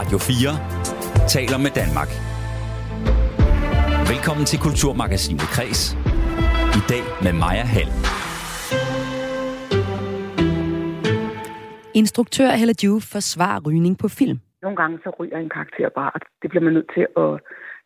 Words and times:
Radio 0.00 0.18
4 0.18 1.28
taler 1.34 1.58
med 1.64 1.72
Danmark. 1.80 2.10
Velkommen 4.12 4.44
til 4.50 4.58
Kulturmagasinet 4.66 5.46
Kres. 5.54 5.80
I 6.80 6.82
dag 6.92 7.04
med 7.24 7.32
Maja 7.42 7.66
Hall. 7.74 7.90
Instruktør 12.00 12.50
Hella 12.60 12.74
Juf 12.84 13.02
forsvarer 13.14 13.60
rygning 13.66 13.94
på 14.02 14.08
film. 14.18 14.38
Nogle 14.64 14.76
gange 14.80 14.96
så 15.04 15.10
ryger 15.18 15.38
en 15.38 15.52
karakter 15.56 15.88
bare, 15.98 16.10
og 16.14 16.20
det 16.40 16.48
bliver 16.50 16.64
man 16.66 16.72
nødt 16.78 16.90
til 16.96 17.04
at 17.24 17.30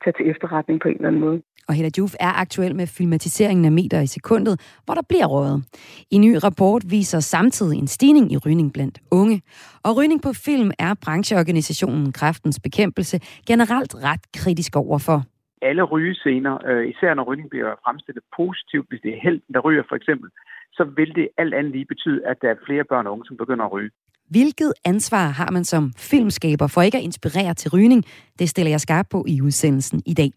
tage 0.03 0.15
til 0.19 0.25
efterretning 0.33 0.77
på 0.83 0.89
en 0.89 0.97
eller 0.99 1.09
anden 1.11 1.25
måde. 1.27 1.39
Og 1.69 1.75
Hella 1.75 1.91
Juf 1.99 2.15
er 2.21 2.33
aktuel 2.45 2.77
med 2.77 2.87
filmatiseringen 2.87 3.65
af 3.65 3.73
meter 3.73 4.01
i 4.01 4.07
sekundet, 4.07 4.55
hvor 4.85 4.95
der 4.95 5.03
bliver 5.09 5.27
røget. 5.27 5.65
En 6.11 6.21
ny 6.21 6.33
rapport 6.45 6.83
viser 6.91 7.21
samtidig 7.21 7.79
en 7.79 7.87
stigning 7.87 8.33
i 8.33 8.37
rygning 8.37 8.73
blandt 8.73 8.99
unge. 9.11 9.43
Og 9.85 9.97
rygning 9.97 10.23
på 10.23 10.33
film 10.47 10.71
er 10.79 10.95
brancheorganisationen 11.05 12.13
Kræftens 12.13 12.61
Bekæmpelse 12.61 13.17
generelt 13.49 13.95
ret 13.95 14.25
kritisk 14.35 14.77
overfor. 14.77 15.23
Alle 15.63 15.83
rygescener, 15.83 16.55
øh, 16.69 16.89
især 16.89 17.15
når 17.15 17.25
rygning 17.25 17.51
bliver 17.51 17.75
fremstillet 17.85 18.25
positivt, 18.37 18.87
hvis 18.89 19.01
det 19.05 19.11
er 19.15 19.21
helten, 19.23 19.55
der 19.55 19.61
ryger 19.61 19.83
for 19.89 19.97
eksempel, 19.97 20.31
så 20.73 20.85
vil 20.97 21.15
det 21.15 21.29
alt 21.39 21.55
andet 21.55 21.73
lige 21.73 21.87
betyde, 21.95 22.27
at 22.27 22.37
der 22.43 22.51
er 22.51 22.65
flere 22.67 22.85
børn 22.85 23.07
og 23.07 23.13
unge, 23.13 23.27
som 23.27 23.37
begynder 23.37 23.65
at 23.65 23.73
ryge. 23.73 23.91
Hvilket 24.31 24.73
ansvar 24.85 25.29
har 25.29 25.51
man 25.51 25.65
som 25.65 25.93
filmskaber 25.97 26.67
for 26.67 26.83
ikke 26.83 26.99
at 26.99 27.05
inspirere 27.05 27.55
til 27.55 27.71
rygning? 27.71 28.05
Det 28.39 28.49
stiller 28.49 28.71
jeg 28.71 28.81
skarp 28.81 29.07
på 29.11 29.25
i 29.29 29.41
udsendelsen 29.41 30.03
i 30.07 30.15
dag. 30.15 30.33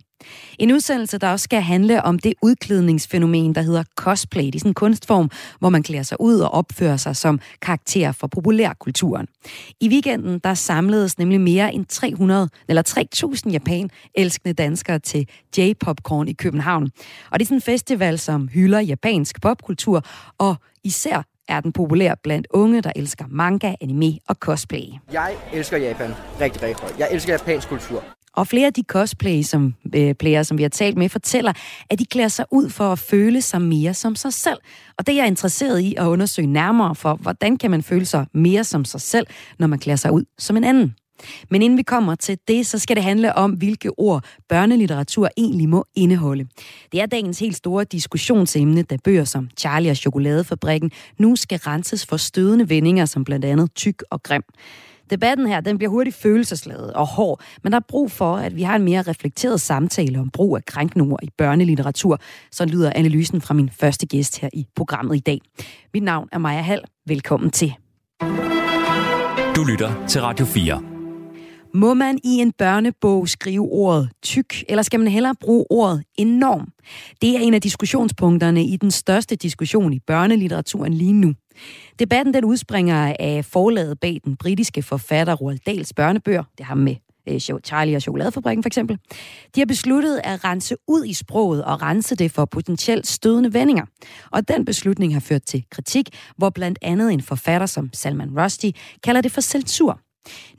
En 0.60 0.72
udsendelse, 0.72 1.18
der 1.18 1.32
også 1.32 1.44
skal 1.44 1.62
handle 1.62 2.04
om 2.04 2.20
det 2.20 2.34
udklædningsfænomen, 2.42 3.56
der 3.56 3.62
hedder 3.62 3.84
cosplay. 3.96 4.46
Det 4.46 4.56
er 4.56 4.60
sådan 4.60 4.70
en 4.70 4.74
kunstform, 4.74 5.30
hvor 5.60 5.70
man 5.70 5.84
klæder 5.84 6.04
sig 6.04 6.22
ud 6.22 6.40
og 6.40 6.52
opfører 6.52 6.98
sig 6.98 7.16
som 7.16 7.40
karakter 7.62 8.12
for 8.12 8.28
populærkulturen. 8.28 9.28
I 9.82 9.90
weekenden, 9.90 10.40
der 10.40 10.54
samledes 10.54 11.18
nemlig 11.18 11.42
mere 11.42 11.74
end 11.74 11.86
300 11.86 12.50
eller 12.68 12.82
3000 12.82 13.54
japan 13.54 13.90
elskende 14.16 14.54
danskere 14.54 15.00
til 15.00 15.28
J-Popcorn 15.58 16.28
i 16.28 16.34
København. 16.34 16.84
Og 17.32 17.40
det 17.40 17.46
er 17.46 17.48
sådan 17.48 17.58
en 17.58 17.62
festival, 17.62 18.20
som 18.20 18.48
hylder 18.48 18.80
japansk 18.80 19.42
popkultur 19.42 20.04
og 20.38 20.56
især 20.84 21.37
er 21.48 21.60
den 21.60 21.72
populær 21.72 22.16
blandt 22.24 22.48
unge, 22.50 22.82
der 22.82 22.92
elsker 22.96 23.26
manga, 23.30 23.76
anime 23.82 24.18
og 24.28 24.36
cosplay. 24.36 24.84
Jeg 25.12 25.36
elsker 25.54 25.78
Japan 25.78 26.14
rigtig, 26.42 26.64
rigtig 26.64 26.82
højt. 26.82 27.00
Jeg 27.00 27.08
elsker 27.12 27.34
japansk 27.34 27.70
kultur. 27.70 28.04
Og 28.34 28.48
flere 28.48 28.66
af 28.66 28.74
de 28.74 28.84
cosplay, 28.88 29.42
som, 29.42 29.74
øh, 29.96 30.16
player, 30.16 30.44
som 30.44 30.58
vi 30.58 30.64
har 30.64 30.70
talt 30.70 30.98
med, 30.98 31.10
fortæller, 31.10 31.54
at 31.90 32.00
de 32.00 32.06
klæder 32.06 32.28
sig 32.28 32.46
ud 32.52 32.70
for 32.70 32.92
at 32.92 33.00
føle 33.00 33.42
sig 33.42 33.62
mere 33.62 33.94
som 33.94 34.16
sig 34.16 34.34
selv. 34.34 34.58
Og 34.98 35.08
det 35.08 35.14
er 35.14 35.18
jeg 35.18 35.28
interesseret 35.28 35.80
i 35.80 35.96
at 35.98 36.06
undersøge 36.06 36.48
nærmere 36.48 36.96
for, 36.96 37.16
hvordan 37.16 37.58
kan 37.58 37.72
man 37.72 37.84
føle 37.84 38.06
sig 38.06 38.26
mere 38.34 38.64
som 38.64 38.86
sig 38.86 39.02
selv, 39.02 39.28
når 39.60 39.68
man 39.68 39.80
klæder 39.80 39.98
sig 39.98 40.12
ud 40.12 40.24
som 40.38 40.58
en 40.58 40.64
anden. 40.64 40.96
Men 41.50 41.62
inden 41.62 41.78
vi 41.78 41.84
kommer 41.84 42.16
til 42.16 42.38
det, 42.48 42.68
så 42.68 42.80
skal 42.80 42.96
det 42.96 43.04
handle 43.04 43.36
om, 43.36 43.52
hvilke 43.52 44.00
ord 44.00 44.26
børnelitteratur 44.50 45.30
egentlig 45.38 45.70
må 45.70 45.86
indeholde. 45.96 46.46
Det 46.92 47.02
er 47.02 47.06
dagens 47.06 47.40
helt 47.40 47.56
store 47.56 47.84
diskussionsemne, 47.84 48.82
da 48.82 48.98
bøger 49.04 49.24
som 49.24 49.50
Charlie 49.58 49.92
og 49.92 49.98
Chokoladefabrikken 49.98 50.92
nu 51.20 51.36
skal 51.36 51.60
renses 51.60 52.06
for 52.06 52.18
stødende 52.18 52.70
vendinger, 52.70 53.06
som 53.06 53.24
blandt 53.24 53.46
andet 53.46 53.74
tyk 53.76 54.04
og 54.10 54.24
grim. 54.24 54.44
Debatten 55.10 55.48
her, 55.48 55.62
den 55.62 55.78
bliver 55.78 55.90
hurtigt 55.90 56.16
følelsesladet 56.16 56.94
og 56.94 57.08
hård, 57.08 57.42
men 57.64 57.72
der 57.72 57.80
er 57.80 57.84
brug 57.88 58.12
for, 58.12 58.36
at 58.36 58.56
vi 58.56 58.64
har 58.64 58.76
en 58.76 58.84
mere 58.84 59.02
reflekteret 59.02 59.62
samtale 59.62 60.20
om 60.20 60.30
brug 60.30 60.58
af 60.58 60.66
krænkende 60.66 61.06
ord 61.12 61.20
i 61.24 61.30
børnelitteratur. 61.38 62.20
Så 62.52 62.66
lyder 62.66 62.92
analysen 62.96 63.42
fra 63.42 63.54
min 63.54 63.70
første 63.70 64.06
gæst 64.06 64.40
her 64.40 64.50
i 64.54 64.68
programmet 64.76 65.16
i 65.16 65.20
dag. 65.20 65.40
Mit 65.94 66.04
navn 66.04 66.30
er 66.32 66.38
Maja 66.38 66.62
Hall. 66.62 66.82
Velkommen 67.06 67.50
til. 67.50 67.74
Du 69.56 69.64
lytter 69.64 70.06
til 70.08 70.22
Radio 70.22 70.46
4. 70.46 70.97
Må 71.78 71.94
man 71.94 72.20
i 72.24 72.30
en 72.30 72.52
børnebog 72.52 73.30
skrive 73.30 73.72
ordet 73.72 74.10
tyk, 74.24 74.64
eller 74.70 74.82
skal 74.84 75.00
man 75.00 75.08
hellere 75.08 75.36
bruge 75.42 75.66
ordet 75.70 76.04
enorm? 76.16 76.72
Det 77.22 77.36
er 77.36 77.40
en 77.40 77.54
af 77.54 77.62
diskussionspunkterne 77.62 78.66
i 78.66 78.78
den 78.78 78.92
største 78.92 79.36
diskussion 79.36 79.94
i 79.94 80.00
børnelitteraturen 80.00 80.94
lige 80.94 81.14
nu. 81.14 81.34
Debatten 82.00 82.34
den 82.34 82.46
udspringer 82.46 83.16
af 83.20 83.46
forlaget 83.46 84.00
bag 84.00 84.22
den 84.26 84.36
britiske 84.36 84.84
forfatter 84.84 85.34
Roald 85.34 85.60
Dahls 85.66 85.94
børnebøger. 85.94 86.44
Det 86.58 86.66
har 86.66 86.76
med 86.76 86.96
øh, 87.30 87.40
Charlie 87.40 87.96
og 87.96 88.02
Chokoladefabrikken 88.02 88.64
for 88.64 88.70
eksempel. 88.70 88.98
De 89.56 89.62
har 89.62 89.66
besluttet 89.66 90.22
at 90.24 90.44
rense 90.44 90.76
ud 90.88 91.06
i 91.06 91.14
sproget 91.14 91.64
og 91.64 91.82
rense 91.82 92.16
det 92.16 92.32
for 92.32 92.46
potentielt 92.46 93.08
stødende 93.08 93.54
vendinger. 93.54 93.86
Og 94.32 94.48
den 94.48 94.66
beslutning 94.66 95.14
har 95.14 95.20
ført 95.20 95.44
til 95.44 95.66
kritik, 95.72 96.10
hvor 96.38 96.50
blandt 96.50 96.80
andet 96.82 97.14
en 97.14 97.22
forfatter 97.22 97.68
som 97.68 97.90
Salman 97.94 98.40
Rushdie 98.40 98.74
kalder 99.04 99.22
det 99.22 99.32
for 99.32 99.42
censur. 99.42 100.00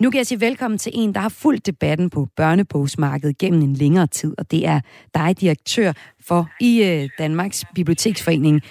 Nu 0.01 0.11
kan 0.11 0.19
jeg 0.19 0.27
sige 0.27 0.41
velkommen 0.41 0.79
til 0.79 0.93
en, 0.95 1.15
der 1.15 1.21
har 1.21 1.29
fulgt 1.29 1.67
debatten 1.67 2.11
på 2.11 2.29
børnebogsmarkedet 2.37 3.39
gennem 3.39 3.63
en 3.63 3.75
længere 3.75 4.07
tid, 4.07 4.35
og 4.39 4.51
det 4.51 4.67
er 4.67 4.81
dig, 5.15 5.41
direktør 5.41 5.93
for 6.21 6.49
i 6.61 6.83
øh, 6.83 7.09
Danmarks 7.19 7.65
Biblioteksforening, 7.75 8.63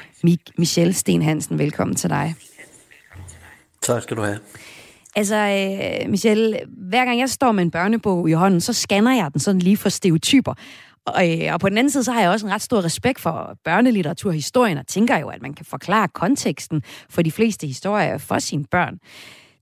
Michelle 0.57 0.93
Sten 0.93 1.21
Hansen. 1.21 1.59
Velkommen 1.59 1.95
til 1.95 2.09
dig. 2.09 2.35
Tak 3.81 4.03
skal 4.03 4.17
du 4.17 4.21
have. 4.21 4.39
Altså, 5.15 5.35
øh, 5.35 6.09
Michelle, 6.09 6.59
hver 6.67 7.05
gang 7.05 7.19
jeg 7.19 7.29
står 7.29 7.51
med 7.51 7.63
en 7.63 7.71
børnebog 7.71 8.29
i 8.29 8.31
hånden, 8.33 8.61
så 8.61 8.73
scanner 8.73 9.15
jeg 9.15 9.33
den 9.33 9.39
sådan 9.39 9.61
lige 9.61 9.77
for 9.77 9.89
stereotyper. 9.89 10.53
Og, 11.05 11.31
øh, 11.31 11.53
og 11.53 11.59
på 11.59 11.69
den 11.69 11.77
anden 11.77 11.91
side, 11.91 12.03
så 12.03 12.11
har 12.11 12.21
jeg 12.21 12.29
også 12.29 12.45
en 12.45 12.53
ret 12.53 12.61
stor 12.61 12.83
respekt 12.83 13.19
for 13.19 13.57
børnelitteraturhistorien, 13.63 14.77
og 14.77 14.87
tænker 14.87 15.17
jo, 15.17 15.27
at 15.27 15.41
man 15.41 15.53
kan 15.53 15.65
forklare 15.65 16.07
konteksten 16.07 16.81
for 17.09 17.21
de 17.21 17.31
fleste 17.31 17.67
historier 17.67 18.17
for 18.17 18.39
sine 18.39 18.65
børn. 18.65 18.99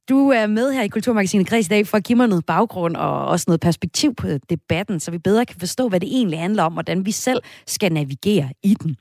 Du 0.09 0.29
er 0.29 0.47
med 0.47 0.71
her 0.71 0.81
i 0.81 0.88
Kulturmagasinet 0.88 1.47
Kreds 1.47 1.66
i 1.66 1.69
dag 1.69 1.88
for 1.88 1.97
at 1.97 2.03
give 2.03 2.16
mig 2.16 2.27
noget 2.27 2.45
baggrund 2.45 2.95
og 2.95 3.27
også 3.27 3.45
noget 3.47 3.61
perspektiv 3.61 4.16
på 4.16 4.27
debatten, 4.49 4.99
så 4.99 5.11
vi 5.11 5.17
bedre 5.17 5.45
kan 5.45 5.59
forstå, 5.59 5.89
hvad 5.89 5.99
det 5.99 6.09
egentlig 6.11 6.39
handler 6.39 6.63
om, 6.63 6.71
og 6.71 6.73
hvordan 6.73 7.05
vi 7.05 7.11
selv 7.11 7.41
skal 7.67 7.91
navigere 7.91 8.49
i 8.63 8.73
den. 8.73 8.95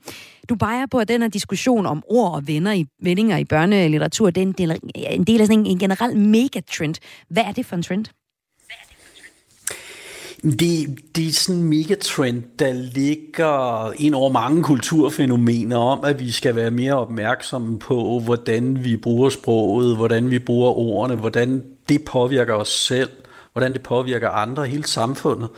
Du 0.49 0.55
peger 0.55 0.85
på, 0.91 0.97
at 0.97 1.07
den 1.07 1.21
her 1.21 1.29
diskussion 1.29 1.85
om 1.85 2.03
ord 2.09 2.31
og 2.31 2.47
venner 2.47 2.71
i, 2.71 2.85
vendinger 3.01 3.37
i 3.37 3.45
børnelitteratur, 3.45 4.29
det 4.29 4.41
er 4.41 4.47
en 4.47 4.51
del, 4.51 4.79
en 4.95 5.23
del 5.23 5.41
af 5.41 5.47
sådan 5.47 5.59
en, 5.59 5.65
en 5.65 5.79
generel 5.79 6.17
megatrend. 6.17 6.95
Hvad 7.29 7.43
er 7.43 7.51
det 7.51 7.65
for 7.65 7.75
en 7.75 7.83
trend? 7.83 8.05
Det, 10.45 10.99
det 11.15 11.27
er 11.27 11.31
sådan 11.31 11.61
en 11.61 11.69
megatrend, 11.69 12.43
der 12.59 12.73
ligger 12.73 13.91
ind 13.91 14.15
over 14.15 14.31
mange 14.31 14.63
kulturfænomener 14.63 15.77
om, 15.77 16.03
at 16.03 16.19
vi 16.19 16.31
skal 16.31 16.55
være 16.55 16.71
mere 16.71 16.93
opmærksomme 16.93 17.79
på, 17.79 18.19
hvordan 18.19 18.83
vi 18.83 18.97
bruger 18.97 19.29
sproget, 19.29 19.95
hvordan 19.95 20.31
vi 20.31 20.39
bruger 20.39 20.71
ordene, 20.71 21.15
hvordan 21.15 21.63
det 21.89 22.05
påvirker 22.05 22.53
os 22.53 22.69
selv, 22.69 23.09
hvordan 23.53 23.73
det 23.73 23.83
påvirker 23.83 24.29
andre, 24.29 24.65
hele 24.65 24.87
samfundet. 24.87 25.49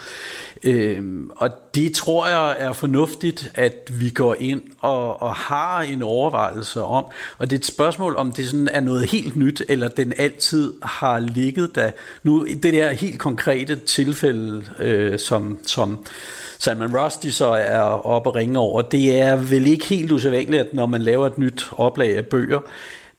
Øhm, 0.64 1.32
og 1.36 1.50
det 1.76 1.94
tror 1.94 2.28
jeg 2.28 2.56
er 2.60 2.74
fornuftigt, 2.74 3.52
at 3.56 3.92
vi 4.00 4.10
går 4.10 4.36
ind 4.40 4.62
og, 4.80 5.22
og 5.22 5.36
har 5.36 5.82
en 5.82 6.02
overvejelse 6.02 6.84
om. 6.84 7.06
Og 7.38 7.50
det 7.50 7.56
er 7.56 7.60
et 7.60 7.66
spørgsmål, 7.66 8.16
om 8.16 8.32
det 8.32 8.48
sådan 8.48 8.70
er 8.72 8.80
noget 8.80 9.10
helt 9.10 9.36
nyt, 9.36 9.64
eller 9.70 9.88
den 9.88 10.14
altid 10.18 10.74
har 10.84 11.20
ligget 11.20 11.76
der. 11.76 11.92
Nu, 12.24 12.46
det 12.46 12.74
der 12.74 12.92
helt 12.92 13.20
konkrete 13.20 13.76
tilfælde, 13.76 14.64
øh, 14.80 15.20
som, 15.20 15.60
som 15.66 16.06
Salman 16.60 16.98
Rusty 16.98 17.28
så 17.28 17.48
er 17.48 17.80
oppe 18.06 18.30
og 18.30 18.36
ringe 18.36 18.60
over, 18.60 18.82
det 18.82 19.20
er 19.20 19.36
vel 19.36 19.68
ikke 19.68 19.86
helt 19.86 20.12
usædvanligt, 20.12 20.62
at 20.62 20.74
når 20.74 20.86
man 20.86 21.02
laver 21.02 21.28
et 21.28 21.38
nyt 21.38 21.68
oplag 21.72 22.18
af 22.18 22.26
bøger, 22.26 22.60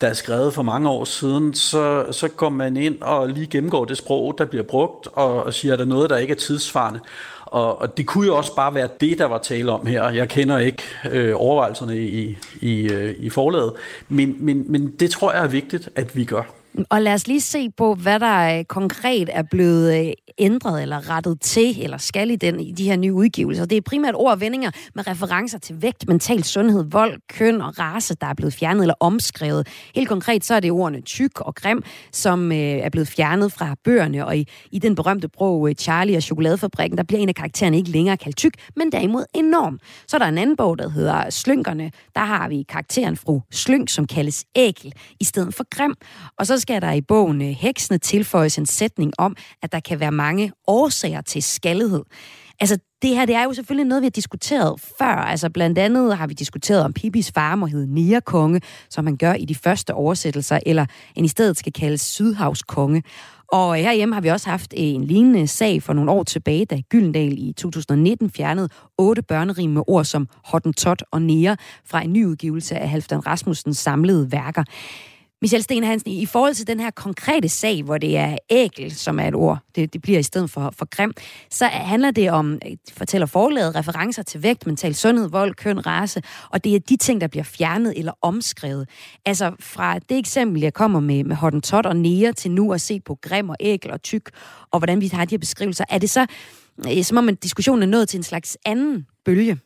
der 0.01 0.09
er 0.09 0.13
skrevet 0.13 0.55
for 0.55 0.63
mange 0.63 0.89
år 0.89 1.05
siden, 1.05 1.55
så, 1.55 2.07
så 2.11 2.29
går 2.29 2.49
man 2.49 2.77
ind 2.77 3.03
og 3.03 3.29
lige 3.29 3.47
gennemgår 3.47 3.85
det 3.85 3.97
sprog, 3.97 4.35
der 4.39 4.45
bliver 4.45 4.65
brugt, 4.65 5.09
og, 5.13 5.45
og 5.45 5.55
siger, 5.55 5.73
at 5.73 5.79
der 5.79 5.85
er 5.85 5.89
noget, 5.89 6.11
der 6.11 6.17
ikke 6.17 6.33
er 6.33 6.37
tidsvarende. 6.37 7.01
Og, 7.45 7.81
og 7.81 7.97
det 7.97 8.07
kunne 8.07 8.27
jo 8.27 8.37
også 8.37 8.55
bare 8.55 8.75
være 8.75 8.89
det, 9.01 9.19
der 9.19 9.25
var 9.25 9.39
tale 9.39 9.73
om 9.73 9.87
her. 9.87 10.09
Jeg 10.11 10.29
kender 10.29 10.59
ikke 10.59 10.83
øh, 11.11 11.33
overvejelserne 11.37 11.99
i, 11.99 12.39
i, 12.61 12.89
øh, 12.89 13.15
i 13.19 13.31
forlaget, 13.31 13.73
men, 14.09 14.37
men, 14.39 14.65
men 14.73 14.91
det 14.91 15.11
tror 15.11 15.33
jeg 15.33 15.45
er 15.45 15.49
vigtigt, 15.49 15.89
at 15.95 16.17
vi 16.17 16.25
gør. 16.25 16.58
Og 16.91 17.03
lad 17.03 17.15
os 17.15 17.27
lige 17.27 17.41
se 17.41 17.71
på, 17.71 17.95
hvad 17.95 18.21
der 18.21 18.59
øh, 18.59 18.65
konkret 18.65 19.29
er 19.33 19.43
blevet 19.43 20.07
øh, 20.07 20.13
ændret 20.39 20.83
eller 20.83 21.11
rettet 21.11 21.41
til, 21.41 21.83
eller 21.83 21.99
skal 21.99 22.31
i, 22.31 22.37
den, 22.37 22.61
i 22.61 22.73
de 22.73 22.85
her 22.85 22.97
nye 22.97 23.13
udgivelser. 23.13 23.65
Det 23.65 23.77
er 23.77 23.81
primært 23.81 24.15
ord 24.15 24.33
og 24.33 24.41
vendinger 24.41 24.71
med 24.95 25.07
referencer 25.07 25.59
til 25.59 25.83
vægt, 25.83 26.09
mental 26.09 26.45
sundhed, 26.45 26.85
vold, 26.91 27.21
køn 27.29 27.61
og 27.61 27.79
race, 27.79 28.15
der 28.15 28.27
er 28.27 28.35
blevet 28.35 28.55
fjernet 28.55 28.83
eller 28.83 28.95
omskrevet. 29.01 29.69
Helt 29.95 30.09
konkret 30.09 30.45
så 30.45 30.55
er 30.55 30.61
det 30.61 30.71
ordene 30.71 31.01
tyk 31.01 31.41
og 31.41 31.55
grim, 31.55 31.83
som 32.13 32.53
øh, 32.53 32.59
er 32.59 32.89
blevet 32.89 33.09
fjernet 33.09 33.53
fra 33.53 33.75
bøgerne, 33.85 34.27
og 34.27 34.37
i, 34.37 34.49
i 34.73 34.79
den 34.79 34.95
berømte 34.95 35.29
bog 35.39 35.69
øh, 35.69 35.75
Charlie 35.75 36.17
og 36.17 36.23
Chokoladefabrikken, 36.23 36.99
der 36.99 37.05
bliver 37.05 37.21
en 37.21 37.29
af 37.29 37.35
karaktererne 37.35 37.77
ikke 37.77 37.91
længere 37.91 38.17
kaldt 38.17 38.37
tyk, 38.37 38.53
men 38.77 38.93
derimod 38.93 39.25
enorm. 39.35 39.79
Så 40.07 40.17
er 40.17 40.19
der 40.19 40.27
en 40.27 40.39
anden 40.39 40.57
bog, 40.57 40.79
der 40.79 40.89
hedder 40.89 41.31
Slynkerne. 41.31 41.91
Der 42.15 42.25
har 42.25 42.49
vi 42.49 42.65
karakteren 42.69 43.17
fru 43.17 43.41
Slynk, 43.51 43.89
som 43.89 44.07
kaldes 44.07 44.45
ækel, 44.57 44.93
i 45.21 45.25
stedet 45.25 45.55
for 45.55 45.65
grim. 45.71 45.95
Og 46.39 46.47
så 46.47 46.58
skal 46.59 46.83
der 46.83 46.93
i 46.93 47.01
bogen 47.01 47.43
øh, 47.43 47.49
Heksene 47.49 47.99
tilføjes 47.99 48.59
en 48.59 48.67
sætning 48.67 49.13
om, 49.19 49.37
at 49.63 49.73
der 49.73 49.81
kan 49.81 50.01
være 50.01 50.13
mange 50.13 50.53
årsager 50.67 51.21
til 51.21 51.43
skaldhed. 51.43 52.03
Altså, 52.61 52.79
det 53.03 53.11
her 53.11 53.27
det 53.27 53.35
er 53.35 53.45
jo 53.45 53.53
selvfølgelig 53.53 53.87
noget, 53.87 54.03
vi 54.03 54.07
har 54.07 54.11
diskuteret 54.11 54.81
før. 54.99 55.15
Altså, 55.15 55.51
blandt 55.51 55.79
andet 55.79 56.17
har 56.17 56.27
vi 56.27 56.35
diskuteret, 56.35 56.85
om 56.85 56.93
Pipis 56.93 57.33
far 57.33 57.55
må 57.55 57.67
hedde 57.67 57.95
Nia-konge, 57.95 58.61
som 58.91 59.05
man 59.05 59.17
gør 59.17 59.33
i 59.33 59.45
de 59.45 59.55
første 59.55 59.95
oversættelser, 59.95 60.59
eller 60.67 60.87
en 61.15 61.25
i 61.25 61.29
stedet 61.29 61.57
skal 61.57 61.73
kaldes 61.73 62.01
Sydhavskonge. 62.01 63.03
Og 63.53 63.77
herhjemme 63.77 64.15
har 64.15 64.21
vi 64.21 64.29
også 64.29 64.51
haft 64.51 64.75
øh, 64.77 64.85
en 64.85 65.05
lignende 65.05 65.47
sag 65.47 65.83
for 65.83 65.93
nogle 65.93 66.11
år 66.11 66.23
tilbage, 66.23 66.65
da 66.65 66.81
Gyldendal 66.81 67.39
i 67.39 67.53
2019 67.53 68.31
fjernede 68.31 68.69
otte 68.99 69.23
børnerim 69.23 69.71
med 69.71 69.83
ord 69.87 70.05
som 70.05 70.29
Hottentot 70.45 71.03
og 71.11 71.23
Nia 71.23 71.57
fra 71.85 72.03
en 72.03 72.13
ny 72.13 72.25
udgivelse 72.25 72.77
af 72.77 72.89
Halfdan 72.89 73.27
Rasmussens 73.27 73.79
samlede 73.79 74.33
værker. 74.33 74.65
Michel 75.43 75.63
Sten 75.63 75.85
Hansen, 75.85 76.11
i 76.11 76.27
forhold 76.27 76.55
til 76.55 76.67
den 76.67 76.81
her 76.81 76.91
konkrete 76.91 77.49
sag, 77.49 77.83
hvor 77.83 77.99
det 77.99 78.17
er 78.17 78.37
ægel, 78.51 78.95
som 78.95 79.21
er 79.21 79.29
et 79.29 79.35
ord, 79.35 79.59
det, 79.75 79.93
det 79.93 80.03
bliver 80.03 80.19
i 80.19 80.23
stedet 80.23 80.51
for, 80.51 80.75
for 80.79 80.89
grim, 80.97 81.13
så 81.51 81.67
handler 81.67 82.11
det 82.11 82.31
om, 82.31 82.53
øh, 82.53 82.77
fortæller 82.93 83.27
forlaget, 83.27 83.75
referencer 83.75 84.23
til 84.23 84.43
vægt, 84.43 84.67
mental 84.67 84.95
sundhed, 84.95 85.29
vold, 85.31 85.55
køn, 85.55 85.87
race, 85.87 86.23
og 86.51 86.65
det 86.65 86.75
er 86.75 86.79
de 86.79 86.97
ting, 86.97 87.21
der 87.21 87.27
bliver 87.27 87.45
fjernet 87.45 87.99
eller 87.99 88.13
omskrevet. 88.23 88.89
Altså 89.25 89.53
fra 89.61 89.99
det 89.99 90.19
eksempel, 90.19 90.63
jeg 90.63 90.75
kommer 90.75 91.01
med, 91.01 91.25
med 91.25 91.37
Hottentot 91.37 91.87
og 91.87 91.97
Nea 91.97 92.33
til 92.33 92.51
nu 92.51 92.73
at 92.73 92.81
se 92.81 93.01
på 93.01 93.19
grim 93.23 93.49
og 93.49 93.57
ægel 93.61 93.91
og 93.91 94.03
tyk, 94.03 94.31
og 94.71 94.79
hvordan 94.79 95.01
vi 95.01 95.09
har 95.09 95.25
de 95.25 95.31
her 95.31 95.39
beskrivelser, 95.39 95.85
er 95.89 95.99
det 95.99 96.11
så, 96.11 96.27
øh, 96.89 97.05
som 97.05 97.17
om 97.17 97.29
en 97.29 97.35
diskussion 97.35 97.83
er 97.83 97.87
nået 97.87 98.09
til 98.09 98.17
en 98.17 98.23
slags 98.23 98.59
anden 98.65 99.07
bølge? 99.25 99.59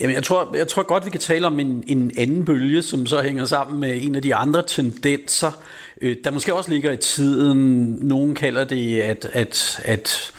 Jamen, 0.00 0.14
jeg 0.14 0.22
tror, 0.22 0.56
jeg 0.56 0.68
tror 0.68 0.82
godt, 0.82 1.04
vi 1.04 1.10
kan 1.10 1.20
tale 1.20 1.46
om 1.46 1.60
en, 1.60 1.84
en 1.86 2.12
anden 2.18 2.44
bølge, 2.44 2.82
som 2.82 3.06
så 3.06 3.22
hænger 3.22 3.44
sammen 3.44 3.80
med 3.80 4.02
en 4.02 4.14
af 4.14 4.22
de 4.22 4.34
andre 4.34 4.62
tendenser, 4.66 5.52
øh, 6.00 6.16
der 6.24 6.30
måske 6.30 6.54
også 6.54 6.70
ligger 6.70 6.92
i 6.92 6.96
tiden. 6.96 7.84
Nogen 8.00 8.34
kalder 8.34 8.64
det, 8.64 9.00
at, 9.00 9.30
at, 9.32 9.80
at 9.84 10.32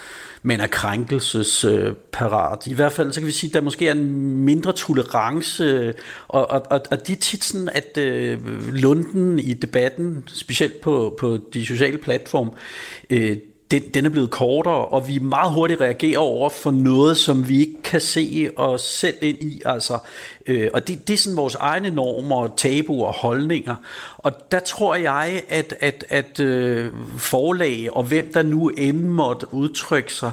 man 0.44 0.60
er 0.60 0.68
krænkelsesparat. 0.68 2.68
I 2.68 2.74
hvert 2.74 2.92
fald 2.92 3.14
så 3.14 3.20
kan 3.20 3.28
vi 3.28 3.32
sige, 3.32 3.50
at 3.50 3.54
der 3.54 3.62
måske 3.62 3.88
er 3.88 3.92
en 3.92 4.36
mindre 4.46 4.74
tolerance, 4.74 5.64
øh, 5.64 5.94
og, 6.28 6.52
og, 6.52 6.62
og, 6.70 6.82
og 6.92 7.08
det 7.08 7.16
er 7.16 7.20
tit 7.20 7.44
sådan, 7.44 7.70
at 7.70 7.98
øh, 7.98 8.74
lunden 8.74 9.40
i 9.40 9.54
debatten, 9.54 10.24
specielt 10.28 10.82
på, 10.82 11.16
på 11.20 11.40
de 11.54 11.66
sociale 11.66 11.98
platforme, 11.98 12.52
øh, 13.10 13.38
den, 13.72 13.84
den 13.94 14.06
er 14.06 14.10
blevet 14.10 14.30
kortere, 14.30 14.86
og 14.86 15.08
vi 15.08 15.20
meget 15.20 15.54
hurtigt 15.54 15.82
reagerer 15.82 16.20
over 16.20 16.50
for 16.50 16.72
noget, 16.72 17.18
som 17.18 17.50
vi 17.50 17.60
ikke 17.60 17.82
kan 17.84 18.02
se 18.02 18.50
os 18.56 18.82
selv 18.82 19.18
ind 19.22 19.42
i. 19.42 19.62
Altså, 19.66 19.98
øh, 20.48 20.70
og 20.74 20.88
det, 20.88 21.08
det 21.08 21.14
er 21.14 21.18
sådan 21.18 21.38
vores 21.38 21.56
egne 21.56 21.90
normer, 21.90 22.48
tabuer 22.58 23.08
og 23.08 23.14
holdninger. 23.14 23.76
Og 24.18 24.52
der 24.52 24.60
tror 24.60 24.96
jeg, 24.96 25.44
at, 25.50 25.74
at, 25.80 26.06
at 26.10 26.40
øh, 26.40 26.94
forlag 27.18 27.88
og 27.92 28.04
hvem 28.04 28.34
der 28.34 28.44
nu 28.44 28.70
end 28.70 29.04
måtte 29.04 29.54
udtrykke 29.54 30.14
sig, 30.14 30.32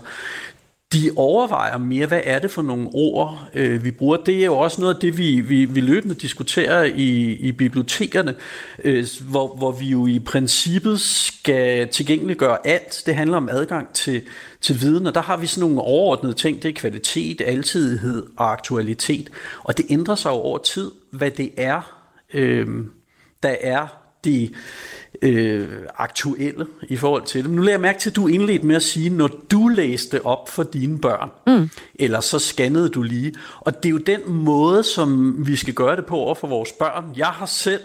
de 0.93 1.11
overvejer 1.17 1.79
mere, 1.79 2.07
hvad 2.07 2.21
er 2.25 2.39
det 2.39 2.51
for 2.51 2.63
nogle 2.63 2.89
ord, 2.93 3.49
øh, 3.55 3.85
vi 3.85 3.91
bruger. 3.91 4.17
Det 4.17 4.41
er 4.41 4.45
jo 4.45 4.59
også 4.59 4.81
noget 4.81 4.95
af 4.95 5.01
det, 5.01 5.19
vi, 5.19 5.41
vi, 5.41 5.65
vi 5.65 5.81
løbende 5.81 6.15
diskuterer 6.15 6.85
i, 6.85 7.33
i 7.33 7.53
bibliotekerne, 7.53 8.35
øh, 8.85 9.07
hvor, 9.31 9.57
hvor 9.57 9.73
vi 9.73 9.87
jo 9.87 10.07
i 10.07 10.19
princippet 10.19 11.01
skal 11.01 11.89
tilgængeliggøre 11.89 12.67
alt. 12.67 13.03
Det 13.07 13.15
handler 13.15 13.37
om 13.37 13.49
adgang 13.49 13.95
til, 13.95 14.23
til 14.61 14.81
viden, 14.81 15.07
og 15.07 15.15
der 15.15 15.23
har 15.23 15.37
vi 15.37 15.47
sådan 15.47 15.69
nogle 15.69 15.81
overordnede 15.83 16.35
ting. 16.35 16.63
Det 16.63 16.69
er 16.69 16.73
kvalitet, 16.73 17.41
altidighed 17.41 18.27
og 18.37 18.53
aktualitet. 18.53 19.31
Og 19.63 19.77
det 19.77 19.87
ændrer 19.91 20.15
sig 20.15 20.31
jo 20.31 20.35
over 20.35 20.59
tid, 20.59 20.91
hvad 21.13 21.31
det 21.31 21.51
er, 21.57 22.03
øh, 22.35 22.67
der 23.43 23.57
er 23.61 23.87
de 24.25 24.51
øh, 25.23 25.69
aktuelle 25.99 26.67
i 26.89 26.97
forhold 26.97 27.23
til 27.23 27.45
dem. 27.45 27.53
Nu 27.53 27.63
lader 27.63 27.73
jeg 27.73 27.81
mærke 27.81 27.99
til, 27.99 28.11
at 28.11 28.17
du 28.17 28.27
indledte 28.27 28.67
med 28.67 28.77
at 28.77 28.83
sige, 28.83 29.11
når 29.11 29.31
du 29.51 29.69
læste 29.69 30.27
op 30.27 30.49
for 30.49 30.63
dine 30.63 30.99
børn, 30.99 31.31
mm. 31.47 31.71
eller 31.95 32.21
så 32.21 32.39
scannede 32.39 32.89
du 32.89 33.03
lige. 33.03 33.35
Og 33.61 33.77
det 33.77 33.89
er 33.89 33.91
jo 33.91 33.99
den 33.99 34.21
måde, 34.27 34.83
som 34.83 35.35
vi 35.47 35.57
skal 35.57 35.75
gøre 35.75 35.97
det 35.97 36.07
på 36.07 36.17
over 36.17 36.35
for 36.35 36.49
vores 36.49 36.73
børn. 36.73 37.05
Jeg 37.17 37.27
har 37.27 37.47
selv 37.47 37.81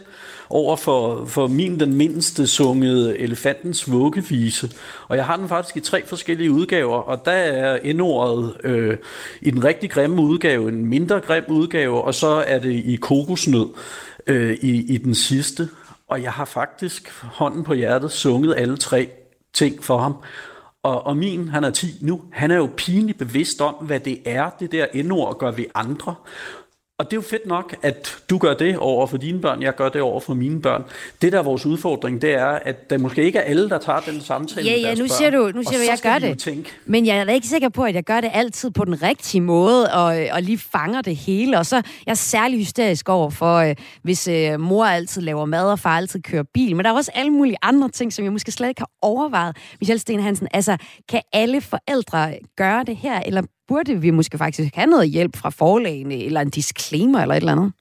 over 0.50 0.76
for, 0.76 1.26
for 1.26 1.48
min 1.48 1.80
den 1.80 1.94
mindste 1.94 2.48
sunget 2.48 3.22
Elefantens 3.22 3.92
vuggevise. 3.92 4.72
Og 5.08 5.18
jeg 5.18 5.26
har 5.26 5.38
den 5.38 5.50
faktisk 5.50 5.78
i 5.78 5.80
tre 5.80 6.06
forskellige 6.06 6.52
udgaver, 6.52 6.98
og 6.98 7.26
der 7.26 7.32
er 7.32 7.80
indordet 7.84 8.54
øh, 8.64 8.98
i 9.42 9.52
den 9.52 9.64
rigtig 9.64 9.90
grimme 9.92 10.22
udgave, 10.22 10.70
en 10.70 10.86
mindre 10.86 11.20
grim 11.20 11.44
udgave, 11.48 12.02
og 12.02 12.16
så 12.16 12.28
er 12.28 12.60
det 12.60 12.72
i 12.72 12.96
kokosnød 12.96 13.68
øh, 14.28 14.58
i, 14.62 14.94
i 14.94 14.98
den 14.98 15.16
sidste. 15.16 15.70
Og 16.12 16.24
jeg 16.24 16.32
har 16.32 16.46
faktisk 16.46 17.12
hånden 17.24 17.64
på 17.64 17.74
hjertet 17.74 18.12
sunget 18.12 18.56
alle 18.58 18.78
tre 18.78 19.10
ting 19.54 19.84
for 19.84 19.98
ham. 19.98 20.16
Og, 20.84 21.06
og 21.06 21.18
min, 21.18 21.48
han 21.48 21.64
er 21.64 21.70
10 21.70 21.88
nu, 22.02 22.22
han 22.32 22.52
er 22.52 22.56
jo 22.56 22.70
pinligt 22.78 23.18
bevidst 23.18 23.62
om, 23.62 23.74
hvad 23.74 24.00
det 24.00 24.22
er, 24.26 24.50
det 24.50 24.72
der 24.72 24.86
endord 24.94 25.40
gør 25.40 25.52
ved 25.52 25.66
andre. 25.76 26.16
Og 27.02 27.12
det 27.12 27.14
er 27.14 27.18
jo 27.18 27.22
fedt 27.22 27.46
nok, 27.46 27.76
at 27.82 28.18
du 28.30 28.38
gør 28.38 28.54
det 28.54 28.78
over 28.78 29.08
for 29.08 29.18
dine 29.18 29.42
børn, 29.42 29.62
jeg 29.62 29.76
gør 29.76 29.90
det 29.90 30.02
over 30.02 30.20
for 30.20 30.34
mine 30.34 30.62
børn. 30.62 30.84
Det 31.22 31.32
der 31.32 31.40
er 31.40 31.44
vores 31.44 31.66
udfordring, 31.66 32.22
det 32.22 32.34
er, 32.34 32.48
at 32.48 32.90
der 32.90 32.98
måske 32.98 33.24
ikke 33.24 33.40
er 33.40 33.44
alle, 33.44 33.70
der 33.70 33.78
tager 33.78 34.00
den 34.00 34.22
samtale 34.22 34.70
ja, 34.70 34.78
ja, 34.78 34.96
nu 34.96 35.08
siger 35.08 35.30
du, 35.30 35.52
nu 35.56 35.64
siger 35.64 35.78
du, 35.78 35.86
jeg 35.90 36.00
gør 36.04 36.28
det. 36.28 36.40
Tænke. 36.40 36.72
Men 36.86 37.06
jeg 37.06 37.18
er 37.18 37.24
da 37.24 37.32
ikke 37.32 37.48
sikker 37.48 37.70
på, 37.70 37.84
at 37.84 37.96
jeg 37.96 38.04
gør 38.04 38.22
det 38.22 38.30
altid 38.34 38.72
på 38.72 38.86
den 38.86 39.02
rigtige 39.02 39.42
måde, 39.42 39.94
og, 39.94 40.16
og 40.32 40.42
lige 40.42 40.58
fanger 40.58 41.02
det 41.02 41.16
hele. 41.16 41.58
Og 41.58 41.66
så 41.66 41.76
jeg 41.76 41.82
er 41.82 42.12
jeg 42.12 42.18
særlig 42.18 42.60
hysterisk 42.60 43.10
over 43.10 43.30
for, 43.30 43.56
øh, 43.58 43.76
hvis 44.04 44.28
øh, 44.28 44.60
mor 44.60 44.86
altid 44.86 45.22
laver 45.22 45.46
mad, 45.46 45.72
og 45.72 45.80
far 45.80 45.98
altid 45.98 46.22
kører 46.22 46.44
bil. 46.54 46.76
Men 46.76 46.86
der 46.86 46.92
er 46.92 46.96
også 46.96 47.12
alle 47.14 47.32
mulige 47.32 47.58
andre 47.62 47.90
ting, 47.90 48.14
som 48.14 48.26
jeg 48.26 48.32
måske 48.32 48.52
slet 48.52 48.68
ikke 48.68 48.82
har 48.82 48.92
overvejet. 49.02 49.58
Michel 49.82 50.00
Sten 50.00 50.20
Hansen, 50.20 50.48
altså, 50.54 50.78
kan 51.10 51.22
alle 51.34 51.62
forældre 51.62 52.38
gøre 52.58 52.84
det 52.84 52.96
her, 52.96 53.20
eller 53.26 53.42
burde 53.72 54.02
vi 54.02 54.12
måske 54.12 54.38
faktisk 54.38 54.76
have 54.76 54.88
noget 54.88 55.10
hjælp 55.10 55.38
fra 55.38 55.50
forlagene, 55.50 56.24
eller 56.24 56.42
en 56.42 56.50
disclaimer, 56.50 57.20
eller 57.20 57.36
et 57.36 57.40
eller 57.40 57.52
andet? 57.52 57.72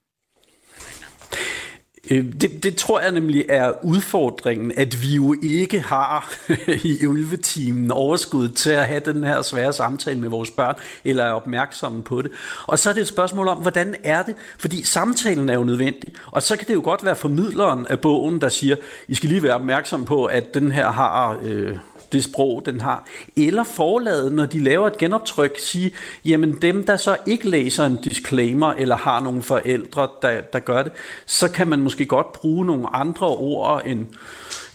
Øh, 2.11 2.33
det, 2.41 2.63
det 2.63 2.77
tror 2.77 3.01
jeg 3.01 3.13
nemlig 3.13 3.45
er 3.49 3.85
udfordringen, 3.85 4.73
at 4.77 5.03
vi 5.03 5.15
jo 5.15 5.35
ikke 5.43 5.81
har 5.81 6.35
i 6.85 7.07
ulvetimen 7.07 7.91
overskud 7.91 8.49
til 8.49 8.71
at 8.71 8.87
have 8.87 9.01
den 9.05 9.25
her 9.25 9.43
svære 9.43 9.73
samtale 9.73 10.21
med 10.21 10.29
vores 10.29 10.51
børn, 10.51 10.75
eller 11.05 11.25
er 11.25 11.33
opmærksomme 11.33 12.03
på 12.03 12.23
det. 12.23 12.31
Og 12.67 12.79
så 12.79 12.91
er 12.91 12.95
det 12.95 13.01
et 13.01 13.09
spørgsmål 13.09 13.49
om, 13.49 13.59
hvordan 13.59 13.95
er 14.05 14.23
det? 14.23 14.35
Fordi 14.59 14.85
samtalen 14.85 15.49
er 15.49 15.55
jo 15.55 15.65
nødvendig. 15.65 16.15
Og 16.27 16.43
så 16.43 16.57
kan 16.57 16.67
det 16.67 16.75
jo 16.75 16.83
godt 16.85 17.05
være 17.05 17.17
formidleren 17.17 17.87
af 17.87 18.01
bogen, 18.01 18.41
der 18.41 18.49
siger, 18.49 18.77
I 19.09 19.15
skal 19.15 19.29
lige 19.29 19.43
være 19.43 19.55
opmærksom 19.55 20.05
på, 20.05 20.25
at 20.25 20.55
den 20.55 20.73
her 20.73 20.91
har... 20.91 21.39
Øh, 21.43 21.77
det 22.12 22.25
sprog, 22.25 22.62
den 22.67 22.81
har. 22.81 23.07
Eller 23.37 23.65
forladet, 23.65 24.33
når 24.33 24.47
de 24.47 24.65
laver 24.65 24.87
et 24.87 24.99
genoptryk, 24.99 25.59
sige, 25.59 25.93
jamen 26.25 26.59
dem, 26.62 26.87
der 26.87 26.97
så 26.97 27.17
ikke 27.27 27.49
læser 27.49 27.87
en 27.87 27.97
disclaimer, 27.97 28.73
eller 28.73 28.97
har 28.97 29.21
nogle 29.21 29.43
forældre, 29.43 30.09
der, 30.23 30.41
der 30.41 30.59
gør 30.59 30.83
det, 30.83 30.93
så 31.27 31.49
kan 31.49 31.69
man 31.69 31.81
måske 31.81 32.07
godt 32.07 32.33
bruge 32.33 32.67
nogle 32.67 32.97
andre 32.97 33.27
ord 33.27 33.83
end 33.87 34.07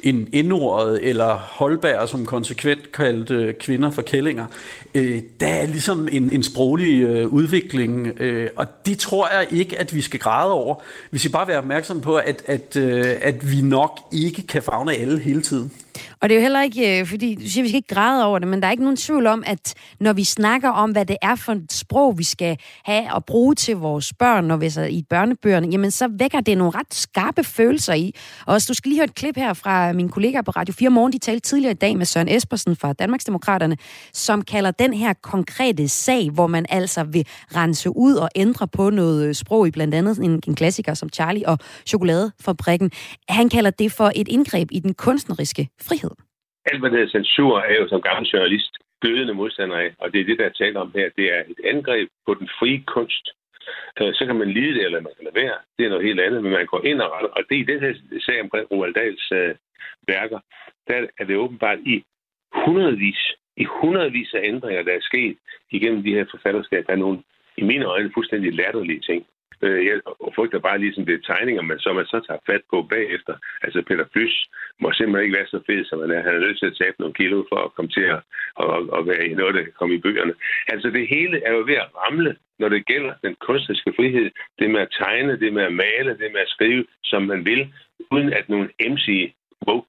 en 0.05 0.27
indordet, 0.33 0.99
eller 1.09 1.35
Holberg, 1.35 2.09
som 2.09 2.25
konsekvent 2.25 2.91
kaldte 2.91 3.55
kvinder 3.59 3.91
for 3.91 4.01
kællinger. 4.01 4.45
Øh, 4.95 5.21
der 5.39 5.47
er 5.47 5.65
ligesom 5.65 6.07
en, 6.11 6.33
en 6.33 6.43
sproglig 6.43 7.01
øh, 7.01 7.27
udvikling, 7.27 8.07
øh, 8.19 8.49
og 8.55 8.85
det 8.85 8.99
tror 8.99 9.29
jeg 9.37 9.47
ikke, 9.51 9.79
at 9.79 9.95
vi 9.95 10.01
skal 10.01 10.19
græde 10.19 10.51
over. 10.51 10.75
Vi 11.11 11.17
skal 11.17 11.31
bare 11.31 11.47
være 11.47 11.57
opmærksom 11.57 12.01
på, 12.01 12.15
at, 12.15 12.43
at, 12.45 12.75
øh, 12.75 13.05
at 13.21 13.51
vi 13.51 13.61
nok 13.61 13.99
ikke 14.11 14.47
kan 14.47 14.63
fagne 14.63 14.93
alle 14.93 15.19
hele 15.19 15.41
tiden. 15.41 15.71
Og 16.19 16.29
det 16.29 16.35
er 16.35 16.39
jo 16.39 16.41
heller 16.41 16.61
ikke, 16.61 16.99
øh, 16.99 17.07
fordi 17.07 17.35
du 17.35 17.49
siger, 17.49 17.61
at 17.61 17.63
vi 17.63 17.69
skal 17.69 17.75
ikke 17.75 17.95
græde 17.95 18.25
over 18.25 18.39
det, 18.39 18.47
men 18.47 18.61
der 18.61 18.67
er 18.67 18.71
ikke 18.71 18.83
nogen 18.83 18.97
tvivl 18.97 19.27
om, 19.27 19.43
at 19.45 19.73
når 19.99 20.13
vi 20.13 20.23
snakker 20.23 20.69
om, 20.69 20.91
hvad 20.91 21.05
det 21.05 21.17
er 21.21 21.35
for 21.35 21.51
et 21.51 21.73
sprog, 21.73 22.17
vi 22.17 22.23
skal 22.23 22.57
have 22.85 23.13
og 23.13 23.25
bruge 23.25 23.55
til 23.55 23.75
vores 23.75 24.13
børn, 24.13 24.45
når 24.45 24.57
vi 24.57 24.65
er 24.65 24.85
i 24.85 25.03
børnebøgerne, 25.09 25.67
jamen 25.71 25.91
så 25.91 26.07
vækker 26.11 26.39
det 26.41 26.57
nogle 26.57 26.79
ret 26.79 26.93
skarpe 26.93 27.43
følelser 27.43 27.93
i. 27.93 28.15
Og 28.45 28.53
også, 28.53 28.65
du 28.69 28.73
skal 28.73 28.89
lige 28.89 28.99
høre 28.99 29.05
et 29.05 29.15
klip 29.15 29.35
her 29.35 29.53
fra 29.53 29.93
mine 29.95 30.09
kollegaer 30.09 30.41
på 30.41 30.51
Radio 30.51 30.73
4 30.79 30.89
Morgen, 30.89 31.13
de 31.13 31.19
talte 31.19 31.39
tidligere 31.39 31.71
i 31.71 31.81
dag 31.85 31.97
med 31.97 32.05
Søren 32.05 32.29
Espersen 32.29 32.75
fra 32.75 32.93
Danmarksdemokraterne, 32.93 33.77
som 34.13 34.41
kalder 34.41 34.71
den 34.71 34.93
her 34.93 35.13
konkrete 35.13 35.87
sag, 35.87 36.29
hvor 36.33 36.47
man 36.47 36.65
altså 36.69 37.03
vil 37.03 37.25
rense 37.59 37.89
ud 37.89 38.15
og 38.15 38.29
ændre 38.35 38.67
på 38.77 38.89
noget 38.89 39.27
øh, 39.27 39.33
sprog 39.33 39.67
i 39.67 39.71
blandt 39.71 39.93
andet 39.95 40.17
en, 40.17 40.41
en 40.47 40.55
klassiker 40.55 40.93
som 40.93 41.09
Charlie 41.09 41.47
og 41.47 41.57
Chokoladefabrikken. 41.87 42.91
Han 43.29 43.49
kalder 43.49 43.71
det 43.71 43.89
for 43.97 44.11
et 44.15 44.27
indgreb 44.27 44.67
i 44.71 44.79
den 44.79 44.93
kunstneriske 44.93 45.63
frihed. 45.87 46.11
Alt, 46.65 46.79
hvad 46.79 46.91
der 46.91 46.99
er 47.03 47.09
censur, 47.17 47.59
er 47.59 47.75
jo 47.81 47.87
som 47.87 48.01
gammel 48.01 48.25
journalist 48.33 48.73
glødende 49.01 49.33
modstander 49.33 49.77
af, 49.85 49.89
og 50.01 50.07
det 50.11 50.19
er 50.21 50.25
det, 50.25 50.37
der 50.39 50.45
er 50.45 50.55
talt 50.61 50.77
om 50.77 50.91
her. 50.95 51.07
Det 51.17 51.25
er 51.35 51.41
et 51.53 51.59
angreb 51.73 52.07
på 52.27 52.33
den 52.33 52.49
frie 52.59 52.83
kunst. 52.95 53.25
Øh, 53.99 54.11
så 54.17 54.23
kan 54.25 54.35
man 54.41 54.49
lide 54.57 54.73
det, 54.77 54.83
eller 54.85 55.07
man 55.07 55.15
kan 55.15 55.25
lade 55.27 55.39
være. 55.43 55.57
Det 55.77 55.83
er 55.85 55.89
noget 55.89 56.07
helt 56.07 56.21
andet, 56.25 56.43
men 56.43 56.51
man 56.51 56.65
går 56.73 56.81
ind 56.89 56.99
og 57.01 57.09
retter. 57.13 57.31
Og 57.37 57.41
det 57.47 57.55
er 57.55 57.63
i 57.63 57.71
den 57.71 57.79
her 57.85 57.93
sag 58.25 58.41
omkring 58.41 58.65
Roald 58.71 58.93
Dahls 58.93 59.27
øh, 59.39 59.55
værker, 60.07 60.39
der 60.87 61.07
er 61.19 61.25
det 61.25 61.35
åbenbart 61.35 61.79
i 61.79 62.03
hundredvis, 62.65 63.21
i 63.57 63.63
hundredvis 63.63 64.33
af 64.33 64.41
ændringer, 64.43 64.83
der 64.83 64.93
er 64.93 65.01
sket 65.01 65.37
igennem 65.71 66.03
de 66.03 66.13
her 66.13 66.25
forfatterskab, 66.31 66.87
der 66.87 66.93
er 66.93 67.03
nogle, 67.05 67.19
i 67.57 67.63
mine 67.63 67.85
øjne, 67.85 68.11
fuldstændig 68.13 68.53
latterlige 68.53 68.99
ting. 68.99 69.25
Øh, 69.61 69.85
jeg 69.85 69.95
frygter 70.35 70.59
bare 70.59 70.79
ligesom 70.79 71.05
det 71.05 71.25
tegninger, 71.25 71.61
men 71.61 71.79
som 71.79 71.95
man 71.95 72.05
så 72.05 72.19
tager 72.27 72.45
fat 72.49 72.63
på 72.71 72.77
bagefter. 72.93 73.35
Altså 73.63 73.81
Peter 73.87 74.05
Plys 74.13 74.35
må 74.81 74.91
simpelthen 74.91 75.25
ikke 75.25 75.37
være 75.37 75.53
så 75.53 75.59
fed, 75.67 75.85
som 75.85 75.99
han 76.01 76.11
er. 76.11 76.21
Han 76.27 76.35
er 76.35 76.39
nødt 76.45 76.59
til 76.59 76.71
at 76.71 76.77
tabe 76.81 76.95
nogle 76.99 77.13
kilo 77.13 77.37
for 77.51 77.59
at 77.65 77.73
komme 77.75 77.91
til 77.97 78.05
at, 78.15 78.19
at, 78.63 78.67
at 78.97 79.01
være 79.11 79.25
i 79.27 79.33
noget, 79.33 79.55
der 79.55 79.63
kommer 79.79 79.95
i 79.95 80.03
bøgerne. 80.05 80.33
Altså 80.73 80.87
det 80.89 81.07
hele 81.15 81.37
er 81.47 81.51
jo 81.51 81.61
ved 81.69 81.77
at 81.83 81.91
ramle, 82.01 82.35
når 82.59 82.69
det 82.69 82.85
gælder 82.85 83.13
den 83.23 83.35
kunstneriske 83.47 83.93
frihed. 83.95 84.31
Det 84.59 84.71
med 84.71 84.81
at 84.81 84.95
tegne, 85.03 85.39
det 85.39 85.53
med 85.53 85.63
at 85.63 85.73
male, 85.73 86.11
det 86.21 86.29
med 86.33 86.41
at 86.45 86.53
skrive, 86.55 86.85
som 87.03 87.21
man 87.23 87.45
vil, 87.45 87.73
uden 88.11 88.33
at 88.33 88.49
nogen 88.49 88.69
MC 88.91 89.33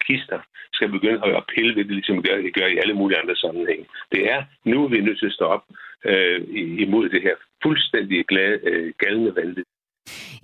kister 0.07 0.41
skal 0.73 0.89
begynde 0.91 1.37
at 1.37 1.45
pille 1.55 1.77
ved 1.77 1.85
det, 1.85 1.95
ligesom 1.95 2.23
det 2.23 2.55
gør 2.55 2.67
i 2.67 2.79
alle 2.83 2.95
mulige 2.95 3.21
andre 3.23 3.37
sammenhænge. 3.37 3.87
Det 4.13 4.31
er 4.33 4.41
nu, 4.65 4.89
vi 4.89 4.99
er 4.99 5.03
nødt 5.03 5.19
til 5.19 5.27
at 5.27 5.33
stå 5.39 5.45
op 5.45 5.65
øh, 6.05 6.41
imod 6.85 7.09
det 7.09 7.23
her 7.23 7.37
fuldstændig 7.63 8.27
glade, 8.27 8.61
øh, 8.71 8.93
galne 8.99 9.37
vanvid. 9.37 9.65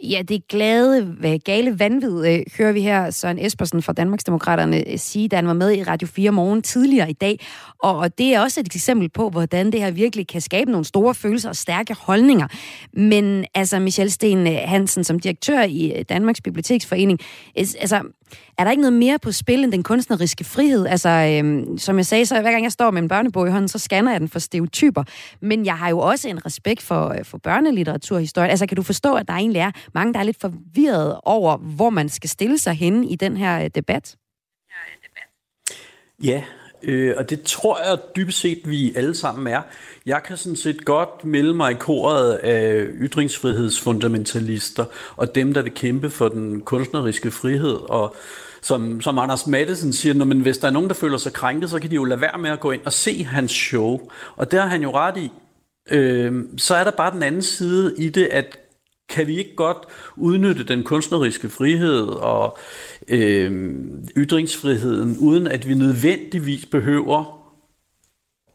Ja, 0.03 0.23
det 0.29 0.49
glade, 0.49 1.17
gale 1.45 1.79
vanvid 1.79 2.27
øh, 2.27 2.41
hører 2.59 2.73
vi 2.73 2.81
her 2.81 3.11
Søren 3.11 3.39
Espersen 3.39 3.83
fra 3.83 3.93
Danmarksdemokraterne 3.93 4.89
øh, 4.91 4.99
sige, 4.99 5.29
da 5.29 5.37
han 5.37 5.47
var 5.47 5.53
med 5.53 5.77
i 5.77 5.83
Radio 5.83 6.09
4 6.09 6.31
morgen 6.31 6.63
tidligere 6.63 7.11
i 7.11 7.13
dag. 7.13 7.39
Og 7.79 8.19
det 8.19 8.35
er 8.35 8.41
også 8.41 8.61
et 8.61 8.67
eksempel 8.67 9.09
på, 9.11 9.31
hvordan 9.31 9.73
det 9.73 9.81
her 9.81 9.91
virkelig 9.91 10.29
kan 10.29 10.41
skabe 10.41 10.71
nogle 10.71 10.85
store 10.85 11.15
følelser 11.15 11.49
og 11.49 11.57
stærke 11.57 11.95
holdninger. 12.01 12.49
Men 12.93 13.45
altså, 13.55 13.79
Michel 13.79 14.11
Sten 14.11 14.47
øh, 14.47 14.59
Hansen, 14.65 15.05
som 15.05 15.19
direktør 15.19 15.63
i 15.63 15.93
øh, 15.99 16.05
Danmarks 16.09 16.41
Biblioteksforening, 16.41 17.19
altså, 17.57 18.03
er 18.59 18.65
der 18.65 18.71
ikke 18.71 18.81
noget 18.81 18.93
mere 18.93 19.19
på 19.19 19.33
spil 19.33 19.65
end 19.65 19.73
den 19.73 19.83
kunstneriske 19.83 20.45
frihed? 20.45 20.87
Altså, 20.87 21.09
øhm, 21.09 21.79
som 21.79 21.97
jeg 21.97 22.07
sagde, 22.07 22.27
så 22.27 22.41
hver 22.41 22.51
gang 22.51 22.65
jeg 22.65 22.73
står 22.73 22.91
med 22.91 23.03
en 23.03 23.09
børnebog 23.09 23.49
i 23.49 23.51
hånden, 23.51 23.69
så 23.69 23.79
scanner 23.79 24.11
jeg 24.11 24.21
den 24.21 24.29
for 24.29 24.39
stereotyper. 24.39 25.05
Men 25.41 25.67
jeg 25.67 25.79
har 25.79 25.89
jo 25.89 25.99
også 25.99 26.29
en 26.29 26.47
respekt 26.47 26.83
for, 26.83 27.17
for 27.23 27.39
børnelitteraturhistorie. 27.39 28.51
Altså, 28.51 28.67
kan 28.67 28.77
du 28.77 28.83
forstå, 28.83 29.15
at 29.15 29.29
der 29.29 29.35
egentlig 29.35 29.61
er 29.61 29.71
mange, 29.95 30.13
der 30.13 30.19
er 30.19 30.25
lidt 30.25 30.41
forvirret 30.41 31.21
over, 31.23 31.57
hvor 31.57 31.91
man 31.91 32.09
skal 32.09 32.31
stille 32.31 32.59
sig 32.59 32.73
henne 32.73 33.09
i 33.09 33.17
den 33.17 33.37
her 33.37 33.69
debat? 33.69 34.17
Ja, 36.25 36.43
øh, 36.83 37.15
og 37.17 37.31
det 37.31 37.43
tror 37.43 37.79
jeg 37.89 37.99
dybest 38.17 38.41
set, 38.41 38.61
vi 38.65 38.93
alle 38.97 39.15
sammen 39.15 39.47
er. 39.47 39.63
Jeg 40.07 40.23
kan 40.23 40.37
sådan 40.37 40.57
set 40.57 40.85
godt 40.85 41.25
melde 41.25 41.55
mig 41.55 41.73
i 41.73 41.75
koret 41.75 42.35
af 42.35 42.87
ytringsfrihedsfundamentalister 43.01 44.85
og 45.17 45.35
dem, 45.35 45.55
der 45.55 45.63
vil 45.63 45.75
kæmpe 45.75 46.11
for 46.11 46.29
den 46.29 46.61
kunstneriske 46.61 47.31
frihed. 47.31 47.91
Og 47.91 48.17
som, 48.63 49.01
som 49.01 49.19
Anders 49.19 49.47
Madsen 49.47 49.93
siger, 49.93 50.15
når, 50.15 50.25
men 50.25 50.41
hvis 50.41 50.59
der 50.59 50.69
er 50.69 50.73
nogen, 50.73 50.89
der 50.89 50.95
føler 50.95 51.19
sig 51.19 51.33
krænket, 51.33 51.71
så 51.71 51.79
kan 51.79 51.91
de 51.91 51.95
jo 51.95 52.05
lade 52.05 52.21
være 52.21 52.39
med 52.39 52.51
at 52.51 52.61
gå 52.61 52.71
ind 52.71 52.81
og 52.85 52.93
se 52.93 53.25
hans 53.25 53.53
show. 53.53 54.01
Og 54.37 54.51
det 54.51 54.61
har 54.61 54.69
han 54.69 54.83
jo 54.83 54.91
ret 54.95 55.17
i. 55.17 55.33
Øh, 55.91 56.45
så 56.57 56.75
er 56.75 56.85
der 56.85 56.91
bare 56.91 57.13
den 57.13 57.23
anden 57.23 57.43
side 57.43 57.95
i 57.99 58.09
det, 58.09 58.25
at 58.25 58.59
kan 59.13 59.27
vi 59.27 59.39
ikke 59.39 59.55
godt 59.57 59.79
udnytte 60.17 60.65
den 60.65 60.83
kunstneriske 60.83 61.49
frihed 61.49 62.07
og 62.07 62.59
øh, 63.09 63.81
ytringsfriheden, 64.17 65.17
uden 65.19 65.47
at 65.47 65.69
vi 65.69 65.75
nødvendigvis 65.75 66.67
behøver 66.67 67.39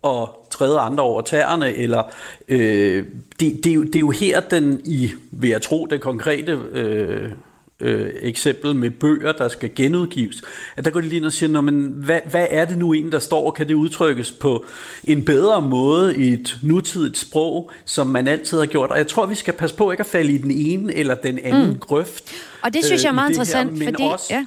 at 0.06 0.30
træde 0.52 0.80
andre 0.80 1.04
over 1.04 1.22
tæerne, 1.22 1.76
eller 1.76 2.04
øh, 2.48 3.06
det, 3.40 3.64
det, 3.64 3.68
er 3.68 3.74
jo, 3.74 3.84
det 3.84 3.96
er 3.96 4.00
jo 4.00 4.10
her 4.10 4.40
den 4.40 4.82
i, 4.86 5.12
vil 5.32 5.50
jeg 5.50 5.62
tro, 5.62 5.86
det 5.86 6.02
konkrete 6.02 6.52
øh, 6.72 7.32
øh, 7.82 8.10
eksempel 8.22 8.76
med 8.76 8.90
bøger, 8.90 9.32
der 9.32 9.48
skal 9.48 9.72
genudgives, 9.76 10.42
at 10.76 10.86
der 10.86 10.92
går 10.92 11.02
de 11.02 11.08
lige 11.08 11.18
ind 11.18 11.26
og 11.26 11.34
siger, 11.34 11.62
men 11.62 11.94
hvad, 11.96 12.20
hvad 12.30 12.48
er 12.50 12.66
det 12.66 12.78
nu 12.78 12.94
en, 12.94 13.12
der 13.12 13.20
står, 13.20 13.46
og 13.46 13.54
kan 13.54 13.68
det 13.68 13.74
udtrykkes 13.74 14.32
på 14.32 14.66
en 15.04 15.26
bedre 15.26 15.62
måde 15.62 16.18
i 16.18 16.34
et 16.34 16.58
nutidigt 16.64 17.18
sprog, 17.18 17.72
som 17.86 18.08
man 18.08 18.28
altid 18.28 18.60
har 18.60 18.66
gjort? 18.66 18.92
Og 18.92 18.98
jeg 18.98 19.08
tror, 19.08 19.26
vi 19.26 19.36
skal 19.36 19.54
passe 19.54 19.76
på 19.76 19.92
ikke 19.92 20.02
at 20.02 20.08
falde 20.08 20.34
i 20.34 20.38
den 20.38 20.52
ene 20.52 20.94
eller 20.94 21.16
den 21.16 21.40
anden 21.44 21.70
mm. 21.70 21.80
grøft. 21.80 22.24
Og 22.62 22.74
det 22.74 22.86
synes 22.86 23.04
jeg 23.04 23.10
er 23.10 23.14
øh, 23.14 23.16
meget 23.16 23.30
interessant, 23.30 23.80
her, 23.80 23.86
fordi... 23.86 24.04
Også, 24.04 24.26
ja. 24.30 24.46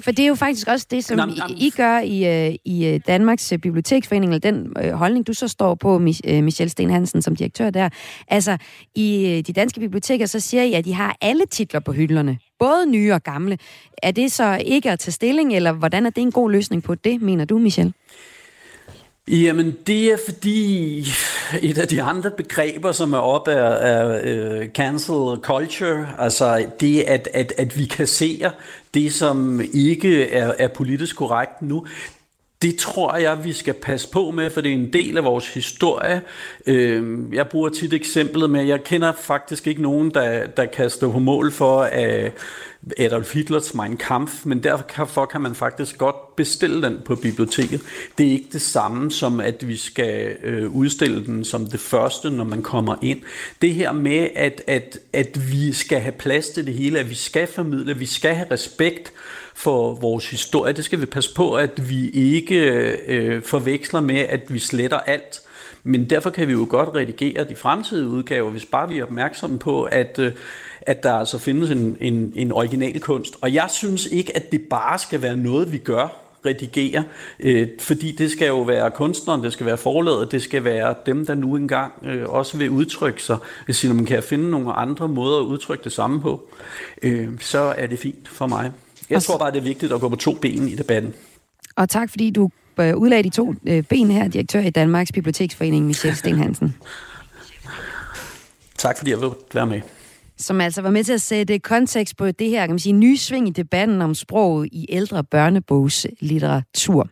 For 0.00 0.10
det 0.10 0.22
er 0.22 0.26
jo 0.26 0.34
faktisk 0.34 0.68
også 0.68 0.86
det, 0.90 1.04
som 1.04 1.30
I, 1.30 1.66
I 1.66 1.70
gør 1.70 1.98
i, 1.98 2.48
uh, 2.48 2.54
i 2.64 2.86
øh, 2.86 3.00
Danmarks 3.06 3.52
uh, 3.52 3.58
Biblioteksforening, 3.58 4.34
eller 4.34 4.52
den 4.52 4.72
uh, 4.84 4.90
holdning, 4.90 5.26
du 5.26 5.32
så 5.32 5.48
står 5.48 5.74
på, 5.74 5.96
Mich- 5.96 6.32
uh, 6.32 6.44
Michel 6.44 6.70
Sten 6.70 6.90
Hansen, 6.90 7.22
som 7.22 7.36
direktør 7.36 7.70
der. 7.70 7.88
Altså, 8.28 8.56
i 8.94 9.42
de 9.46 9.52
danske 9.52 9.80
biblioteker, 9.80 10.26
så 10.26 10.40
siger 10.40 10.62
I, 10.62 10.72
at 10.72 10.84
de 10.84 10.94
har 10.94 11.16
alle 11.20 11.46
titler 11.50 11.80
på 11.80 11.92
hylderne, 11.92 12.38
både 12.58 12.86
nye 12.86 13.12
og 13.12 13.22
gamle. 13.22 13.58
Er 14.02 14.10
det 14.10 14.32
så 14.32 14.62
ikke 14.64 14.90
at 14.90 14.98
tage 14.98 15.12
stilling, 15.12 15.56
eller 15.56 15.72
hvordan 15.72 16.06
er 16.06 16.10
det 16.10 16.22
en 16.22 16.32
god 16.32 16.50
løsning 16.50 16.82
på 16.82 16.94
det, 16.94 17.22
mener 17.22 17.44
du, 17.44 17.58
Michel? 17.58 17.92
Jamen, 19.28 19.76
det 19.86 20.12
er 20.12 20.16
fordi 20.28 21.06
et 21.62 21.78
af 21.78 21.88
de 21.88 22.02
andre 22.02 22.30
begreber, 22.30 22.92
som 22.92 23.12
er 23.12 23.18
op 23.18 23.48
af, 23.48 23.94
af 23.94 24.20
uh, 24.24 24.66
cancel 24.66 25.40
culture, 25.42 26.06
altså 26.18 26.66
det, 26.80 27.00
at, 27.00 27.28
at, 27.34 27.52
at 27.58 27.78
vi 27.78 27.84
kasserer 27.84 28.50
det, 28.94 29.14
som 29.14 29.60
ikke 29.74 30.30
er, 30.30 30.52
er 30.58 30.68
politisk 30.68 31.16
korrekt 31.16 31.62
nu, 31.62 31.86
det 32.62 32.76
tror 32.76 33.16
jeg, 33.16 33.44
vi 33.44 33.52
skal 33.52 33.74
passe 33.74 34.08
på 34.10 34.30
med, 34.30 34.50
for 34.50 34.60
det 34.60 34.70
er 34.70 34.74
en 34.74 34.92
del 34.92 35.16
af 35.16 35.24
vores 35.24 35.54
historie. 35.54 36.22
Øhm, 36.66 37.32
jeg 37.32 37.48
bruger 37.48 37.68
tit 37.68 37.92
eksemplet 37.92 38.50
med, 38.50 38.60
at 38.60 38.68
jeg 38.68 38.84
kender 38.84 39.12
faktisk 39.12 39.66
ikke 39.66 39.82
nogen, 39.82 40.10
der, 40.10 40.46
der 40.46 40.66
kan 40.66 40.90
stå 40.90 41.12
på 41.12 41.18
mål 41.18 41.52
for 41.52 41.88
Adolf 42.98 43.34
Hitlers 43.34 43.74
Mein 43.74 43.96
Kampf, 43.96 44.46
men 44.46 44.62
derfor 44.62 45.26
kan 45.26 45.40
man 45.40 45.54
faktisk 45.54 45.98
godt 45.98 46.36
bestille 46.36 46.82
den 46.82 46.98
på 47.04 47.14
biblioteket. 47.14 47.80
Det 48.18 48.26
er 48.26 48.30
ikke 48.30 48.48
det 48.52 48.62
samme 48.62 49.10
som, 49.10 49.40
at 49.40 49.68
vi 49.68 49.76
skal 49.76 50.36
øh, 50.42 50.70
udstille 50.70 51.26
den 51.26 51.44
som 51.44 51.66
det 51.66 51.80
første, 51.80 52.30
når 52.30 52.44
man 52.44 52.62
kommer 52.62 52.96
ind. 53.02 53.20
Det 53.62 53.74
her 53.74 53.92
med, 53.92 54.28
at, 54.36 54.62
at, 54.66 54.98
at 55.12 55.52
vi 55.52 55.72
skal 55.72 56.00
have 56.00 56.12
plads 56.12 56.48
til 56.48 56.66
det 56.66 56.74
hele, 56.74 56.98
at 56.98 57.10
vi 57.10 57.14
skal 57.14 57.46
formidle, 57.46 57.90
at 57.90 58.00
vi 58.00 58.06
skal 58.06 58.34
have 58.34 58.50
respekt 58.50 59.12
for 59.56 59.94
vores 59.94 60.30
historie. 60.30 60.72
Det 60.72 60.84
skal 60.84 61.00
vi 61.00 61.06
passe 61.06 61.34
på, 61.34 61.54
at 61.54 61.88
vi 61.88 62.10
ikke 62.10 62.56
øh, 63.06 63.42
forveksler 63.42 64.00
med, 64.00 64.18
at 64.18 64.40
vi 64.48 64.58
sletter 64.58 64.98
alt. 64.98 65.40
Men 65.84 66.10
derfor 66.10 66.30
kan 66.30 66.48
vi 66.48 66.52
jo 66.52 66.66
godt 66.70 66.88
redigere 66.94 67.44
de 67.44 67.56
fremtidige 67.56 68.08
udgaver, 68.08 68.50
hvis 68.50 68.64
bare 68.64 68.88
vi 68.88 68.98
er 68.98 69.02
opmærksomme 69.02 69.58
på, 69.58 69.82
at, 69.82 70.18
øh, 70.18 70.32
at 70.80 71.02
der 71.02 71.12
altså 71.12 71.38
findes 71.38 71.70
en, 71.70 71.96
en, 72.00 72.32
en 72.36 72.52
original 72.52 73.00
kunst. 73.00 73.34
Og 73.40 73.54
jeg 73.54 73.66
synes 73.70 74.06
ikke, 74.06 74.36
at 74.36 74.52
det 74.52 74.60
bare 74.70 74.98
skal 74.98 75.22
være 75.22 75.36
noget, 75.36 75.72
vi 75.72 75.78
gør, 75.78 76.22
redigere, 76.46 77.04
øh, 77.40 77.68
fordi 77.80 78.12
det 78.12 78.30
skal 78.30 78.46
jo 78.46 78.60
være 78.60 78.90
kunstneren, 78.90 79.44
det 79.44 79.52
skal 79.52 79.66
være 79.66 79.76
forladet, 79.76 80.32
det 80.32 80.42
skal 80.42 80.64
være 80.64 80.94
dem, 81.06 81.26
der 81.26 81.34
nu 81.34 81.56
engang 81.56 81.92
øh, 82.02 82.28
også 82.28 82.56
vil 82.56 82.70
udtrykke 82.70 83.22
sig. 83.22 83.38
Hvis 83.64 83.84
man 83.84 84.04
kan 84.04 84.22
finde 84.22 84.50
nogle 84.50 84.72
andre 84.72 85.08
måder 85.08 85.38
at 85.40 85.44
udtrykke 85.44 85.84
det 85.84 85.92
samme 85.92 86.20
på, 86.20 86.48
øh, 87.02 87.28
så 87.40 87.58
er 87.58 87.86
det 87.86 87.98
fint 87.98 88.28
for 88.28 88.46
mig. 88.46 88.72
Jeg 89.10 89.22
tror 89.22 89.38
bare, 89.38 89.50
det 89.50 89.58
er 89.58 89.62
vigtigt 89.62 89.92
at 89.92 90.00
gå 90.00 90.08
på 90.08 90.16
to 90.16 90.34
ben 90.34 90.68
i 90.68 90.74
debatten. 90.74 91.14
Og 91.76 91.88
tak, 91.88 92.10
fordi 92.10 92.30
du 92.30 92.50
øh, 92.80 92.96
udlagde 92.96 93.22
de 93.22 93.30
to 93.30 93.54
øh, 93.66 93.82
ben 93.82 94.10
her, 94.10 94.28
direktør 94.28 94.60
i 94.60 94.70
Danmarks 94.70 95.12
Biblioteksforening, 95.12 95.86
Michel 95.86 96.16
Sten 96.16 96.38
Hansen. 96.38 96.76
tak, 98.78 98.98
fordi 98.98 99.10
jeg 99.10 99.20
vil 99.20 99.30
være 99.54 99.66
med 99.66 99.80
som 100.38 100.60
altså 100.60 100.82
var 100.82 100.90
med 100.90 101.04
til 101.04 101.12
at 101.12 101.20
sætte 101.20 101.58
kontekst 101.58 102.16
på 102.16 102.30
det 102.30 102.48
her, 102.48 102.60
kan 102.60 102.70
man 102.70 102.78
sige, 102.78 102.92
nye 102.92 103.16
sving 103.16 103.48
i 103.48 103.50
debatten 103.50 104.02
om 104.02 104.14
sproget 104.14 104.68
i 104.72 104.86
ældre 104.88 105.24
børnebogslitteratur. 105.24 107.08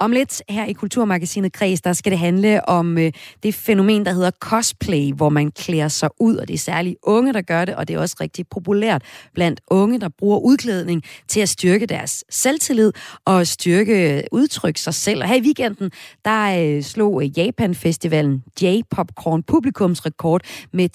Om 0.00 0.12
lidt 0.12 0.42
her 0.48 0.64
i 0.64 0.72
Kulturmagasinet 0.72 1.52
Kreds, 1.52 1.80
der 1.80 1.92
skal 1.92 2.12
det 2.12 2.18
handle 2.18 2.68
om 2.68 2.98
øh, 2.98 3.12
det 3.42 3.54
fænomen, 3.54 4.06
der 4.06 4.12
hedder 4.12 4.30
cosplay, 4.30 5.12
hvor 5.12 5.28
man 5.28 5.50
klæder 5.50 5.88
sig 5.88 6.08
ud, 6.20 6.36
og 6.36 6.48
det 6.48 6.54
er 6.54 6.58
særligt 6.58 6.96
unge, 7.02 7.32
der 7.32 7.40
gør 7.40 7.64
det, 7.64 7.74
og 7.74 7.88
det 7.88 7.96
er 7.96 8.00
også 8.00 8.16
rigtig 8.20 8.46
populært 8.48 9.02
blandt 9.34 9.60
unge, 9.66 10.00
der 10.00 10.08
bruger 10.18 10.38
udklædning 10.38 11.02
til 11.28 11.40
at 11.40 11.48
styrke 11.48 11.86
deres 11.86 12.24
selvtillid 12.30 12.92
og 13.24 13.46
styrke 13.46 14.16
øh, 14.16 14.22
udtryk 14.32 14.76
sig 14.76 14.94
selv. 14.94 15.22
Og 15.22 15.28
her 15.28 15.36
i 15.36 15.40
weekenden, 15.40 15.90
der 16.24 16.76
øh, 16.76 16.82
slog 16.82 17.22
øh, 17.22 17.38
Japan-festivalen 17.38 18.44
J-Popcorn 18.60 19.42
publikumsrekord 19.42 20.40
med 20.72 20.88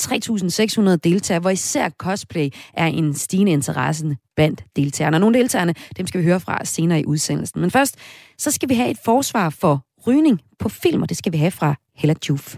3.600 0.92 0.96
deltagere, 0.96 1.40
hvor 1.40 1.50
især 1.50 1.90
cosplay 1.90 2.50
er 2.74 2.88
en 2.88 3.14
stigende 3.14 3.52
interesse 3.52 4.18
blandt 4.36 4.64
deltagerne. 4.76 5.18
Og 5.18 5.22
nogle 5.22 5.40
deltagerne, 5.40 5.74
dem 5.98 6.08
skal 6.08 6.20
vi 6.20 6.26
høre 6.26 6.40
fra 6.40 6.66
senere 6.66 7.00
i 7.00 7.06
udsendelsen. 7.06 7.62
Men 7.62 7.72
først, 7.72 7.96
så 8.38 8.52
skal 8.52 8.70
vi 8.70 8.74
have 8.74 8.90
et 8.90 8.98
forsvar 9.06 9.50
for 9.50 9.86
rygning 10.08 10.40
på 10.60 10.70
film, 10.70 11.02
og 11.02 11.10
det 11.10 11.18
skal 11.18 11.32
vi 11.32 11.38
have 11.38 11.52
fra 11.52 11.76
Hella 11.96 12.16
Juf. 12.30 12.56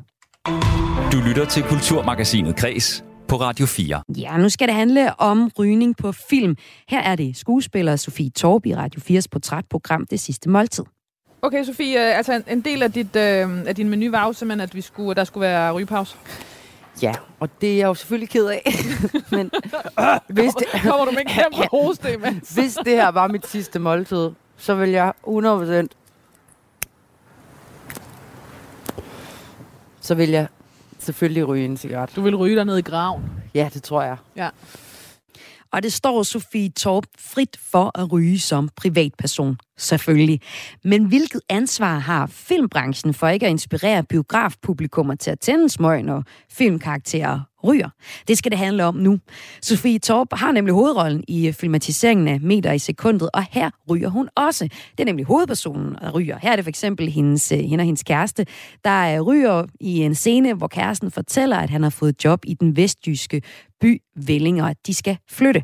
Du 1.11 1.17
lytter 1.27 1.45
til 1.45 1.63
Kulturmagasinet 1.63 2.55
Kres 2.55 3.03
på 3.27 3.35
Radio 3.35 3.65
4. 3.65 4.01
Ja, 4.17 4.37
nu 4.37 4.49
skal 4.49 4.67
det 4.67 4.75
handle 4.75 5.19
om 5.19 5.51
rygning 5.59 5.97
på 5.97 6.11
film. 6.11 6.55
Her 6.89 6.99
er 6.99 7.15
det 7.15 7.37
skuespiller 7.37 7.95
Sofie 7.95 8.29
Torb 8.29 8.65
i 8.65 8.75
Radio 8.75 9.19
4's 9.19 9.25
portrætprogram 9.31 10.05
Det 10.05 10.19
Sidste 10.19 10.49
Måltid. 10.49 10.83
Okay, 11.41 11.63
Sofie, 11.63 12.09
øh, 12.09 12.17
altså 12.17 12.41
en 12.47 12.61
del 12.61 12.83
af, 12.83 12.91
dit, 12.91 13.15
øh, 13.15 13.67
af 13.67 13.75
din 13.75 13.89
menu 13.89 14.11
var 14.11 14.25
jo 14.25 14.33
simpelthen, 14.33 14.61
at 14.61 14.75
vi 14.75 14.81
skulle, 14.81 15.15
der 15.15 15.23
skulle 15.23 15.41
være 15.41 15.71
rygepause. 15.71 16.15
Ja, 17.01 17.13
og 17.39 17.49
det 17.61 17.73
er 17.73 17.77
jeg 17.77 17.87
jo 17.87 17.93
selvfølgelig 17.93 18.29
ked 18.29 18.45
af. 18.45 18.71
Men 19.37 19.51
hvis 20.27 20.53
det, 20.53 20.81
kommer 20.81 21.05
du 21.05 21.11
med 21.11 21.21
en 21.21 21.27
kæmpe 21.27 21.67
hoste 21.71 22.13
imens? 22.13 22.49
hvis 22.49 22.77
det 22.85 22.93
her 22.93 23.09
var 23.09 23.27
mit 23.27 23.47
sidste 23.47 23.79
måltid, 23.79 24.31
så 24.57 24.75
vil 24.75 24.89
jeg 24.89 25.13
100% 25.27 25.87
så 30.05 30.15
vil 30.15 30.29
jeg 30.29 30.47
selvfølgelig 30.99 31.47
ryge 31.47 31.65
en 31.65 31.77
cigaret. 31.77 32.15
Du 32.15 32.21
vil 32.21 32.35
ryge 32.35 32.55
dig 32.55 32.65
ned 32.65 32.77
i 32.77 32.81
graven? 32.81 33.23
Ja, 33.53 33.69
det 33.73 33.83
tror 33.83 34.01
jeg. 34.01 34.17
Ja. 34.35 34.49
Og 35.71 35.83
det 35.83 35.93
står 35.93 36.23
Sofie 36.23 36.69
Torp 36.69 37.05
frit 37.19 37.57
for 37.71 37.91
at 37.99 38.11
ryge 38.11 38.39
som 38.39 38.69
privatperson, 38.75 39.57
selvfølgelig. 39.77 40.41
Men 40.83 41.05
hvilket 41.05 41.41
ansvar 41.49 41.99
har 41.99 42.27
filmbranchen 42.27 43.13
for 43.13 43.27
ikke 43.27 43.45
at 43.45 43.49
inspirere 43.49 44.03
biografpublikummer 44.03 45.15
til 45.15 45.31
at 45.31 45.39
tænde 45.39 45.69
smøg, 45.69 46.03
når 46.03 46.23
filmkarakterer 46.51 47.39
ryger? 47.63 47.89
Det 48.27 48.37
skal 48.37 48.51
det 48.51 48.59
handle 48.59 48.85
om 48.85 48.95
nu. 48.95 49.19
Sofie 49.61 49.99
Torp 49.99 50.27
har 50.31 50.51
nemlig 50.51 50.73
hovedrollen 50.73 51.23
i 51.27 51.47
øh, 51.47 51.53
filmatiseringen 51.53 52.27
af 52.27 52.41
Meter 52.41 52.71
i 52.71 52.79
sekundet, 52.79 53.29
og 53.33 53.45
her 53.51 53.69
ryger 53.89 54.09
hun 54.09 54.29
også. 54.35 54.63
Det 54.91 54.99
er 54.99 55.05
nemlig 55.05 55.25
hovedpersonen, 55.25 55.95
der 56.01 56.11
ryger. 56.11 56.37
Her 56.41 56.51
er 56.51 56.55
det 56.55 56.65
for 56.65 56.69
eksempel 56.69 57.09
hendes, 57.09 57.51
øh, 57.51 57.59
hende 57.59 57.81
og 57.81 57.85
hendes 57.85 58.03
kæreste, 58.03 58.45
der 58.83 59.15
øh, 59.15 59.21
ryger 59.21 59.65
i 59.79 59.99
en 59.99 60.15
scene, 60.15 60.53
hvor 60.53 60.67
kæresten 60.67 61.11
fortæller, 61.11 61.57
at 61.57 61.69
han 61.69 61.83
har 61.83 61.89
fået 61.89 62.25
job 62.25 62.39
i 62.45 62.53
den 62.53 62.75
vestjyske 62.75 63.41
by 63.81 64.01
Velling, 64.15 64.61
og 64.61 64.69
at 64.69 64.77
de 64.87 64.93
skal 64.93 65.17
flytte. 65.29 65.63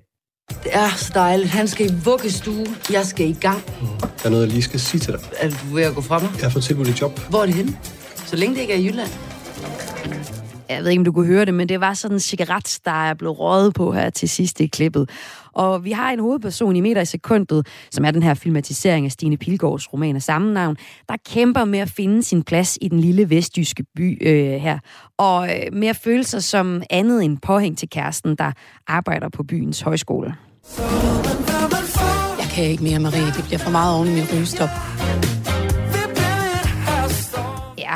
Det 0.64 0.76
er 0.76 0.90
så 0.98 1.12
dejligt. 1.14 1.50
Han 1.50 1.68
skal 1.68 1.86
i 1.86 1.94
vuggestue. 2.06 2.66
Jeg 2.92 3.06
skal 3.06 3.30
i 3.30 3.38
gang. 3.42 3.64
Der 4.02 4.26
er 4.26 4.30
noget, 4.30 4.44
jeg 4.46 4.52
lige 4.52 4.64
skal 4.64 4.80
sige 4.80 5.02
til 5.02 5.14
dig. 5.14 5.22
Er 5.38 5.50
du 5.50 5.56
ved 5.76 5.84
at 5.84 5.96
gå 5.96 6.02
fra 6.02 6.20
mig? 6.20 6.30
Jeg 6.36 6.44
har 6.44 6.50
fået 6.50 6.64
tilbudt 6.64 6.88
et 6.88 7.02
job. 7.02 7.20
Hvor 7.30 7.42
er 7.42 7.46
det 7.46 7.56
henne? 7.56 7.78
Så 8.26 8.36
længe 8.36 8.56
det 8.56 8.62
ikke 8.62 8.74
er 8.74 8.78
i 8.78 8.86
Jylland. 8.86 9.10
Jeg 10.70 10.84
ved 10.84 10.90
ikke, 10.90 11.00
om 11.00 11.06
du 11.06 11.12
kunne 11.12 11.26
høre 11.28 11.46
det, 11.46 11.54
men 11.54 11.70
det 11.70 11.80
var 11.80 11.94
sådan 11.94 12.16
en 12.16 12.20
cigaret, 12.20 12.80
der 12.86 13.10
er 13.10 13.14
blevet 13.14 13.40
røget 13.40 13.74
på 13.74 13.92
her 13.92 14.10
til 14.10 14.30
sidst 14.30 14.60
i 14.60 14.68
klippet. 14.68 15.10
Og 15.54 15.86
vi 15.86 15.92
har 15.92 16.12
en 16.12 16.20
hovedperson 16.20 16.76
i 16.76 16.82
meter 16.82 17.02
i 17.02 17.06
sekundet, 17.06 17.68
som 17.92 18.06
er 18.06 18.12
den 18.12 18.24
her 18.24 18.34
filmatisering 18.34 19.06
af 19.06 19.12
Stine 19.12 19.38
Pilgaards 19.38 19.94
roman 19.94 20.16
af 20.16 20.22
samme 20.22 20.54
navn, 20.54 20.78
der 21.10 21.16
kæmper 21.30 21.66
med 21.66 21.80
at 21.80 21.90
finde 21.90 22.24
sin 22.24 22.44
plads 22.44 22.78
i 22.82 22.88
den 22.88 23.00
lille 23.00 23.30
vestjyske 23.30 23.84
by 23.96 24.28
øh, 24.28 24.62
her. 24.62 24.80
Og 25.18 25.50
øh, 25.50 25.74
med 25.74 25.88
at 25.88 25.96
føle 25.96 26.24
sig 26.24 26.44
som 26.44 26.84
andet 26.90 27.24
end 27.24 27.38
påhæng 27.38 27.78
til 27.78 27.90
kæresten, 27.90 28.36
der 28.36 28.52
arbejder 28.88 29.30
på 29.30 29.44
byens 29.44 29.82
højskole. 29.82 30.36
Jeg 32.40 32.50
kan 32.54 32.64
ikke 32.66 32.84
mere, 32.84 33.00
Marie. 33.00 33.26
Det 33.26 33.44
bliver 33.48 33.60
for 33.60 33.72
meget 33.72 33.96
oven 33.96 34.08
i 34.08 34.12
min 34.12 34.24
rygestop. 34.34 34.70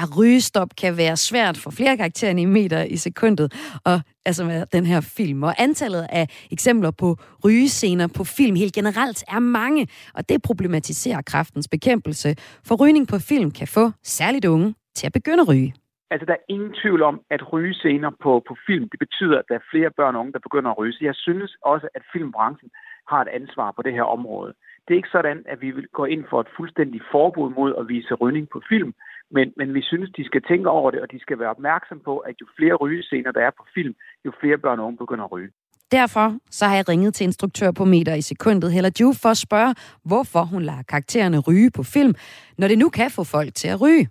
Ja, 0.06 0.20
rygestop 0.20 0.70
kan 0.82 0.98
være 0.98 1.18
svært 1.18 1.58
for 1.58 1.72
flere 1.72 1.98
karakterer 1.98 2.32
i 2.32 2.46
meter 2.46 2.84
i 2.84 2.98
sekundet, 2.98 3.48
og 3.86 4.02
altså 4.26 4.46
med 4.46 4.66
den 4.74 4.86
her 4.86 5.02
film. 5.18 5.44
Og 5.44 5.54
antallet 5.58 6.08
af 6.10 6.26
eksempler 6.52 6.92
på 6.92 7.18
rygescener 7.46 8.08
på 8.18 8.24
film 8.24 8.56
helt 8.56 8.74
generelt 8.74 9.24
er 9.28 9.40
mange, 9.40 9.88
og 10.14 10.30
det 10.30 10.42
problematiserer 10.42 11.22
kraftens 11.22 11.68
bekæmpelse. 11.68 12.36
For 12.68 12.76
rygning 12.76 13.08
på 13.08 13.18
film 13.20 13.52
kan 13.52 13.68
få 13.68 13.92
særligt 14.04 14.46
unge 14.46 14.76
til 14.96 15.06
at 15.08 15.14
begynde 15.14 15.42
at 15.42 15.48
ryge. 15.48 15.74
Altså, 16.12 16.26
der 16.26 16.34
er 16.34 16.46
ingen 16.50 16.74
tvivl 16.82 17.02
om, 17.04 17.22
at 17.30 17.54
rygescener 17.54 18.12
på, 18.24 18.44
på 18.48 18.56
film, 18.68 18.90
det 18.90 19.00
betyder, 19.00 19.38
at 19.40 19.46
der 19.50 19.56
er 19.56 19.70
flere 19.72 19.92
børn 19.98 20.16
og 20.16 20.22
unge, 20.22 20.34
der 20.34 20.48
begynder 20.48 20.72
at 20.72 20.78
ryge. 20.78 20.94
Så 20.94 21.00
jeg 21.02 21.16
synes 21.16 21.52
også, 21.62 21.88
at 21.96 22.02
filmbranchen 22.14 22.70
har 23.12 23.22
et 23.22 23.28
ansvar 23.40 23.72
på 23.76 23.82
det 23.82 23.94
her 23.94 24.08
område. 24.18 24.54
Det 24.86 24.94
er 24.94 25.02
ikke 25.02 25.16
sådan, 25.18 25.40
at 25.46 25.62
vi 25.62 25.72
vil 25.72 25.88
gå 26.00 26.06
ind 26.06 26.24
for 26.30 26.42
et 26.42 26.48
fuldstændigt 26.58 27.04
forbud 27.12 27.50
mod 27.60 27.72
at 27.80 27.88
vise 27.88 28.14
rygning 28.14 28.50
på 28.50 28.62
film, 28.70 28.94
men, 29.32 29.54
men 29.58 29.74
vi 29.74 29.82
synes, 29.82 30.10
de 30.18 30.26
skal 30.26 30.42
tænke 30.42 30.70
over 30.70 30.92
det, 30.92 31.02
og 31.02 31.12
de 31.12 31.20
skal 31.20 31.40
være 31.40 31.50
opmærksom 31.50 32.00
på, 32.00 32.18
at 32.18 32.36
jo 32.42 32.48
flere 32.58 32.76
rygescener 32.76 33.32
der 33.32 33.42
er 33.42 33.52
på 33.58 33.66
film, 33.74 33.96
jo 34.26 34.32
flere 34.40 34.58
børn 34.58 34.80
og 34.80 34.86
unge 34.86 34.98
begynder 34.98 35.26
at 35.26 35.32
ryge. 35.32 35.50
Derfor 35.92 36.38
så 36.50 36.66
har 36.66 36.76
jeg 36.76 36.90
ringet 36.90 37.14
til 37.14 37.24
instruktør 37.26 37.72
på 37.72 37.86
meter 37.86 38.14
i 38.14 38.22
sekundet, 38.22 38.72
Hella 38.72 38.90
Ju, 39.00 39.14
for 39.22 39.30
at 39.30 39.38
spørge, 39.38 39.76
hvorfor 40.06 40.44
hun 40.54 40.62
lader 40.62 40.84
karaktererne 40.90 41.40
ryge 41.40 41.72
på 41.76 41.84
film, 41.84 42.14
når 42.58 42.68
det 42.68 42.78
nu 42.78 42.90
kan 42.90 43.10
få 43.12 43.24
folk 43.24 43.54
til 43.54 43.68
at 43.68 43.82
ryge. 43.82 44.10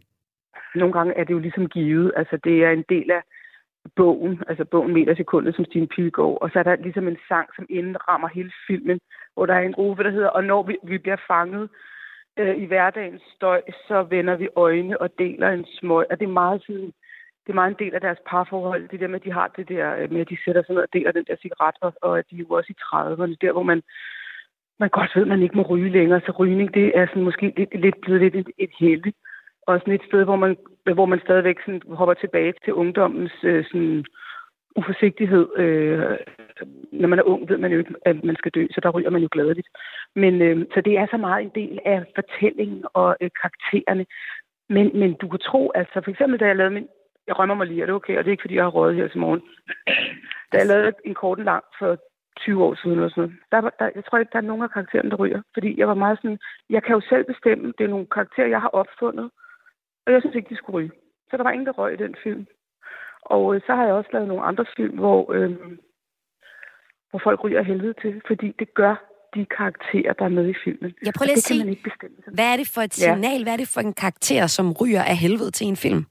Nogle 0.75 0.93
gange 0.93 1.15
er 1.15 1.25
det 1.25 1.35
jo 1.35 1.39
ligesom 1.39 1.67
givet. 1.69 2.13
Altså, 2.17 2.39
det 2.45 2.65
er 2.65 2.71
en 2.71 2.85
del 2.89 3.11
af 3.11 3.23
bogen, 3.97 4.43
altså 4.49 4.65
bogen 4.65 4.95
Meter 4.95 5.13
i 5.13 5.17
sekundet, 5.17 5.57
som 5.57 5.65
Stine 5.65 5.87
Pilgaard, 5.87 6.39
og 6.43 6.51
så 6.51 6.59
er 6.59 6.63
der 6.63 6.77
ligesom 6.77 7.09
en 7.09 7.19
sang, 7.29 7.49
som 7.57 7.67
indrammer 7.71 8.29
hele 8.29 8.53
filmen, 8.67 8.99
hvor 9.35 9.47
der 9.47 9.55
er 9.55 9.61
en 9.61 9.73
gruppe, 9.73 10.05
der 10.05 10.11
hedder, 10.11 10.29
og 10.29 10.45
når 10.45 10.63
vi, 10.63 10.77
vi 10.85 10.99
bliver 10.99 11.21
fanget 11.29 11.69
øh, 12.39 12.57
i 12.63 12.65
hverdagens 12.65 13.23
støj, 13.37 13.63
så 13.89 14.03
vender 14.03 14.37
vi 14.37 14.49
øjne 14.57 15.01
og 15.01 15.19
deler 15.19 15.49
en 15.49 15.67
smøg, 15.79 16.07
og 16.11 16.21
det 16.21 16.27
er 16.27 16.41
meget 16.43 16.63
sådan, 16.67 16.93
det 17.45 17.51
er 17.51 17.55
meget 17.55 17.71
en 17.71 17.85
del 17.85 17.95
af 17.95 18.01
deres 18.01 18.19
parforhold, 18.27 18.89
det 18.89 19.01
der 19.01 19.09
med, 19.09 19.21
at 19.21 19.25
de 19.25 19.33
har 19.33 19.49
det 19.57 19.69
der 19.69 19.97
øh, 19.97 20.13
med, 20.13 20.21
at 20.21 20.29
de 20.29 20.37
sætter 20.45 20.63
sig 20.63 20.75
ned 20.75 20.83
og 20.83 20.93
deler 20.93 21.13
den 21.13 21.25
der 21.25 21.37
cigaret, 21.37 21.77
og, 21.81 21.93
og 22.03 22.19
at 22.19 22.25
de 22.31 22.37
er 22.37 22.39
jo 22.39 22.49
også 22.49 22.73
i 22.73 22.81
30'erne, 22.83 23.37
der 23.41 23.53
hvor 23.53 23.63
man, 23.63 23.83
man 24.79 24.89
godt 24.89 25.11
ved, 25.15 25.23
at 25.23 25.29
man 25.29 25.43
ikke 25.43 25.57
må 25.57 25.63
ryge 25.63 25.91
længere, 25.91 26.21
så 26.21 26.33
rygning, 26.33 26.75
det 26.75 26.99
er 26.99 27.07
sådan 27.07 27.23
måske 27.23 27.53
lidt, 27.57 27.81
lidt 27.81 28.01
blevet 28.01 28.21
lidt 28.21 28.35
et, 28.35 28.51
et 28.59 28.71
helle. 28.81 29.13
og 29.67 29.81
sådan 29.81 29.95
et 29.95 30.07
sted, 30.09 30.25
hvor 30.25 30.37
man, 30.37 30.57
hvor 30.95 31.07
man 31.07 31.21
stadigvæk 31.21 31.61
sådan 31.61 31.83
hopper 31.89 32.15
tilbage 32.15 32.55
til 32.65 32.73
ungdommens 32.73 33.33
øh, 33.43 33.65
sådan, 33.65 34.05
uforsigtighed. 34.77 35.47
Øh, 35.57 36.19
når 36.93 37.09
man 37.09 37.19
er 37.19 37.23
ung, 37.23 37.49
ved 37.49 37.59
man 37.59 37.73
jo 37.73 37.79
ikke, 37.79 37.95
at 38.05 38.25
man 38.25 38.37
skal 38.37 38.53
dø, 38.53 38.67
så 38.71 38.81
der 38.83 38.91
ryger 38.91 39.11
man 39.11 39.23
jo 39.23 39.29
gladeligt. 39.33 39.69
Men 40.15 40.43
øh, 40.43 40.67
så 40.75 40.81
det 40.81 40.99
er 40.99 41.07
så 41.11 41.17
meget 41.17 41.43
en 41.43 41.53
del 41.55 41.79
af 41.85 42.05
fortællingen 42.15 42.85
og 42.95 43.17
øh, 43.21 43.31
karaktererne. 43.41 44.07
Men, 44.69 44.91
men 45.01 45.15
du 45.15 45.29
kan 45.29 45.41
tro, 45.41 45.73
altså 45.75 46.01
for 46.05 46.11
eksempel, 46.11 46.41
da 46.41 46.47
jeg 46.47 46.57
lavede 46.57 46.75
min... 46.75 46.89
Jeg 47.27 47.39
rømmer 47.39 47.55
mig 47.55 47.67
lige, 47.67 47.83
er 47.83 47.87
det 47.87 47.95
okay? 47.95 48.19
Og 48.19 48.25
det 48.25 48.31
er 48.31 48.37
ikke, 48.37 48.43
fordi 48.47 48.55
jeg 48.55 48.65
har 48.65 48.71
røget 48.71 48.97
her 48.97 49.09
til 49.09 49.19
morgen. 49.19 49.43
Da 50.53 50.59
jeg 50.59 50.67
lavede 50.67 50.93
en 51.05 51.15
kort 51.15 51.39
lang 51.39 51.65
for 51.79 51.99
20 52.41 52.65
år 52.65 52.75
siden 52.75 52.97
eller 52.97 53.09
sådan 53.09 53.23
noget, 53.23 53.37
der, 53.53 53.71
der, 53.79 53.91
jeg 53.95 54.05
tror 54.05 54.19
ikke, 54.19 54.33
der 54.33 54.39
er 54.39 54.51
nogen 54.51 54.63
af 54.63 54.71
karaktererne, 54.71 55.11
der 55.11 55.17
ryger. 55.17 55.43
Fordi 55.55 55.79
jeg 55.79 55.89
var 55.89 55.95
meget 55.95 56.19
sådan, 56.19 56.39
jeg 56.71 56.83
kan 56.83 56.95
jo 56.95 57.01
selv 57.09 57.25
bestemme, 57.25 57.73
det 57.79 57.85
er 57.85 57.89
nogle 57.95 58.07
karakterer, 58.07 58.49
jeg 58.49 58.61
har 58.61 58.69
opfundet. 58.69 59.31
Og 60.07 60.13
jeg 60.13 60.21
synes 60.21 60.37
ikke, 60.37 60.51
de 60.51 60.57
skulle 60.57 60.77
ryge. 60.79 60.91
Så 61.31 61.37
der 61.37 61.43
var 61.43 61.51
ingen, 61.51 61.67
der 61.67 61.73
røg 61.73 61.93
i 61.93 62.03
den 62.05 62.15
film. 62.23 62.47
Og 63.25 63.55
øh, 63.55 63.61
så 63.67 63.75
har 63.75 63.85
jeg 63.85 63.95
også 63.95 64.11
lavet 64.13 64.29
nogle 64.29 64.43
andre 64.43 64.65
film, 64.77 64.99
hvor, 64.99 65.33
øh, 65.33 65.51
hvor 67.11 67.21
folk 67.25 67.45
ryger 67.45 67.63
helvede 67.63 67.95
til, 68.03 68.23
fordi 68.27 68.55
det 68.59 68.75
gør 68.75 68.95
de 69.35 69.47
karakterer, 69.47 70.13
der 70.13 70.25
er 70.25 70.29
med 70.39 70.49
i 70.49 70.55
filmen. 70.65 70.95
Jeg 71.07 71.13
prøver 71.17 71.27
lige 71.27 71.43
at 71.43 71.51
sige, 71.51 71.71
ikke 71.71 71.83
bestemme. 71.83 72.17
hvad 72.35 72.53
er 72.53 72.57
det 72.57 72.69
for 72.75 72.81
et 72.81 72.95
signal, 72.95 73.39
ja. 73.39 73.45
hvad 73.45 73.53
er 73.53 73.57
det 73.57 73.71
for 73.75 73.81
en 73.81 73.93
karakter, 73.93 74.47
som 74.47 74.73
ryger 74.81 75.03
af 75.03 75.17
helvede 75.17 75.51
til 75.51 75.67
en 75.67 75.77
film? 75.77 76.05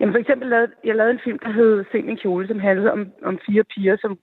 Jamen 0.00 0.12
for 0.14 0.18
eksempel, 0.18 0.48
lavede, 0.48 0.72
jeg 0.84 0.96
lavede 0.96 1.12
en 1.12 1.20
film, 1.24 1.38
der 1.38 1.52
hed 1.52 1.84
Se 1.92 2.02
min 2.02 2.16
kjole, 2.16 2.48
som 2.48 2.60
handlede 2.60 2.92
om, 2.92 3.12
om 3.22 3.38
fire 3.46 3.64
piger, 3.64 3.96
som 4.00 4.18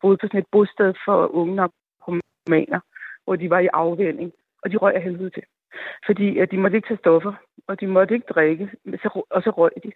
boede 0.00 0.16
på 0.20 0.26
sådan 0.26 0.40
et 0.40 0.52
bosted 0.52 0.94
for 1.04 1.34
unge 1.34 1.54
narkomaner, 1.56 2.80
hvor 3.24 3.36
de 3.36 3.50
var 3.50 3.58
i 3.58 3.68
afvænding, 3.72 4.32
og 4.62 4.70
de 4.70 4.76
røg 4.76 4.94
af 4.94 5.02
helvede 5.02 5.30
til. 5.30 5.42
Fordi 6.06 6.38
at 6.38 6.50
de 6.50 6.58
måtte 6.58 6.76
ikke 6.76 6.88
tage 6.88 7.04
stoffer, 7.04 7.34
og 7.68 7.80
de 7.80 7.86
måtte 7.86 8.14
ikke 8.14 8.32
drikke, 8.34 8.70
og 9.30 9.42
så 9.42 9.50
røg 9.50 9.70
de. 9.84 9.92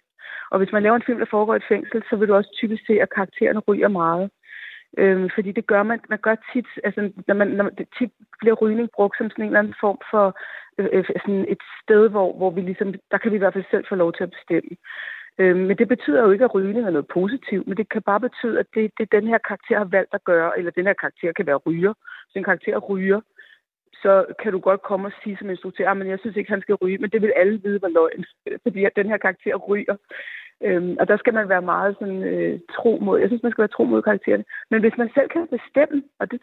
Og 0.51 0.57
hvis 0.57 0.71
man 0.71 0.83
laver 0.83 0.95
en 0.95 1.03
film, 1.05 1.19
der 1.19 1.25
foregår 1.31 1.53
i 1.53 1.57
et 1.57 1.69
fængsel, 1.69 2.03
så 2.09 2.15
vil 2.15 2.27
du 2.27 2.35
også 2.35 2.51
typisk 2.53 2.85
se, 2.87 3.01
at 3.01 3.13
karaktererne 3.15 3.59
ryger 3.59 3.87
meget. 3.87 4.29
Øhm, 4.97 5.29
fordi 5.35 5.51
det 5.51 5.67
gør 5.67 5.83
man, 5.83 5.99
man 6.09 6.19
gør 6.19 6.35
tit, 6.53 6.65
altså 6.83 7.11
når 7.27 7.35
man, 7.35 7.47
når 7.47 7.63
man, 7.63 7.75
tit 7.97 8.11
bliver 8.39 8.55
rygning 8.55 8.89
brugt 8.95 9.17
som 9.17 9.29
sådan 9.29 9.43
en 9.43 9.49
eller 9.49 9.59
anden 9.59 9.75
form 9.79 9.99
for 10.11 10.25
øh, 10.77 10.89
øh 10.93 11.03
sådan 11.05 11.45
et 11.49 11.61
sted, 11.83 12.09
hvor, 12.09 12.37
hvor 12.37 12.51
vi 12.51 12.61
ligesom, 12.61 12.93
der 13.11 13.17
kan 13.17 13.31
vi 13.31 13.35
i 13.35 13.39
hvert 13.39 13.53
fald 13.53 13.71
selv 13.71 13.85
få 13.89 13.95
lov 13.95 14.13
til 14.13 14.23
at 14.23 14.31
bestemme. 14.37 14.69
Øhm, 15.39 15.59
men 15.67 15.77
det 15.77 15.87
betyder 15.87 16.21
jo 16.21 16.31
ikke, 16.31 16.45
at 16.45 16.55
rygning 16.55 16.85
er 16.85 16.89
noget 16.89 17.07
positivt, 17.07 17.67
men 17.67 17.77
det 17.77 17.89
kan 17.89 18.01
bare 18.01 18.19
betyde, 18.19 18.59
at 18.59 18.65
det, 18.75 18.91
det 18.97 19.11
den 19.11 19.27
her 19.27 19.37
karakter 19.37 19.77
har 19.77 19.85
valgt 19.85 20.13
at 20.13 20.23
gøre, 20.23 20.57
eller 20.57 20.71
den 20.71 20.85
her 20.85 20.93
karakter 20.93 21.31
kan 21.31 21.45
være 21.45 21.63
ryger. 21.67 21.93
Så 22.29 22.33
en 22.39 22.43
karakter 22.43 22.77
ryger, 22.77 23.21
så 24.01 24.25
kan 24.41 24.51
du 24.51 24.59
godt 24.59 24.81
komme 24.81 25.07
og 25.07 25.13
sige 25.23 25.37
som 25.37 25.49
instruktør, 25.49 25.89
ah, 25.89 25.97
men 25.97 26.07
jeg 26.07 26.19
synes 26.19 26.35
ikke, 26.37 26.51
han 26.51 26.61
skal 26.61 26.75
ryge, 26.75 26.97
men 26.97 27.09
det 27.09 27.21
vil 27.21 27.33
alle 27.35 27.61
vide 27.63 27.81
var 27.81 27.87
løgn, 27.87 28.25
fordi 28.63 28.85
at 28.85 28.95
den 28.95 29.07
her 29.07 29.17
karakter 29.17 29.55
ryger. 29.55 29.95
Øhm, 30.63 30.97
og 30.99 31.07
der 31.07 31.17
skal 31.17 31.33
man 31.33 31.49
være 31.49 31.61
meget 31.61 31.95
sådan, 31.99 32.23
øh, 32.23 32.59
tro 32.75 32.99
mod, 33.01 33.19
jeg 33.19 33.29
synes, 33.29 33.43
man 33.43 33.51
skal 33.51 33.61
være 33.61 33.75
tro 33.75 33.83
mod 33.83 34.01
karaktererne. 34.01 34.45
Men 34.71 34.81
hvis 34.81 34.97
man 34.97 35.09
selv 35.13 35.29
kan 35.29 35.47
bestemme, 35.47 36.03
og 36.19 36.31
det 36.31 36.41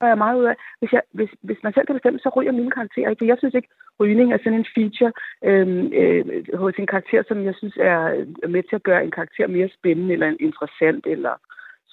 gør 0.00 0.08
jeg 0.12 0.18
meget 0.18 0.40
ud 0.40 0.44
af, 0.44 0.56
hvis, 0.78 0.92
jeg, 0.92 1.02
hvis, 1.10 1.30
hvis 1.40 1.60
man 1.62 1.72
selv 1.72 1.86
kan 1.86 1.96
bestemme, 1.96 2.18
så 2.18 2.28
ryger 2.36 2.52
mine 2.52 2.70
karakterer 2.70 3.10
ikke. 3.10 3.26
Jeg 3.26 3.38
synes 3.38 3.54
ikke, 3.54 3.68
rygning 4.00 4.32
er 4.32 4.38
sådan 4.38 4.58
en 4.58 4.72
feature 4.74 5.12
øhm, 5.48 5.86
øh, 6.00 6.24
hos 6.62 6.74
en 6.78 6.86
karakter, 6.86 7.22
som 7.28 7.44
jeg 7.44 7.54
synes 7.60 7.76
er 7.76 8.02
med 8.48 8.62
til 8.62 8.76
at 8.76 8.82
gøre 8.82 9.04
en 9.04 9.10
karakter 9.18 9.46
mere 9.46 9.68
spændende, 9.78 10.12
eller 10.12 10.36
interessant, 10.40 11.06
eller 11.06 11.34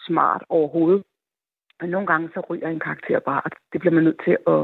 smart 0.08 0.44
overhovedet. 0.50 1.04
Men 1.82 1.90
nogle 1.90 2.08
gange 2.08 2.30
så 2.34 2.40
ryger 2.50 2.68
en 2.68 2.80
karakter 2.80 3.20
bare, 3.30 3.42
og 3.46 3.52
det 3.72 3.80
bliver 3.82 3.94
man 3.94 4.04
nødt 4.04 4.22
til 4.28 4.36
at 4.54 4.62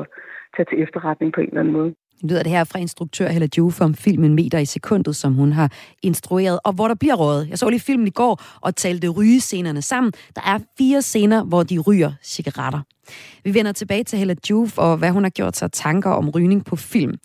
tage 0.56 0.68
til 0.70 0.78
efterretning 0.84 1.34
på 1.34 1.42
en 1.42 1.48
eller 1.48 1.60
anden 1.60 1.74
måde. 1.74 1.90
Nu 2.22 2.28
lyder 2.30 2.44
det 2.44 2.52
her 2.52 2.64
fra 2.64 2.80
instruktør 2.80 3.28
Hella 3.28 3.48
Juve 3.58 3.82
om 3.82 3.94
filmen 3.94 4.36
Meter 4.36 4.60
i 4.60 4.66
sekundet, 4.66 5.16
som 5.16 5.34
hun 5.34 5.52
har 5.52 5.70
instrueret, 6.04 6.60
og 6.64 6.74
hvor 6.76 6.88
der 6.88 6.96
bliver 6.96 7.16
rådet. 7.16 7.50
Jeg 7.50 7.58
så 7.58 7.70
lige 7.70 7.80
filmen 7.80 8.08
i 8.08 8.16
går 8.22 8.42
og 8.62 8.76
talte 8.76 9.08
rygescenerne 9.10 9.82
sammen. 9.82 10.12
Der 10.36 10.42
er 10.42 10.60
fire 10.78 11.02
scener, 11.02 11.44
hvor 11.44 11.64
de 11.64 11.80
ryger 11.80 12.12
cigaretter. 12.24 12.82
Vi 13.44 13.54
vender 13.54 13.72
tilbage 13.72 14.04
til 14.04 14.20
Hella 14.20 14.36
Juf 14.50 14.78
og 14.78 14.98
hvad 14.98 15.12
hun 15.12 15.24
har 15.24 15.30
gjort 15.30 15.58
sig 15.58 15.72
tanker 15.72 16.10
om 16.10 16.30
rygning 16.30 16.66
på 16.66 16.76
film. 16.76 17.16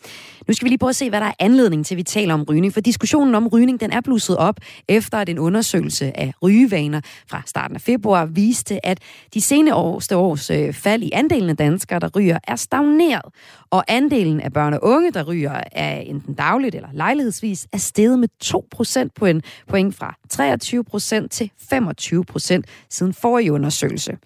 Nu 0.47 0.53
skal 0.53 0.65
vi 0.65 0.69
lige 0.69 0.77
prøve 0.77 0.89
at 0.89 0.95
se, 0.95 1.09
hvad 1.09 1.19
der 1.19 1.25
er 1.25 1.33
anledning 1.39 1.85
til, 1.85 1.95
at 1.95 1.97
vi 1.97 2.03
taler 2.03 2.33
om 2.33 2.43
rygning. 2.43 2.73
For 2.73 2.81
diskussionen 2.81 3.35
om 3.35 3.47
rygning, 3.47 3.79
den 3.79 3.91
er 3.91 4.01
blusset 4.01 4.37
op 4.37 4.55
efter 4.87 5.17
at 5.17 5.29
en 5.29 5.39
undersøgelse 5.39 6.17
af 6.19 6.33
rygevaner 6.43 7.01
fra 7.27 7.41
starten 7.45 7.75
af 7.75 7.81
februar 7.81 8.25
viste, 8.25 8.85
at 8.85 8.99
de 9.33 9.41
senere 9.41 9.75
års 9.75 10.49
øh, 10.49 10.73
fald 10.73 11.03
i 11.03 11.11
andelen 11.13 11.49
af 11.49 11.57
danskere, 11.57 11.99
der 11.99 12.09
ryger, 12.15 12.39
er 12.47 12.55
stagneret. 12.55 13.25
Og 13.69 13.83
andelen 13.87 14.41
af 14.41 14.53
børn 14.53 14.73
og 14.73 14.79
unge, 14.83 15.11
der 15.11 15.23
ryger, 15.23 15.61
er 15.71 15.95
enten 15.99 16.33
dagligt 16.33 16.75
eller 16.75 16.89
lejlighedsvis, 16.93 17.67
er 17.73 17.77
steget 17.77 18.19
med 18.19 18.27
2 18.39 18.67
procentpoint 18.71 19.45
point 19.67 19.95
fra 19.95 20.15
23 20.29 20.83
procent 20.83 21.31
til 21.31 21.51
25 21.69 22.25
procent 22.25 22.65
siden 22.89 23.13
forrige 23.13 23.51
undersøgelse. 23.53 24.17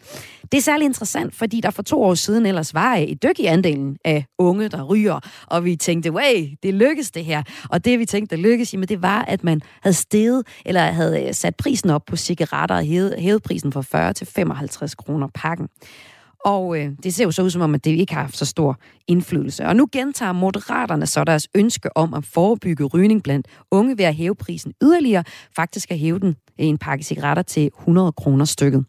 Det 0.52 0.58
er 0.58 0.62
særlig 0.62 0.86
interessant, 0.86 1.36
fordi 1.48 1.62
der 1.62 1.70
for 1.72 1.84
to 1.84 2.04
år 2.04 2.14
siden 2.14 2.46
ellers 2.46 2.74
var 2.74 2.96
et 2.96 3.24
dyk 3.24 3.40
i 3.40 3.46
andelen 3.46 3.98
af 4.06 4.26
unge, 4.38 4.70
der 4.70 4.84
ryger, 4.84 5.20
og 5.46 5.66
vi 5.66 5.76
tænkte, 5.76 6.12
way, 6.12 6.58
det 6.64 6.74
lykkes 6.74 7.12
det 7.12 7.26
her. 7.26 7.44
Og 7.70 7.86
det 7.86 8.00
vi 8.00 8.06
tænkte, 8.06 8.36
der 8.36 8.42
lykkes, 8.42 8.74
jamen 8.74 8.88
det 8.88 9.02
var, 9.02 9.22
at 9.22 9.44
man 9.44 9.62
havde 9.82 9.94
steget, 9.94 10.48
eller 10.66 10.82
havde 10.82 11.28
øh, 11.28 11.34
sat 11.34 11.56
prisen 11.56 11.90
op 11.90 12.06
på 12.06 12.16
cigaretter 12.16 12.76
og 12.76 12.84
hævet, 12.84 13.16
hævet 13.20 13.44
prisen 13.44 13.72
fra 13.72 13.82
40 13.82 14.14
til 14.14 14.28
55 14.28 14.96
kroner 14.96 15.28
pakken. 15.34 15.68
Og 16.46 16.80
øh, 16.80 16.92
det 17.04 17.14
ser 17.14 17.24
jo 17.24 17.32
så 17.32 17.42
ud 17.42 17.50
som 17.50 17.62
om, 17.62 17.76
at 17.76 17.86
det 17.86 17.92
ikke 17.92 18.14
har 18.14 18.22
haft 18.22 18.38
så 18.38 18.46
stor 18.46 18.80
indflydelse. 19.08 19.66
Og 19.66 19.76
nu 19.76 19.88
gentager 19.92 20.32
moderaterne 20.32 21.06
så 21.06 21.24
deres 21.24 21.48
ønske 21.56 21.98
om 21.98 22.14
at 22.14 22.26
forebygge 22.26 22.86
rygning 22.86 23.24
blandt 23.24 23.48
unge 23.72 23.98
ved 23.98 24.06
at 24.06 24.16
hæve 24.16 24.36
prisen 24.36 24.74
yderligere. 24.84 25.24
Faktisk 25.56 25.92
at 25.92 26.00
hæve 26.00 26.20
den 26.20 26.30
øh, 26.30 26.66
en 26.66 26.78
pakke 26.78 27.04
cigaretter 27.04 27.44
til 27.44 27.72
100 27.80 28.12
kroner 28.12 28.46
stykket. 28.46 28.86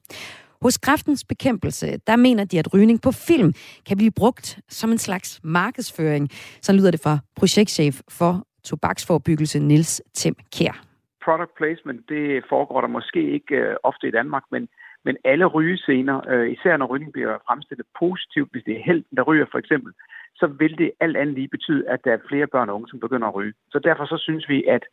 Hos 0.63 0.79
kræftens 0.79 1.25
bekæmpelse, 1.25 1.87
der 2.07 2.17
mener 2.17 2.45
de, 2.45 2.59
at 2.59 2.75
rygning 2.75 3.03
på 3.03 3.11
film 3.13 3.53
kan 3.89 3.97
blive 3.97 4.13
brugt 4.21 4.59
som 4.69 4.91
en 4.91 4.99
slags 4.99 5.41
markedsføring. 5.45 6.29
Så 6.63 6.73
lyder 6.73 6.91
det 6.91 7.01
fra 7.03 7.19
projektchef 7.37 7.95
for 8.19 8.33
tobaksforebyggelse 8.65 9.59
Nils 9.59 10.03
Tim 10.15 10.35
Kær. 10.57 10.85
Product 11.25 11.55
placement, 11.57 12.01
det 12.09 12.45
foregår 12.49 12.81
der 12.81 12.89
måske 12.89 13.33
ikke 13.33 13.55
øh, 13.55 13.77
ofte 13.83 14.09
i 14.09 14.11
Danmark, 14.11 14.43
men 14.51 14.69
men 15.05 15.17
alle 15.25 15.47
rygescener, 15.47 16.17
øh, 16.33 16.51
især 16.51 16.77
når 16.77 16.87
rygning 16.87 17.13
bliver 17.13 17.39
fremstillet 17.47 17.87
positivt, 17.99 18.51
hvis 18.53 18.65
det 18.67 18.75
er 18.77 18.83
helten, 18.91 19.17
der 19.17 19.23
ryger 19.23 19.47
for 19.51 19.59
eksempel, 19.59 19.93
så 20.41 20.47
vil 20.47 20.79
det 20.79 20.91
alt 21.01 21.17
andet 21.17 21.35
lige 21.35 21.55
betyde, 21.57 21.89
at 21.89 22.01
der 22.05 22.13
er 22.13 22.27
flere 22.29 22.47
børn 22.47 22.69
og 22.69 22.75
unge, 22.75 22.89
som 22.89 23.01
begynder 23.01 23.29
at 23.29 23.35
ryge. 23.35 23.55
Så 23.73 23.79
derfor 23.79 24.05
så 24.07 24.19
synes 24.27 24.49
vi, 24.49 24.65
at 24.65 24.85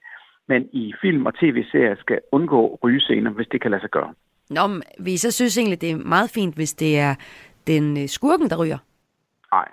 man 0.47 0.69
i 0.71 0.93
film 1.01 1.25
og 1.25 1.33
tv-serier 1.39 1.95
skal 1.99 2.19
undgå 2.31 2.79
rygescener, 2.83 3.31
hvis 3.31 3.47
det 3.47 3.61
kan 3.61 3.71
lade 3.71 3.81
sig 3.81 3.89
gøre. 3.89 4.13
Nå, 4.49 4.67
men 4.67 4.83
vi 4.99 5.17
så 5.17 5.31
synes 5.31 5.57
egentlig, 5.57 5.81
det 5.81 5.91
er 5.91 5.97
meget 5.97 6.29
fint, 6.29 6.55
hvis 6.55 6.73
det 6.73 6.99
er 6.99 7.15
den 7.67 7.97
øh, 7.97 8.07
skurken, 8.07 8.49
der 8.49 8.63
ryger. 8.63 8.77
Nej. 9.51 9.67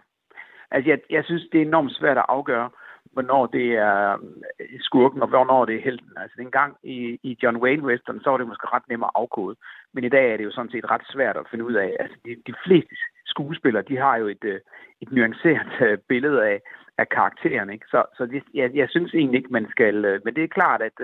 Altså, 0.71 0.91
jeg, 0.91 0.99
jeg 1.11 1.25
synes, 1.25 1.43
det 1.53 1.63
er 1.63 1.67
enormt 1.67 1.93
svært 1.93 2.19
at 2.19 2.25
afgøre, 2.29 2.71
hvornår 3.13 3.47
det 3.47 3.69
er 3.73 4.19
øh, 4.61 4.81
skurken, 4.81 5.23
og 5.23 5.29
hvornår 5.29 5.65
det 5.65 5.75
er 5.77 5.83
helten. 5.83 6.13
Altså 6.17 6.35
dengang 6.39 6.77
i, 6.83 7.19
i 7.23 7.39
John 7.43 7.57
Wayne 7.57 7.85
Western, 7.85 8.21
så 8.21 8.31
var 8.31 8.39
det 8.39 8.47
måske 8.47 8.67
ret 8.67 8.89
nemt 8.89 9.05
at 9.05 9.11
afkode. 9.15 9.57
Men 9.93 10.05
i 10.05 10.09
dag 10.09 10.33
er 10.33 10.37
det 10.37 10.45
jo 10.45 10.53
sådan 10.53 10.71
set 10.71 10.91
ret 10.91 11.07
svært 11.13 11.37
at 11.37 11.49
finde 11.51 11.65
ud 11.65 11.75
af. 11.75 11.97
Altså 12.01 12.17
de, 12.25 12.31
de 12.47 12.55
fleste 12.65 12.95
skuespillere, 13.35 13.89
de 13.91 13.97
har 14.05 14.17
jo 14.23 14.27
et, 14.35 14.45
øh, 14.53 14.61
et 15.03 15.11
nuanceret 15.13 15.73
øh, 15.87 15.99
billede 16.09 16.41
af, 16.51 16.59
af 16.99 17.07
karakteren. 17.17 17.71
Ikke? 17.75 17.87
Så, 17.93 18.01
så 18.17 18.23
det, 18.33 18.43
jeg, 18.55 18.69
jeg 18.81 18.89
synes 18.91 19.15
egentlig 19.15 19.39
ikke, 19.39 19.57
man 19.59 19.67
skal... 19.75 19.97
Øh, 20.05 20.21
men 20.25 20.35
det 20.35 20.45
er 20.45 20.57
klart, 20.59 20.81
at, 20.89 20.97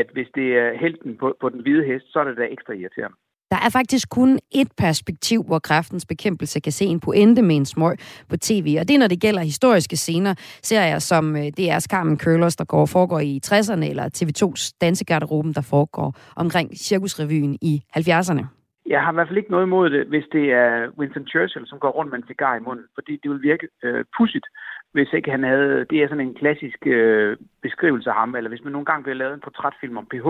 at 0.00 0.08
hvis 0.14 0.30
det 0.38 0.48
er 0.62 0.78
helten 0.84 1.16
på, 1.20 1.26
på 1.40 1.48
den 1.48 1.60
hvide 1.62 1.84
hest, 1.90 2.06
så 2.12 2.18
er 2.20 2.24
det 2.24 2.36
da 2.36 2.46
ekstra 2.56 2.72
irriterende. 2.72 3.16
Der 3.50 3.56
er 3.56 3.70
faktisk 3.70 4.08
kun 4.10 4.38
et 4.50 4.68
perspektiv, 4.76 5.44
hvor 5.44 5.58
kræftens 5.58 6.06
bekæmpelse 6.06 6.60
kan 6.60 6.72
se 6.72 6.84
en 6.84 7.00
pointe 7.00 7.42
med 7.42 7.56
en 7.56 7.66
smøg 7.66 7.96
på 8.28 8.36
tv, 8.36 8.76
og 8.80 8.88
det 8.88 8.94
er, 8.94 8.98
når 8.98 9.06
det 9.06 9.20
gælder 9.20 9.42
historiske 9.42 9.96
scener, 9.96 10.34
serier 10.62 10.98
som 10.98 11.36
DR's 11.36 11.86
Carmen 11.86 12.18
Curlers, 12.18 12.56
der 12.56 12.64
går 12.64 12.86
foregår 12.86 13.20
i 13.20 13.40
60'erne, 13.46 13.84
eller 13.84 14.04
TV2's 14.18 14.76
Dansegarderoben, 14.80 15.52
der 15.52 15.60
foregår 15.60 16.16
omkring 16.36 16.70
Cirkusrevyen 16.76 17.58
i 17.62 17.82
70'erne. 17.96 18.44
Jeg 18.88 19.02
har 19.02 19.12
i 19.12 19.14
hvert 19.14 19.28
fald 19.28 19.38
ikke 19.38 19.50
noget 19.50 19.66
imod 19.66 19.90
det, 19.90 20.06
hvis 20.06 20.24
det 20.32 20.52
er 20.52 20.88
Winston 20.98 21.26
Churchill, 21.26 21.66
som 21.66 21.78
går 21.78 21.90
rundt 21.90 22.10
med 22.10 22.18
en 22.18 22.26
cigar 22.26 22.56
i 22.56 22.60
munden, 22.60 22.86
fordi 22.94 23.12
det 23.22 23.30
ville 23.30 23.48
virke 23.50 23.68
øh, 23.82 24.04
pudsigt, 24.16 24.46
hvis 24.92 25.12
ikke 25.12 25.30
han 25.30 25.42
havde... 25.42 25.86
Det 25.90 26.02
er 26.02 26.08
sådan 26.08 26.26
en 26.26 26.34
klassisk 26.34 26.86
øh, 26.86 27.36
beskrivelse 27.62 28.10
af 28.10 28.16
ham, 28.16 28.34
eller 28.34 28.48
hvis 28.48 28.64
man 28.64 28.72
nogle 28.72 28.84
gange 28.86 29.02
bliver 29.02 29.16
lavet 29.16 29.34
en 29.34 29.40
portrætfilm 29.40 29.96
om 29.96 30.06
PH, 30.06 30.28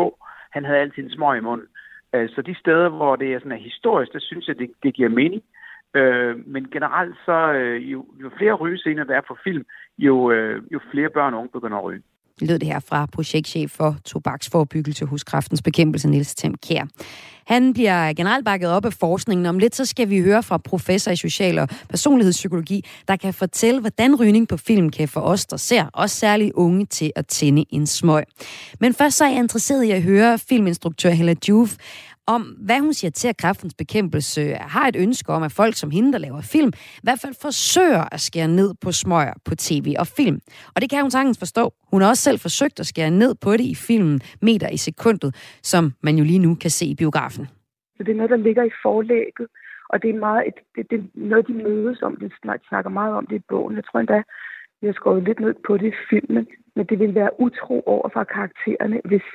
han 0.50 0.64
havde 0.64 0.78
altid 0.78 1.02
en 1.02 1.10
smøg 1.10 1.38
i 1.38 1.40
munden. 1.40 1.68
Øh, 2.14 2.28
så 2.28 2.42
de 2.42 2.54
steder, 2.54 2.88
hvor 2.88 3.16
det 3.16 3.34
er 3.34 3.38
sådan 3.38 3.58
historisk, 3.58 4.12
der 4.12 4.20
synes 4.20 4.48
jeg, 4.48 4.58
det, 4.58 4.70
det 4.82 4.94
giver 4.94 5.08
mening. 5.08 5.42
Øh, 5.94 6.36
men 6.46 6.70
generelt 6.70 7.16
så, 7.24 7.52
øh, 7.52 7.92
jo, 7.92 8.06
jo 8.22 8.30
flere 8.36 8.54
rygescener 8.54 9.04
der 9.04 9.16
er 9.16 9.28
på 9.28 9.36
film, 9.44 9.64
jo, 9.98 10.30
øh, 10.30 10.62
jo 10.72 10.80
flere 10.90 11.10
børn 11.10 11.34
og 11.34 11.40
unge 11.40 11.52
begynder 11.52 11.78
at 11.78 11.84
ryge. 11.84 12.02
Lød 12.40 12.58
det 12.58 12.68
her 12.68 12.80
fra 12.80 13.06
projektchef 13.06 13.70
for 13.70 13.96
tobaksforebyggelse 14.04 15.06
hos 15.06 15.24
Kræftens 15.24 15.62
Bekæmpelse, 15.62 16.08
Niels 16.08 16.34
Tem 16.34 16.54
Kjær. 16.54 16.84
Han 17.46 17.72
bliver 17.72 18.12
generelt 18.12 18.44
bakket 18.44 18.70
op 18.70 18.84
af 18.84 18.92
forskningen. 18.92 19.46
Om 19.46 19.58
lidt 19.58 19.76
så 19.76 19.84
skal 19.84 20.10
vi 20.10 20.20
høre 20.20 20.42
fra 20.42 20.56
professor 20.58 21.10
i 21.10 21.16
social- 21.16 21.58
og 21.58 21.68
personlighedspsykologi, 21.88 22.84
der 23.08 23.16
kan 23.16 23.34
fortælle, 23.34 23.80
hvordan 23.80 24.20
rygning 24.20 24.48
på 24.48 24.56
film 24.56 24.90
kan 24.90 25.08
få 25.08 25.20
os, 25.20 25.46
der 25.46 25.56
ser, 25.56 25.84
også 25.92 26.16
særligt 26.16 26.52
unge, 26.52 26.86
til 26.86 27.12
at 27.16 27.26
tænde 27.26 27.64
en 27.70 27.86
smøg. 27.86 28.24
Men 28.80 28.94
først 28.94 29.16
så 29.16 29.24
er 29.24 29.28
jeg 29.28 29.38
interesseret 29.38 29.84
i 29.84 29.90
at 29.90 30.02
høre 30.02 30.38
filminstruktør 30.38 31.10
Hella 31.10 31.34
Juf 31.48 31.76
om, 32.26 32.42
hvad 32.42 32.80
hun 32.80 32.92
siger 32.92 33.10
til, 33.10 33.28
at 33.28 33.36
kræftens 33.36 33.74
bekæmpelse 33.74 34.54
har 34.54 34.88
et 34.88 34.96
ønske 34.98 35.32
om, 35.32 35.42
at 35.42 35.52
folk 35.52 35.74
som 35.74 35.90
hende, 35.90 36.12
der 36.12 36.18
laver 36.18 36.40
film, 36.40 36.70
i 37.02 37.04
hvert 37.06 37.20
fald 37.22 37.34
forsøger 37.42 38.14
at 38.14 38.20
skære 38.20 38.48
ned 38.48 38.74
på 38.82 38.92
smøger 38.92 39.34
på 39.44 39.54
tv 39.54 39.94
og 39.98 40.06
film. 40.06 40.38
Og 40.74 40.80
det 40.80 40.90
kan 40.90 41.02
hun 41.02 41.10
sagtens 41.10 41.38
forstå. 41.38 41.74
Hun 41.90 42.02
har 42.02 42.08
også 42.08 42.22
selv 42.22 42.38
forsøgt 42.38 42.80
at 42.80 42.86
skære 42.86 43.10
ned 43.10 43.34
på 43.34 43.52
det 43.52 43.66
i 43.74 43.74
filmen 43.74 44.20
Meter 44.42 44.68
i 44.68 44.76
sekundet, 44.76 45.58
som 45.62 45.92
man 46.02 46.16
jo 46.16 46.24
lige 46.24 46.38
nu 46.38 46.54
kan 46.54 46.70
se 46.70 46.86
i 46.86 46.94
biografen. 46.94 47.46
Så 47.96 48.02
det 48.02 48.12
er 48.12 48.16
noget, 48.16 48.30
der 48.30 48.36
ligger 48.36 48.64
i 48.64 48.70
forlægget, 48.82 49.46
og 49.88 50.02
det 50.02 50.10
er, 50.10 50.18
meget, 50.18 50.44
det, 50.76 50.90
det 50.90 50.98
er 50.98 51.04
noget, 51.14 51.46
de 51.48 51.52
mødes 51.52 52.02
om. 52.02 52.16
De 52.16 52.30
snakker 52.68 52.90
meget 52.90 53.14
om 53.14 53.26
det 53.26 53.36
i 53.36 53.46
bogen. 53.48 53.76
Jeg 53.76 53.84
tror 53.84 54.00
endda, 54.00 54.22
vi 54.80 54.86
har 54.86 54.94
skåret 54.94 55.24
lidt 55.24 55.40
ned 55.40 55.54
på 55.66 55.76
det 55.76 55.86
i 55.86 55.96
filmen, 56.10 56.46
men 56.76 56.86
det 56.86 56.98
vil 56.98 57.14
være 57.14 57.40
utro 57.40 57.82
over 57.86 58.08
for 58.12 58.24
karaktererne, 58.24 59.00
hvis 59.04 59.26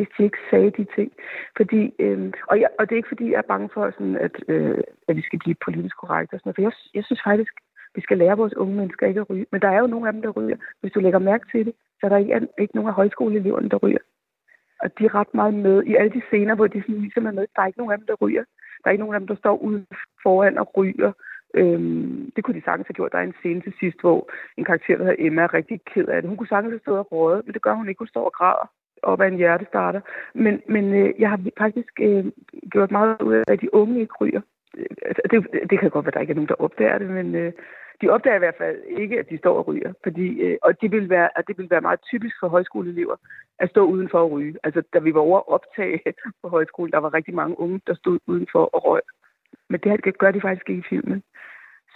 hvis 0.00 0.14
de 0.16 0.24
ikke 0.24 0.42
sagde 0.50 0.70
de 0.78 0.86
ting. 0.96 1.10
Fordi, 1.56 1.80
øh, 2.04 2.32
og, 2.50 2.60
jeg, 2.60 2.68
og 2.78 2.82
det 2.84 2.92
er 2.92 3.02
ikke 3.02 3.14
fordi, 3.14 3.26
jeg 3.30 3.38
er 3.38 3.52
bange 3.52 3.68
for, 3.74 3.90
sådan, 3.90 4.16
at, 4.26 4.34
øh, 4.48 4.78
at 5.08 5.16
vi 5.16 5.22
skal 5.22 5.38
blive 5.38 5.64
politisk 5.66 5.96
korrekte. 5.96 6.34
Og 6.34 6.40
sådan 6.40 6.48
noget, 6.48 6.58
for 6.58 6.66
jeg, 6.66 6.72
jeg 6.94 7.04
synes 7.04 7.22
faktisk, 7.24 7.54
vi 7.94 8.00
skal 8.00 8.18
lære 8.18 8.40
vores 8.42 8.56
unge 8.62 8.74
mennesker 8.80 9.06
ikke 9.06 9.20
at 9.20 9.30
ryge. 9.30 9.46
Men 9.52 9.60
der 9.62 9.68
er 9.68 9.80
jo 9.80 9.86
nogle 9.86 10.06
af 10.06 10.12
dem, 10.12 10.22
der 10.22 10.36
ryger. 10.38 10.56
Hvis 10.80 10.92
du 10.92 11.00
lægger 11.00 11.18
mærke 11.18 11.46
til 11.52 11.66
det, 11.66 11.74
så 11.98 12.02
er 12.06 12.10
der 12.10 12.16
ikke, 12.16 12.48
ikke 12.58 12.76
nogen 12.76 12.88
af 12.88 12.94
højskoleeleverne, 12.94 13.68
der 13.68 13.76
ryger. 13.76 14.04
Og 14.82 14.98
de 14.98 15.04
er 15.04 15.14
ret 15.14 15.34
meget 15.34 15.54
med 15.54 15.82
i 15.90 15.94
alle 15.94 16.12
de 16.16 16.22
scener, 16.28 16.54
hvor 16.54 16.66
de 16.66 16.82
sådan 16.82 17.00
ligesom 17.00 17.26
er 17.26 17.36
med. 17.38 17.46
Der 17.54 17.62
er 17.62 17.66
ikke 17.66 17.78
nogen 17.78 17.92
af 17.92 17.98
dem, 17.98 18.06
der 18.06 18.22
ryger. 18.24 18.44
Der 18.80 18.86
er 18.86 18.90
ikke 18.90 19.04
nogen 19.04 19.14
af 19.14 19.20
dem, 19.20 19.28
der 19.28 19.36
står 19.42 19.56
ude 19.56 19.86
foran 20.22 20.58
og 20.58 20.76
ryger. 20.76 21.12
Øhm, 21.54 22.30
det 22.36 22.44
kunne 22.44 22.58
de 22.58 22.64
sagtens 22.64 22.86
have 22.88 22.98
gjort. 22.98 23.12
Der 23.12 23.18
er 23.18 23.22
en 23.22 23.40
scene 23.40 23.60
til 23.60 23.74
sidst, 23.80 24.00
hvor 24.00 24.30
en 24.56 24.64
karakter, 24.64 24.96
der 24.96 25.04
hedder 25.04 25.24
Emma, 25.26 25.42
er 25.42 25.54
rigtig 25.54 25.80
ked 25.94 26.06
af 26.08 26.22
det. 26.22 26.28
Hun 26.28 26.36
kunne 26.36 26.52
sagtens 26.54 26.72
have 26.72 26.84
stået 26.84 26.98
og 26.98 27.12
råde, 27.12 27.42
men 27.44 27.54
det 27.54 27.62
gør 27.62 27.74
hun 27.74 27.88
ikke. 27.88 27.98
Hun 27.98 28.14
står 28.14 28.24
og 28.24 28.32
græder 28.32 28.68
op 29.02 29.20
af 29.20 29.28
en 29.28 29.36
hjertestarter. 29.36 30.00
Men, 30.34 30.62
men 30.68 30.94
øh, 30.94 31.14
jeg 31.18 31.30
har 31.30 31.40
faktisk 31.58 32.00
øh, 32.00 32.24
gjort 32.70 32.90
meget 32.90 33.22
ud 33.22 33.34
af, 33.34 33.42
at 33.48 33.60
de 33.60 33.74
unge 33.74 34.00
ikke 34.00 34.14
ryger. 34.20 34.40
Øh, 34.76 34.86
det, 35.30 35.70
det 35.70 35.80
kan 35.80 35.90
godt 35.90 36.04
være, 36.04 36.10
at 36.10 36.14
der 36.14 36.20
ikke 36.20 36.30
er 36.30 36.40
nogen, 36.40 36.48
der 36.48 36.62
opdager 36.64 36.98
det, 36.98 37.10
men 37.10 37.34
øh, 37.34 37.52
de 38.00 38.08
opdager 38.08 38.36
i 38.36 38.44
hvert 38.44 38.58
fald 38.58 38.78
ikke, 38.88 39.18
at 39.18 39.30
de 39.30 39.38
står 39.38 39.58
og 39.58 39.68
ryger. 39.68 39.92
Fordi, 40.02 40.40
øh, 40.40 40.58
og 40.62 40.80
det 40.80 40.92
vil, 40.92 41.10
være, 41.10 41.38
at 41.38 41.44
det 41.48 41.58
vil 41.58 41.70
være 41.70 41.80
meget 41.80 42.00
typisk 42.10 42.36
for 42.40 42.48
højskoleelever 42.48 43.16
at 43.58 43.70
stå 43.70 43.84
udenfor 43.86 44.18
og 44.18 44.30
ryge. 44.30 44.56
Altså, 44.62 44.82
da 44.94 44.98
vi 44.98 45.14
var 45.14 45.20
over 45.20 45.52
optage 45.52 46.00
på 46.42 46.48
højskolen, 46.48 46.92
der 46.92 46.98
var 46.98 47.14
rigtig 47.14 47.34
mange 47.34 47.60
unge, 47.60 47.80
der 47.86 47.94
stod 47.94 48.18
udenfor 48.26 48.64
og 48.74 48.84
røg. 48.84 49.00
Men 49.68 49.80
det, 49.80 50.04
det 50.04 50.18
gør 50.18 50.30
de 50.30 50.40
faktisk 50.40 50.68
ikke 50.70 50.80
i 50.80 50.88
filmen. 50.88 51.22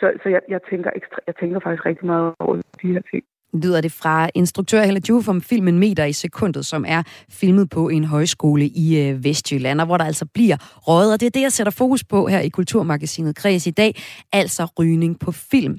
Så, 0.01 0.13
så 0.23 0.29
jeg, 0.29 0.41
jeg, 0.49 0.61
tænker 0.71 0.91
ekstra, 0.97 1.17
jeg 1.27 1.37
tænker 1.37 1.61
faktisk 1.61 1.87
rigtig 1.87 2.07
meget 2.07 2.35
over 2.39 2.57
de 2.83 2.93
her 2.93 3.03
ting 3.11 3.25
lyder 3.63 3.81
det 3.81 3.93
fra 3.93 4.31
instruktør 4.35 4.83
Hella 4.85 5.01
Juf 5.09 5.29
om 5.29 5.43
filmen 5.43 5.79
Meter 5.79 6.05
i 6.05 6.13
sekundet, 6.13 6.67
som 6.67 6.85
er 6.89 7.03
filmet 7.29 7.71
på 7.71 7.89
en 7.89 8.05
højskole 8.05 8.67
i 8.67 9.01
øh, 9.01 9.25
Vestjylland, 9.25 9.81
og 9.81 9.87
hvor 9.87 9.97
der 9.97 10.05
altså 10.05 10.27
bliver 10.27 10.57
røget. 10.61 11.13
Og 11.13 11.21
det 11.21 11.27
er 11.27 11.31
det, 11.31 11.43
jeg 11.43 11.53
sætter 11.53 11.71
fokus 11.71 12.05
på 12.05 12.27
her 12.27 12.41
i 12.41 12.49
Kulturmagasinet 12.49 13.37
Kreds 13.37 13.67
i 13.67 13.71
dag, 13.71 14.03
altså 14.33 14.67
rygning 14.79 15.19
på 15.19 15.33
film. 15.33 15.79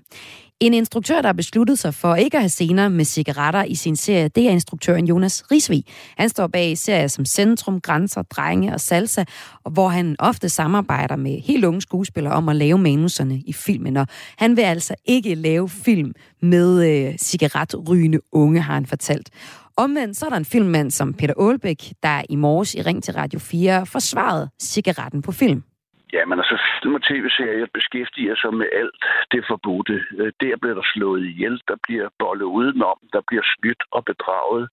En 0.59 0.73
instruktør, 0.73 1.21
der 1.21 1.27
har 1.27 1.33
besluttet 1.33 1.79
sig 1.79 1.93
for 1.93 2.15
ikke 2.15 2.37
at 2.37 2.41
have 2.41 2.49
scener 2.49 2.89
med 2.89 3.05
cigaretter 3.05 3.63
i 3.63 3.75
sin 3.75 3.95
serie, 3.95 4.27
det 4.27 4.47
er 4.47 4.49
instruktøren 4.49 5.07
Jonas 5.07 5.43
Risvig. 5.51 5.83
Han 6.17 6.29
står 6.29 6.47
bag 6.47 6.77
serier 6.77 7.07
som 7.07 7.25
Centrum, 7.25 7.81
Grænser, 7.81 8.21
Drenge 8.21 8.73
og 8.73 8.81
Salsa, 8.81 9.23
hvor 9.71 9.89
han 9.89 10.15
ofte 10.19 10.49
samarbejder 10.49 11.15
med 11.15 11.41
helt 11.41 11.65
unge 11.65 11.81
skuespillere 11.81 12.33
om 12.33 12.49
at 12.49 12.55
lave 12.55 12.77
manuserne 12.77 13.41
i 13.45 13.53
filmen. 13.53 13.97
Og 13.97 14.07
han 14.37 14.57
vil 14.57 14.61
altså 14.61 14.95
ikke 15.05 15.35
lave 15.35 15.69
film 15.69 16.13
med 16.41 16.89
øh, 16.89 17.17
cigaretrygende 17.17 18.19
unge, 18.31 18.61
har 18.61 18.73
han 18.73 18.85
fortalt. 18.85 19.29
Omvendt 19.77 20.17
så 20.17 20.25
er 20.25 20.29
der 20.29 20.37
en 20.37 20.45
filmmand 20.45 20.91
som 20.91 21.13
Peter 21.13 21.33
Aalbæk, 21.39 21.93
der 22.03 22.21
i 22.29 22.35
morges 22.35 22.75
i 22.75 22.81
Ring 22.81 23.03
til 23.03 23.13
Radio 23.13 23.39
4 23.39 23.85
forsvarede 23.85 24.49
cigaretten 24.61 25.21
på 25.21 25.31
film. 25.31 25.63
Ja, 26.13 26.25
men 26.25 26.39
altså 26.39 26.57
film 26.81 26.95
og 26.95 27.03
tv-serier 27.03 27.67
beskæftiger 27.73 28.35
sig 28.35 28.53
med 28.53 28.67
alt 28.71 29.03
det 29.31 29.43
forbudte. 29.47 30.03
Øh, 30.17 30.31
der 30.41 30.57
bliver 30.61 30.75
der 30.75 30.87
slået 30.93 31.25
ihjel, 31.25 31.61
der 31.67 31.75
bliver 31.83 32.09
bollet 32.19 32.45
udenom, 32.45 32.97
der 33.13 33.21
bliver 33.27 33.45
snydt 33.55 33.83
og 33.91 34.05
bedraget, 34.05 34.69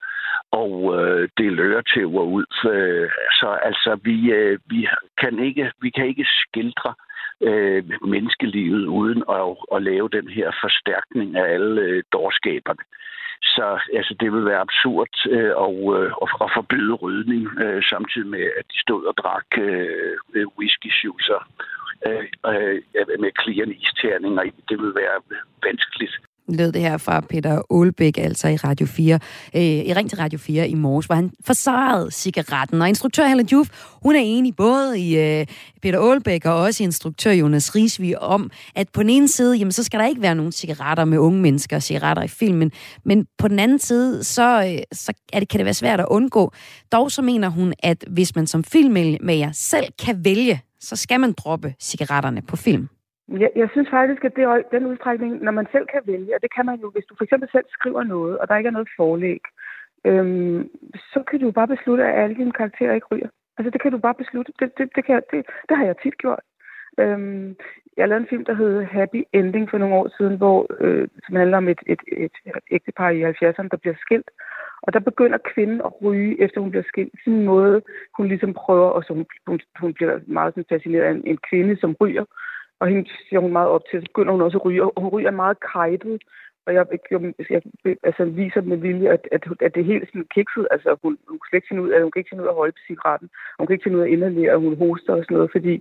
og 0.50 0.72
øh, 0.96 1.28
det 1.38 1.52
lører 1.52 1.82
til 1.82 2.06
ud. 2.06 2.46
Øh, 2.72 3.10
så 3.40 3.48
altså, 3.68 3.98
vi, 4.04 4.32
øh, 4.32 4.58
vi, 4.66 4.88
kan 5.18 5.38
ikke, 5.38 5.72
vi 5.80 5.90
kan 5.90 6.06
ikke 6.06 6.26
skildre 6.42 6.94
øh, 7.40 7.84
menneskelivet 8.02 8.86
uden 8.86 9.22
at, 9.28 9.56
at 9.74 9.82
lave 9.82 10.08
den 10.08 10.28
her 10.28 10.50
forstærkning 10.62 11.36
af 11.36 11.44
alle 11.54 11.80
øh, 11.80 12.02
dårskaberne. 12.12 12.82
Så 13.42 13.78
altså, 13.94 14.14
det 14.20 14.32
vil 14.32 14.44
være 14.44 14.60
absurd 14.60 15.14
øh, 15.30 15.52
og, 15.56 15.76
øh, 15.96 16.12
at 16.40 16.50
forbyde 16.54 16.94
rydning, 16.94 17.60
øh, 17.60 17.82
samtidig 17.82 18.28
med, 18.28 18.44
at 18.58 18.64
de 18.72 18.80
stod 18.80 19.04
og 19.04 19.14
drak 19.16 19.46
øh, 19.58 20.16
øh 20.34 20.46
whisky-sjuser 20.58 21.40
øh, 22.06 22.26
øh, 22.46 22.82
med 23.20 23.32
klirrende 23.32 23.74
isterninger. 23.74 24.42
Det 24.68 24.78
vil 24.82 24.94
være 24.94 25.18
vanskeligt 25.62 26.16
lød 26.48 26.72
det 26.72 26.82
her 26.82 26.96
fra 26.96 27.20
Peter 27.20 27.62
Aalbæk, 27.70 28.18
altså 28.18 28.48
i 28.48 28.56
Radio 28.56 28.86
4, 28.86 29.18
øh, 29.56 29.62
i 29.62 29.92
Ring 29.94 30.08
til 30.10 30.18
Radio 30.18 30.38
4 30.38 30.68
i 30.68 30.74
morges, 30.74 31.06
hvor 31.06 31.14
han 31.14 31.30
forsarede 31.44 32.10
cigaretten. 32.10 32.82
Og 32.82 32.88
instruktør 32.88 33.26
Helen 33.26 33.46
Juf, 33.46 33.68
hun 34.02 34.16
er 34.16 34.20
enig 34.20 34.56
både 34.56 35.00
i 35.00 35.18
øh, 35.18 35.46
Peter 35.82 36.00
Aalbæk 36.00 36.46
og 36.46 36.54
også 36.54 36.82
i 36.82 36.84
instruktør 36.84 37.32
Jonas 37.32 37.74
Risvi 37.74 38.14
om, 38.14 38.50
at 38.74 38.88
på 38.88 39.02
den 39.02 39.10
ene 39.10 39.28
side, 39.28 39.56
jamen, 39.56 39.72
så 39.72 39.82
skal 39.82 40.00
der 40.00 40.06
ikke 40.06 40.22
være 40.22 40.34
nogen 40.34 40.52
cigaretter 40.52 41.04
med 41.04 41.18
unge 41.18 41.40
mennesker 41.40 41.76
og 41.76 41.82
cigaretter 41.82 42.22
i 42.22 42.28
filmen, 42.28 42.72
men 43.04 43.26
på 43.38 43.48
den 43.48 43.58
anden 43.58 43.78
side, 43.78 44.24
så, 44.24 44.74
øh, 44.76 44.82
så 44.92 45.12
er 45.32 45.40
det, 45.40 45.48
kan 45.48 45.58
det 45.58 45.64
være 45.64 45.74
svært 45.74 46.00
at 46.00 46.06
undgå. 46.10 46.52
Dog 46.92 47.10
så 47.10 47.22
mener 47.22 47.48
hun, 47.48 47.74
at 47.78 48.04
hvis 48.10 48.34
man 48.34 48.46
som 48.46 48.64
filmmager 48.64 49.52
selv 49.52 49.86
kan 50.04 50.24
vælge, 50.24 50.60
så 50.80 50.96
skal 50.96 51.20
man 51.20 51.32
droppe 51.32 51.74
cigaretterne 51.80 52.42
på 52.42 52.56
film. 52.56 52.88
Jeg, 53.38 53.50
jeg 53.56 53.68
synes 53.72 53.88
faktisk, 53.90 54.24
at 54.24 54.36
det 54.36 54.44
er 54.44 54.62
den 54.72 54.86
udstrækning, 54.86 55.42
når 55.42 55.52
man 55.52 55.66
selv 55.72 55.86
kan 55.86 56.02
vælge, 56.06 56.34
og 56.34 56.42
det 56.42 56.54
kan 56.54 56.66
man 56.66 56.78
jo, 56.80 56.90
hvis 56.90 57.04
du 57.04 57.14
for 57.16 57.24
eksempel 57.24 57.48
selv 57.52 57.64
skriver 57.68 58.02
noget, 58.02 58.38
og 58.38 58.48
der 58.48 58.56
ikke 58.56 58.68
er 58.68 58.78
noget 58.78 58.88
forlæg, 58.96 59.40
øhm, 60.04 60.70
så 61.12 61.22
kan 61.30 61.40
du 61.40 61.50
bare 61.50 61.68
beslutte, 61.68 62.04
at 62.04 62.22
alle 62.22 62.36
dine 62.36 62.52
karakterer 62.52 62.94
ikke 62.94 63.06
ryger. 63.12 63.28
Altså 63.58 63.70
det 63.70 63.82
kan 63.82 63.92
du 63.92 63.98
bare 63.98 64.14
beslutte. 64.14 64.52
Det, 64.60 64.78
det, 64.78 64.88
det, 64.96 65.04
kan, 65.04 65.22
det, 65.30 65.46
det 65.68 65.76
har 65.76 65.84
jeg 65.84 65.96
tit 66.02 66.18
gjort. 66.18 66.44
Øhm, 66.98 67.56
jeg 67.96 68.08
lavede 68.08 68.22
en 68.22 68.28
film, 68.28 68.44
der 68.44 68.54
hed 68.54 68.82
Happy 68.82 69.22
Ending 69.32 69.70
for 69.70 69.78
nogle 69.78 69.94
år 69.94 70.08
siden, 70.16 70.36
hvor, 70.36 70.66
øh, 70.80 71.08
som 71.26 71.36
handler 71.36 71.56
om 71.56 71.68
et, 71.68 71.80
et, 71.86 72.00
et, 72.12 72.36
et 72.46 72.52
ægtepar 72.70 73.10
i 73.10 73.24
70'erne, 73.24 73.68
der 73.70 73.76
bliver 73.82 73.94
skilt. 74.00 74.30
Og 74.82 74.92
der 74.92 75.00
begynder 75.00 75.38
kvinden 75.54 75.80
at 75.80 76.02
ryge, 76.02 76.40
efter 76.40 76.60
hun 76.60 76.70
bliver 76.70 76.84
skilt. 76.88 77.12
Sådan 77.24 77.38
en 77.38 77.44
måde, 77.44 77.82
hun 78.16 78.28
ligesom 78.28 78.54
prøver, 78.54 78.90
og 78.90 79.04
så 79.04 79.12
hun, 79.12 79.26
hun, 79.46 79.60
hun 79.80 79.94
bliver 79.94 80.20
meget 80.26 80.54
sådan, 80.54 80.64
fascineret 80.68 81.04
af 81.04 81.10
en, 81.10 81.26
en 81.26 81.38
kvinde, 81.50 81.76
som 81.80 81.96
ryger 82.00 82.24
og 82.82 82.88
hende 82.88 83.10
ser 83.28 83.38
hun 83.38 83.52
meget 83.52 83.68
op 83.68 83.84
til, 83.90 84.00
så 84.00 84.06
begynder 84.10 84.32
hun 84.32 84.42
også 84.42 84.58
at 84.58 84.64
ryge, 84.64 84.82
og 84.84 85.02
hun 85.02 85.10
ryger 85.14 85.30
meget 85.30 85.56
kajtet, 85.72 86.22
og 86.66 86.74
jeg, 86.74 86.86
jeg, 87.10 87.32
jeg 87.50 87.62
altså, 88.02 88.24
viser 88.24 88.60
med 88.60 88.76
vilje, 88.76 89.08
at, 89.16 89.28
at, 89.32 89.42
at 89.60 89.74
det 89.74 89.80
er 89.80 89.92
helt 89.92 90.08
sådan 90.08 90.32
kikset, 90.34 90.66
altså 90.70 90.90
hun, 91.02 91.18
hun 91.28 91.38
kan 91.38 91.56
ikke 91.56 91.70
finde 91.70 91.82
ud 91.82 91.90
af, 91.90 92.02
hun 92.02 92.10
kan 92.10 92.20
ikke 92.20 92.30
finde 92.30 92.42
ud 92.42 92.48
af 92.48 92.52
at 92.52 92.60
holde 92.60 92.72
på 92.72 92.84
cigaretten, 92.86 93.28
hun 93.58 93.66
kan 93.66 93.74
ikke 93.74 93.84
finde 93.84 93.98
ud 93.98 94.02
af 94.02 94.06
at 94.06 94.12
inhalere, 94.12 94.58
hun 94.66 94.76
hoster 94.82 95.12
og 95.14 95.24
sådan 95.24 95.34
noget, 95.36 95.50
fordi 95.56 95.74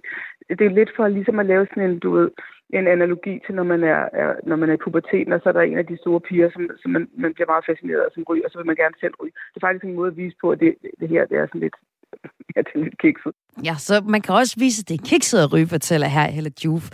det 0.57 0.65
er 0.65 0.77
lidt 0.79 0.91
for 0.95 1.07
ligesom 1.07 1.39
at 1.39 1.45
lave 1.45 1.67
sådan 1.69 1.83
en, 1.89 1.99
du 1.99 2.11
ved, 2.17 2.29
en 2.73 2.87
analogi 2.87 3.33
til, 3.45 3.55
når 3.55 3.63
man 3.73 3.83
er, 3.83 4.01
er, 4.21 4.29
når 4.43 4.55
man 4.55 4.69
er 4.69 4.73
i 4.73 4.83
puberteten, 4.83 5.33
og 5.33 5.39
så 5.43 5.49
er 5.49 5.53
der 5.53 5.61
en 5.61 5.77
af 5.77 5.85
de 5.85 5.97
store 5.97 6.21
piger, 6.27 6.49
som, 6.53 6.69
som 6.81 6.91
man, 6.91 7.09
man 7.23 7.33
bliver 7.33 7.51
meget 7.53 7.65
fascineret 7.69 8.01
af, 8.01 8.11
som 8.13 8.23
ryger, 8.29 8.45
og 8.45 8.51
så 8.51 8.57
vil 8.57 8.67
man 8.71 8.81
gerne 8.83 8.95
selv 8.99 9.13
ryge. 9.21 9.33
Det 9.51 9.57
er 9.57 9.67
faktisk 9.67 9.85
en 9.85 9.99
måde 9.99 10.11
at 10.11 10.17
vise 10.17 10.37
på, 10.41 10.51
at 10.51 10.59
det, 10.59 10.75
det 10.99 11.09
her 11.09 11.25
det 11.25 11.37
er 11.37 11.47
sådan 11.47 11.61
lidt 11.61 11.77
ja, 12.55 12.61
det 12.61 12.71
er 12.75 12.83
lidt 12.83 12.97
kikset. 12.97 13.31
Ja, 13.63 13.75
så 13.77 14.01
man 14.01 14.21
kan 14.21 14.35
også 14.35 14.55
vise, 14.57 14.81
at 14.81 14.89
det 14.89 14.99
er 14.99 15.05
kikset 15.05 15.39
at 15.39 15.53
ryge, 15.53 15.67
fortæller 15.67 16.07
her 16.07 16.31
Helle 16.31 16.51
Juf. 16.65 16.89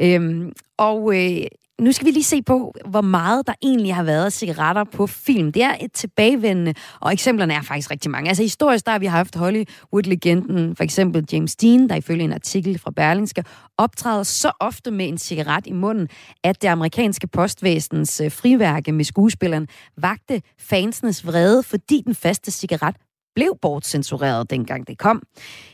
Øhm, 0.00 0.52
og 0.78 1.14
øh, 1.16 1.46
nu 1.80 1.92
skal 1.92 2.06
vi 2.06 2.10
lige 2.10 2.24
se 2.24 2.42
på, 2.42 2.74
hvor 2.86 3.00
meget 3.00 3.46
der 3.46 3.52
egentlig 3.62 3.94
har 3.94 4.02
været 4.02 4.32
cigaretter 4.32 4.84
på 4.84 5.06
film. 5.06 5.52
Det 5.52 5.62
er 5.62 5.74
et 5.80 5.92
tilbagevendende, 5.92 6.74
og 7.00 7.12
eksemplerne 7.12 7.54
er 7.54 7.62
faktisk 7.62 7.90
rigtig 7.90 8.10
mange. 8.10 8.28
Altså 8.28 8.42
historisk, 8.42 8.86
der 8.86 8.92
har 8.92 8.98
vi 8.98 9.06
haft 9.06 9.36
Hollywood-legenden, 9.36 10.76
for 10.76 10.84
eksempel 10.84 11.24
James 11.32 11.56
Dean, 11.56 11.88
der 11.88 11.94
ifølge 11.94 12.24
en 12.24 12.32
artikel 12.32 12.78
fra 12.78 12.90
Berlingske, 12.90 13.44
optræder 13.78 14.22
så 14.22 14.52
ofte 14.60 14.90
med 14.90 15.08
en 15.08 15.18
cigaret 15.18 15.66
i 15.66 15.72
munden, 15.72 16.08
at 16.44 16.62
det 16.62 16.68
amerikanske 16.68 17.26
postvæsens 17.26 18.20
øh, 18.20 18.30
friværke 18.30 18.92
med 18.92 19.04
skuespilleren 19.04 19.68
vagte 19.96 20.42
fansenes 20.58 21.26
vrede, 21.26 21.62
fordi 21.62 22.02
den 22.06 22.14
faste 22.14 22.50
cigaret 22.50 22.96
blev 23.34 23.58
bortcensureret, 23.62 24.50
dengang 24.50 24.86
det 24.86 24.98
kom. 24.98 25.22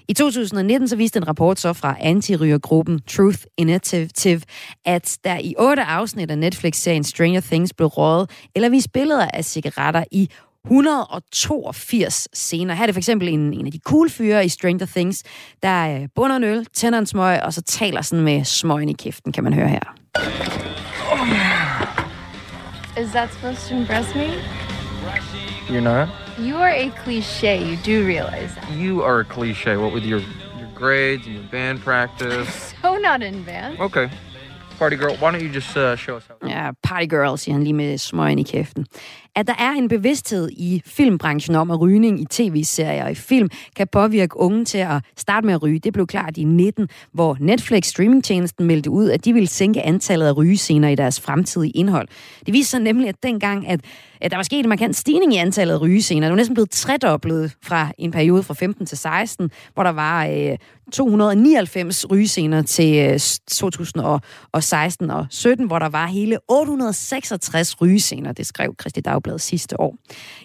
I 0.09 0.13
2019 0.13 0.89
så 0.89 0.97
viste 0.97 1.17
en 1.17 1.29
rapport 1.29 1.61
så 1.61 1.73
fra 1.73 1.97
anti-rygergruppen 2.01 3.01
Truth 3.09 3.39
Initiative, 3.57 4.41
at 4.85 5.19
der 5.25 5.39
i 5.39 5.55
otte 5.59 5.83
afsnit 5.83 6.31
af 6.31 6.39
Netflix-serien 6.39 7.05
Stranger 7.05 7.41
Things 7.41 7.73
blev 7.75 7.89
røget 7.89 8.31
eller 8.55 8.69
vist 8.69 8.93
billeder 8.93 9.29
af 9.35 9.45
cigaretter 9.45 10.05
i 10.13 10.29
182 10.65 12.29
scener. 12.33 12.75
Her 12.75 12.83
er 12.83 12.87
det 12.87 12.95
for 12.95 13.01
eksempel 13.01 13.29
en, 13.29 13.53
en 13.53 13.67
af 13.67 13.73
de 13.73 13.79
cool 13.85 14.11
fyre 14.11 14.45
i 14.45 14.49
Stranger 14.49 14.87
Things, 14.87 15.23
der 15.63 15.95
øh, 15.95 16.09
bunder 16.15 16.37
en 16.37 16.45
øl, 16.45 16.67
tænder 16.75 16.99
en 16.99 17.07
smøg, 17.07 17.43
og 17.43 17.53
så 17.53 17.63
taler 17.63 18.03
sådan 18.03 18.25
med 18.25 18.45
smøgen 18.45 18.89
i 18.89 18.93
kæften, 18.93 19.33
kan 19.33 19.45
man 19.45 19.53
høre 19.53 19.69
her. 19.69 19.95
Is 23.01 23.11
that 23.11 23.33
supposed 23.33 23.69
to 23.69 23.77
impress 23.77 24.15
me? 24.15 24.29
You're 25.69 25.83
not? 25.83 26.09
You 26.39 26.57
are 26.57 26.71
a 26.71 26.91
cliche. 27.05 27.63
You 27.63 27.77
do 27.77 28.07
realize 28.07 28.55
that. 28.55 28.71
You 28.71 29.03
are 29.03 29.21
a 29.21 29.25
cliche. 29.25 29.77
What 29.77 29.93
with 29.93 30.05
your 30.05 30.21
your 30.59 30.69
grades 30.75 31.27
and 31.27 31.35
your 31.35 31.45
band 31.51 31.81
practice? 31.81 32.75
So 32.83 32.97
not 32.97 33.23
in 33.23 33.45
band. 33.45 33.81
Okay. 33.81 34.09
Party 34.79 34.97
girl, 34.97 35.17
why 35.17 35.33
don't 35.33 35.43
you 35.43 35.49
just 35.55 35.77
uh, 35.77 35.97
show 35.97 36.17
us 36.17 36.23
how? 36.29 36.49
Ja, 36.49 36.71
party 36.83 37.07
girl, 37.07 37.37
siger 37.39 37.53
han 37.55 37.63
lige 37.63 37.73
med 37.73 37.99
smøgen 37.99 38.39
i 38.39 38.43
kæften. 38.43 38.87
At 39.37 39.47
der 39.47 39.55
er 39.59 39.71
en 39.73 39.89
bevidsthed 39.89 40.49
i 40.53 40.83
filmbranchen 40.87 41.57
om, 41.57 41.71
at 41.71 41.81
rygning 41.81 42.21
i 42.21 42.25
tv-serier 42.31 43.05
og 43.05 43.11
i 43.11 43.15
film 43.15 43.49
kan 43.77 43.87
påvirke 43.93 44.37
unge 44.37 44.65
til 44.65 44.79
at 44.79 45.03
starte 45.17 45.47
med 45.47 45.55
at 45.55 45.63
ryge. 45.63 45.79
Det 45.79 45.93
blev 45.93 46.07
klart 46.07 46.37
i 46.37 46.45
19, 46.45 46.89
hvor 47.13 47.37
Netflix 47.41 47.85
streamingtjenesten 47.85 48.67
meldte 48.67 48.91
ud, 48.91 49.11
at 49.11 49.25
de 49.25 49.33
ville 49.33 49.47
sænke 49.49 49.83
antallet 49.83 50.27
af 50.27 50.37
rygescener 50.37 50.89
i 50.89 50.95
deres 50.95 51.21
fremtidige 51.21 51.71
indhold. 51.71 52.09
Det 52.47 52.55
viste 52.55 52.71
sig 52.71 52.81
nemlig, 52.81 53.09
at 53.09 53.23
dengang, 53.23 53.69
at 53.69 53.81
Øh, 54.25 54.31
der 54.31 54.37
var 54.37 54.43
sket 54.43 54.59
en 54.59 54.69
markant 54.69 54.97
stigning 54.97 55.35
i 55.35 55.37
antallet 55.37 55.75
af 55.75 55.81
rygescener. 55.81 56.27
Det 56.27 56.31
var 56.31 56.37
næsten 56.37 56.55
blevet 56.55 56.71
tredoblet 56.71 57.57
fra 57.63 57.93
en 57.99 58.11
periode 58.11 58.43
fra 58.43 58.55
15 58.55 58.87
til 58.87 58.99
16, 58.99 59.51
hvor 59.75 59.83
der 59.83 59.93
var 59.93 60.27
øh, 60.27 60.57
299 60.93 62.11
rygescener 62.11 62.63
til 62.63 62.97
øh, 62.97 63.21
2016 63.51 65.11
og 65.11 65.27
17, 65.31 65.67
hvor 65.67 65.79
der 65.79 65.89
var 65.89 66.07
hele 66.07 66.39
866 66.49 67.81
rygescener, 67.81 68.33
det 68.33 68.47
skrev 68.47 68.75
Christi 68.81 69.01
Dagblad 69.01 69.39
sidste 69.39 69.81
år. 69.81 69.97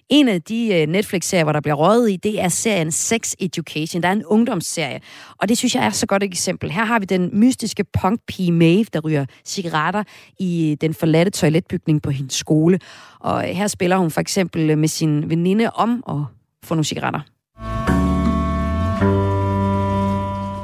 En 0.09 0.27
af 0.27 0.41
de 0.41 0.73
øh, 0.73 0.87
Netflix-serier, 0.87 1.43
hvor 1.43 1.53
der 1.53 1.61
bliver 1.61 1.75
røget 1.75 2.11
i, 2.11 2.15
det 2.15 2.41
er 2.41 2.47
serien 2.47 2.91
Sex 2.91 3.33
Education. 3.39 4.03
Der 4.03 4.09
er 4.09 4.13
en 4.13 4.25
ungdomsserie, 4.25 4.99
og 5.37 5.49
det 5.49 5.57
synes 5.57 5.75
jeg 5.75 5.85
er 5.85 5.89
så 5.89 6.05
godt 6.05 6.23
et 6.23 6.27
eksempel. 6.27 6.71
Her 6.71 6.85
har 6.85 6.99
vi 6.99 7.05
den 7.05 7.29
mystiske 7.33 7.83
punkpige 8.01 8.51
Maeve, 8.51 8.85
der 8.93 8.99
ryger 8.99 9.25
cigaretter 9.45 10.03
i 10.39 10.71
øh, 10.71 10.77
den 10.81 10.93
forladte 10.93 11.31
toiletbygning 11.31 12.01
på 12.01 12.09
hendes 12.11 12.33
skole. 12.33 12.79
Og 13.23 13.41
her 13.41 13.67
spiller 13.67 13.97
hun 13.97 14.11
for 14.11 14.21
eksempel 14.21 14.77
med 14.77 14.87
sin 14.87 15.29
veninde 15.29 15.69
om 15.69 16.03
at 16.09 16.15
få 16.63 16.75
nogle 16.75 16.85
cigaretter. 16.85 17.19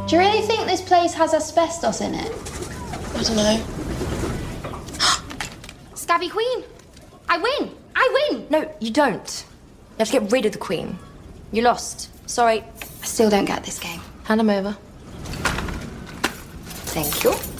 Do 0.09 0.15
you 0.15 0.21
really 0.21 0.41
think 0.49 0.67
this 0.67 0.81
place 0.81 1.17
has 1.17 1.33
asbestos 1.33 2.01
in 2.01 2.13
it? 2.13 2.31
I 3.15 3.21
don't 3.23 3.35
know. 3.35 3.57
Scabby 5.95 6.29
Queen! 6.29 6.63
I 7.29 7.37
win! 7.37 7.69
I 7.95 8.05
win! 8.17 8.45
No, 8.49 8.59
you 8.81 8.91
don't. 8.91 9.45
You 9.91 10.05
have 10.05 10.07
to 10.07 10.19
get 10.19 10.31
rid 10.33 10.45
of 10.45 10.51
the 10.51 10.57
queen. 10.57 10.97
You 11.51 11.61
lost. 11.61 12.09
Sorry. 12.25 12.63
I 13.03 13.05
still 13.05 13.29
don't 13.29 13.45
get 13.45 13.63
this 13.63 13.79
game. 13.79 14.01
Hand 14.23 14.41
him 14.41 14.49
over. 14.49 14.75
Thank 16.93 17.23
you. 17.23 17.58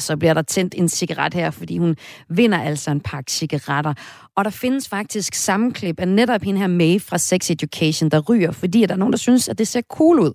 Så 0.00 0.16
bliver 0.16 0.34
der 0.34 0.42
tændt 0.42 0.74
en 0.78 0.88
cigaret 0.88 1.34
her, 1.34 1.50
fordi 1.50 1.78
hun 1.78 1.96
vinder 2.28 2.62
altså 2.62 2.90
en 2.90 3.00
pakke 3.00 3.32
cigaretter. 3.32 3.94
Og 4.36 4.44
der 4.44 4.50
findes 4.50 4.88
faktisk 4.88 5.34
sammenklip 5.34 6.00
af 6.00 6.08
netop 6.08 6.42
hende 6.42 6.60
her 6.60 6.66
May 6.66 7.00
fra 7.00 7.18
Sex 7.18 7.50
Education, 7.50 8.10
der 8.10 8.20
ryger, 8.20 8.52
fordi 8.52 8.86
der 8.86 8.94
er 8.94 8.98
nogen, 8.98 9.12
der 9.12 9.18
synes, 9.18 9.48
at 9.48 9.58
det 9.58 9.68
ser 9.68 9.82
cool 9.82 10.20
ud. 10.20 10.32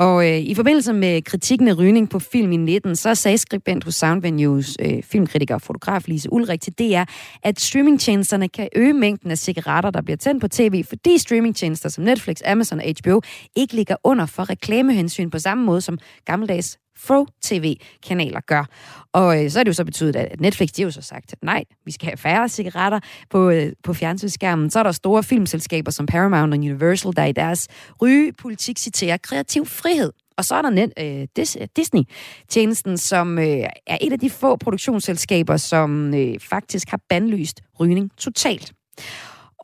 Og 0.00 0.28
øh, 0.28 0.38
i 0.38 0.54
forbindelse 0.54 0.92
med 0.92 1.22
kritikken 1.22 1.68
af 1.68 1.78
rygning 1.78 2.10
på 2.10 2.18
film 2.18 2.52
i 2.52 2.56
19, 2.56 2.96
så 2.96 3.14
sagde 3.14 3.38
skribent 3.38 3.84
hos 3.84 3.94
Soundvenues 3.94 4.76
øh, 4.80 5.02
filmkritiker 5.02 5.54
og 5.54 5.62
fotograf 5.62 6.08
Lise 6.08 6.32
Ulrik 6.32 6.60
til 6.60 6.72
DR, 6.72 7.04
at 7.42 7.60
streamingtjenesterne 7.60 8.48
kan 8.48 8.68
øge 8.76 8.92
mængden 8.92 9.30
af 9.30 9.38
cigaretter, 9.38 9.90
der 9.90 10.02
bliver 10.02 10.16
tændt 10.16 10.40
på 10.40 10.48
tv, 10.48 10.84
fordi 10.88 11.18
streamingtjenester 11.18 11.88
som 11.88 12.04
Netflix, 12.04 12.36
Amazon 12.46 12.80
og 12.80 12.84
HBO 13.04 13.20
ikke 13.56 13.74
ligger 13.74 13.96
under 14.04 14.26
for 14.26 14.50
reklamehensyn 14.50 15.30
på 15.30 15.38
samme 15.38 15.64
måde 15.64 15.80
som 15.80 15.98
gammeldags 16.24 16.78
Pro 17.06 17.26
TV-kanaler 17.42 18.40
gør. 18.40 18.64
Og 19.12 19.44
øh, 19.44 19.50
så 19.50 19.60
er 19.60 19.64
det 19.64 19.68
jo 19.68 19.74
så 19.74 19.84
betydet, 19.84 20.16
at 20.16 20.40
Netflix, 20.40 20.68
de 20.68 20.82
har 20.82 20.86
jo 20.86 20.90
så 20.90 21.02
sagt, 21.02 21.34
nej, 21.42 21.64
vi 21.84 21.92
skal 21.92 22.06
have 22.06 22.16
færre 22.16 22.48
cigaretter 22.48 23.00
på, 23.30 23.50
øh, 23.50 23.72
på 23.84 23.94
fjernsynsskærmen. 23.94 24.70
Så 24.70 24.78
er 24.78 24.82
der 24.82 24.92
store 24.92 25.22
filmselskaber 25.22 25.90
som 25.90 26.06
Paramount 26.06 26.54
og 26.54 26.58
Universal, 26.58 27.12
der 27.16 27.24
i 27.24 27.32
deres 27.32 27.68
rygepolitik 28.02 28.78
citerer 28.78 29.16
kreativ 29.16 29.66
frihed. 29.66 30.12
Og 30.36 30.44
så 30.44 30.54
er 30.54 30.62
der 30.62 30.70
net, 30.70 30.92
øh, 30.98 31.44
Disney-tjenesten, 31.76 32.98
som 32.98 33.38
øh, 33.38 33.64
er 33.86 33.98
et 34.00 34.12
af 34.12 34.18
de 34.18 34.30
få 34.30 34.56
produktionsselskaber, 34.56 35.56
som 35.56 36.14
øh, 36.14 36.40
faktisk 36.40 36.90
har 36.90 37.00
bandlyst 37.08 37.60
rygning 37.80 38.10
totalt. 38.18 38.72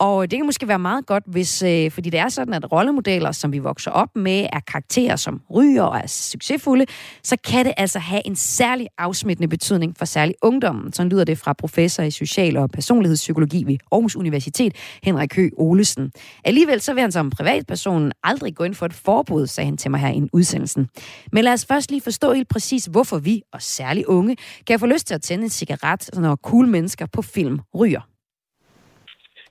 Og 0.00 0.30
det 0.30 0.38
kan 0.38 0.46
måske 0.46 0.68
være 0.68 0.78
meget 0.78 1.06
godt, 1.06 1.24
hvis, 1.26 1.62
øh, 1.62 1.90
fordi 1.90 2.10
det 2.10 2.20
er 2.20 2.28
sådan, 2.28 2.54
at 2.54 2.72
rollemodeller, 2.72 3.32
som 3.32 3.52
vi 3.52 3.58
vokser 3.58 3.90
op 3.90 4.16
med, 4.16 4.46
er 4.52 4.60
karakterer, 4.60 5.16
som 5.16 5.40
ryger 5.54 5.82
og 5.82 5.98
er 5.98 6.06
succesfulde, 6.06 6.86
så 7.22 7.36
kan 7.44 7.64
det 7.64 7.74
altså 7.76 7.98
have 7.98 8.26
en 8.26 8.36
særlig 8.36 8.86
afsmittende 8.98 9.48
betydning 9.48 9.96
for 9.98 10.04
særlig 10.04 10.34
ungdommen. 10.42 10.92
Sådan 10.92 11.10
lyder 11.10 11.24
det 11.24 11.38
fra 11.38 11.52
professor 11.52 12.02
i 12.02 12.10
social- 12.10 12.56
og 12.56 12.70
personlighedspsykologi 12.70 13.64
ved 13.66 13.76
Aarhus 13.92 14.16
Universitet, 14.16 14.76
Henrik 15.02 15.36
Høgh 15.36 15.52
Olesen. 15.56 16.12
Alligevel 16.44 16.80
så 16.80 16.94
vil 16.94 17.00
han 17.00 17.12
som 17.12 17.30
privatperson 17.30 18.12
aldrig 18.24 18.56
gå 18.56 18.64
ind 18.64 18.74
for 18.74 18.86
et 18.86 18.94
forbud, 18.94 19.46
sagde 19.46 19.66
han 19.66 19.76
til 19.76 19.90
mig 19.90 20.00
her 20.00 20.12
i 20.12 20.22
udsendelsen. 20.32 20.88
Men 21.32 21.44
lad 21.44 21.52
os 21.52 21.66
først 21.66 21.90
lige 21.90 22.00
forstå 22.00 22.32
helt 22.32 22.48
præcis, 22.48 22.84
hvorfor 22.84 23.18
vi, 23.18 23.42
og 23.52 23.62
særlig 23.62 24.08
unge, 24.08 24.36
kan 24.66 24.80
få 24.80 24.86
lyst 24.86 25.06
til 25.06 25.14
at 25.14 25.22
tænde 25.22 25.44
en 25.44 25.50
cigaret, 25.50 26.10
når 26.14 26.36
cool 26.36 26.68
mennesker 26.68 27.06
på 27.12 27.22
film 27.22 27.58
ryger. 27.74 28.15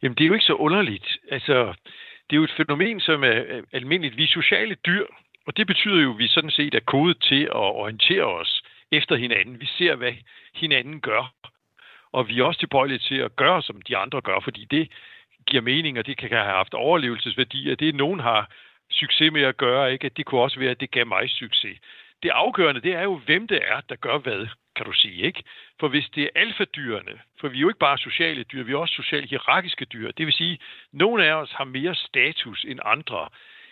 Jamen, 0.06 0.16
det 0.16 0.24
er 0.24 0.28
jo 0.28 0.34
ikke 0.34 0.46
så 0.46 0.54
underligt. 0.54 1.18
Altså, 1.32 1.74
det 2.30 2.36
er 2.36 2.38
jo 2.38 2.44
et 2.44 2.58
fænomen, 2.58 3.00
som 3.00 3.24
er 3.24 3.62
almindeligt. 3.72 4.18
Vi 4.18 4.24
er 4.24 4.28
sociale 4.28 4.76
dyr, 4.76 5.06
og 5.48 5.58
det 5.58 5.68
betyder 5.68 6.02
jo, 6.02 6.12
at 6.12 6.18
vi 6.18 6.28
sådan 6.28 6.52
set 6.52 6.76
er 6.76 6.80
kodet 6.80 7.22
til 7.22 7.44
at 7.44 7.66
orientere 7.82 8.24
os 8.24 8.64
efter 8.92 9.16
hinanden. 9.16 9.60
Vi 9.60 9.66
ser, 9.66 9.96
hvad 9.96 10.14
hinanden 10.56 11.02
gør. 11.02 11.34
Og 12.12 12.28
vi 12.28 12.40
er 12.40 12.44
også 12.44 12.60
tilbøjelige 12.60 13.00
til 13.00 13.16
at 13.16 13.36
gøre, 13.36 13.62
som 13.62 13.82
de 13.82 13.98
andre 13.98 14.22
gør, 14.22 14.40
fordi 14.40 14.66
det 14.72 14.92
giver 15.48 15.62
mening, 15.62 16.00
og 16.00 16.06
det 16.06 16.18
kan 16.18 16.30
have 16.30 16.44
haft 16.44 16.74
overlevelsesværdi, 16.74 17.70
at 17.70 17.80
det, 17.80 17.96
nogen 17.96 18.20
har 18.20 18.50
succes 18.90 19.32
med 19.32 19.42
at 19.42 19.58
gøre, 19.58 19.94
ikke? 19.94 20.06
at 20.06 20.18
det 20.18 20.26
kunne 20.26 20.42
også 20.42 20.60
være, 20.60 20.72
at 20.72 20.80
det 20.80 20.92
gav 20.92 21.06
mig 21.08 21.30
succes. 21.30 21.78
Det 22.24 22.30
afgørende, 22.30 22.82
det 22.82 22.94
er 22.94 23.04
jo, 23.04 23.16
hvem 23.26 23.48
det 23.48 23.60
er, 23.68 23.82
der 23.90 23.96
gør 23.96 24.18
hvad 24.18 24.48
kan 24.76 24.86
du 24.86 24.92
sige, 24.94 25.22
ikke? 25.22 25.44
For 25.80 25.88
hvis 25.88 26.10
det 26.16 26.24
er 26.24 26.30
alfadyrene, 26.36 27.20
for 27.40 27.48
vi 27.48 27.58
er 27.58 27.62
jo 27.62 27.68
ikke 27.68 27.80
bare 27.80 27.98
sociale 27.98 28.44
dyr, 28.44 28.64
vi 28.64 28.72
er 28.72 28.78
også 28.78 28.96
socialt 28.96 29.30
hierarkiske 29.30 29.86
dyr. 29.86 30.12
Det 30.12 30.26
vil 30.26 30.34
sige, 30.34 30.54
at 30.54 30.60
nogle 30.92 31.26
af 31.26 31.34
os 31.34 31.52
har 31.52 31.64
mere 31.64 31.96
status 31.96 32.64
end 32.64 32.80
andre 32.86 33.30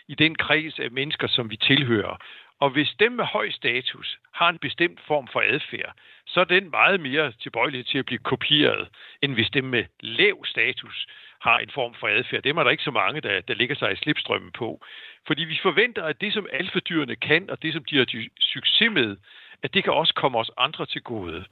i 0.08 0.14
den 0.14 0.34
kreds 0.34 0.78
af 0.78 0.90
mennesker, 0.90 1.26
som 1.26 1.50
vi 1.50 1.56
tilhører. 1.56 2.16
Og 2.60 2.70
hvis 2.70 2.94
dem 2.98 3.12
med 3.12 3.24
høj 3.24 3.50
status 3.50 4.18
har 4.32 4.48
en 4.48 4.58
bestemt 4.58 5.00
form 5.06 5.28
for 5.32 5.40
adfærd, 5.40 5.92
så 6.26 6.40
er 6.40 6.44
den 6.44 6.70
meget 6.70 7.00
mere 7.00 7.32
tilbøjelig 7.32 7.86
til 7.86 7.98
at 7.98 8.06
blive 8.06 8.18
kopieret, 8.18 8.88
end 9.22 9.34
hvis 9.34 9.50
dem 9.50 9.64
med 9.64 9.84
lav 10.00 10.44
status 10.44 11.06
har 11.40 11.58
en 11.58 11.70
form 11.70 11.94
for 11.94 12.08
adfærd. 12.08 12.42
Dem 12.42 12.56
er 12.56 12.64
der 12.64 12.70
ikke 12.70 12.82
så 12.82 12.90
mange, 12.90 13.20
der, 13.20 13.40
der 13.40 13.54
ligger 13.54 13.76
sig 13.76 13.92
i 13.92 13.96
slipstrømmen 13.96 14.52
på. 14.52 14.84
Fordi 15.26 15.44
vi 15.44 15.58
forventer, 15.62 16.04
at 16.04 16.20
det, 16.20 16.32
som 16.32 16.46
alfadyrene 16.52 17.16
kan, 17.16 17.50
og 17.50 17.62
det, 17.62 17.72
som 17.72 17.84
de 17.84 17.96
har 17.96 18.06
succes 18.40 18.90
med, 18.90 19.16
at 19.64 19.74
det 19.74 19.84
kan 19.84 19.92
også 19.92 20.14
komme 20.14 20.38
os 20.38 20.50
andre 20.56 20.86
til 20.86 21.02
gode. 21.02 21.44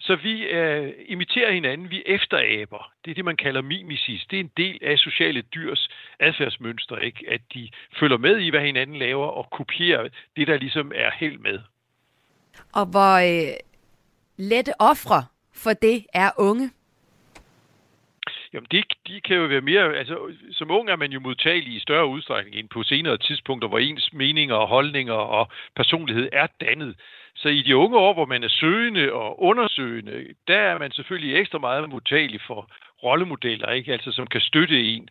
Så 0.00 0.16
vi 0.16 0.42
øh, 0.42 0.92
imiterer 1.06 1.52
hinanden, 1.52 1.90
vi 1.90 2.02
efteraber. 2.06 2.92
Det 3.04 3.10
er 3.10 3.14
det, 3.14 3.24
man 3.24 3.36
kalder 3.36 3.62
mimesis. 3.62 4.26
Det 4.30 4.36
er 4.36 4.40
en 4.40 4.52
del 4.56 4.78
af 4.82 4.98
sociale 4.98 5.42
dyrs 5.42 5.88
adfærdsmønster, 6.20 6.96
ikke? 6.96 7.24
at 7.28 7.40
de 7.54 7.70
følger 8.00 8.16
med 8.18 8.38
i, 8.38 8.50
hvad 8.50 8.60
hinanden 8.60 8.96
laver, 8.96 9.26
og 9.26 9.50
kopierer 9.50 10.08
det, 10.36 10.46
der 10.46 10.56
ligesom 10.56 10.92
er 10.94 11.10
helt 11.10 11.40
med. 11.40 11.58
Og 12.72 12.86
hvor 12.86 13.16
øh, 13.16 13.56
lette 14.36 14.72
ofre 14.78 15.24
for 15.54 15.72
det 15.72 16.06
er 16.14 16.30
unge? 16.38 16.70
Jamen, 18.52 18.66
de, 18.72 18.82
de 19.06 19.20
kan 19.20 19.36
jo 19.36 19.42
være 19.42 19.60
mere... 19.60 19.96
Altså, 19.96 20.16
som 20.52 20.70
ung 20.70 20.90
er 20.90 20.96
man 20.96 21.12
jo 21.12 21.20
modtagelig 21.20 21.74
i 21.74 21.80
større 21.80 22.06
udstrækning 22.06 22.56
end 22.56 22.68
på 22.68 22.82
senere 22.82 23.18
tidspunkter, 23.18 23.68
hvor 23.68 23.78
ens 23.78 24.12
meninger 24.12 24.54
og 24.54 24.68
holdninger 24.68 25.14
og 25.14 25.48
personlighed 25.76 26.28
er 26.32 26.46
dannet. 26.60 26.96
Så 27.42 27.48
i 27.48 27.62
de 27.62 27.76
unge 27.76 27.98
år, 27.98 28.12
hvor 28.14 28.26
man 28.26 28.44
er 28.44 28.48
søgende 28.48 29.12
og 29.12 29.42
undersøgende, 29.42 30.26
der 30.48 30.58
er 30.58 30.78
man 30.78 30.92
selvfølgelig 30.92 31.40
ekstra 31.40 31.58
meget 31.58 31.88
modtagelig 31.88 32.40
for 32.46 32.70
rollemodeller, 33.02 33.68
ikke? 33.70 33.92
Altså, 33.92 34.12
som 34.12 34.26
kan 34.26 34.40
støtte 34.40 34.80
en 34.80 35.08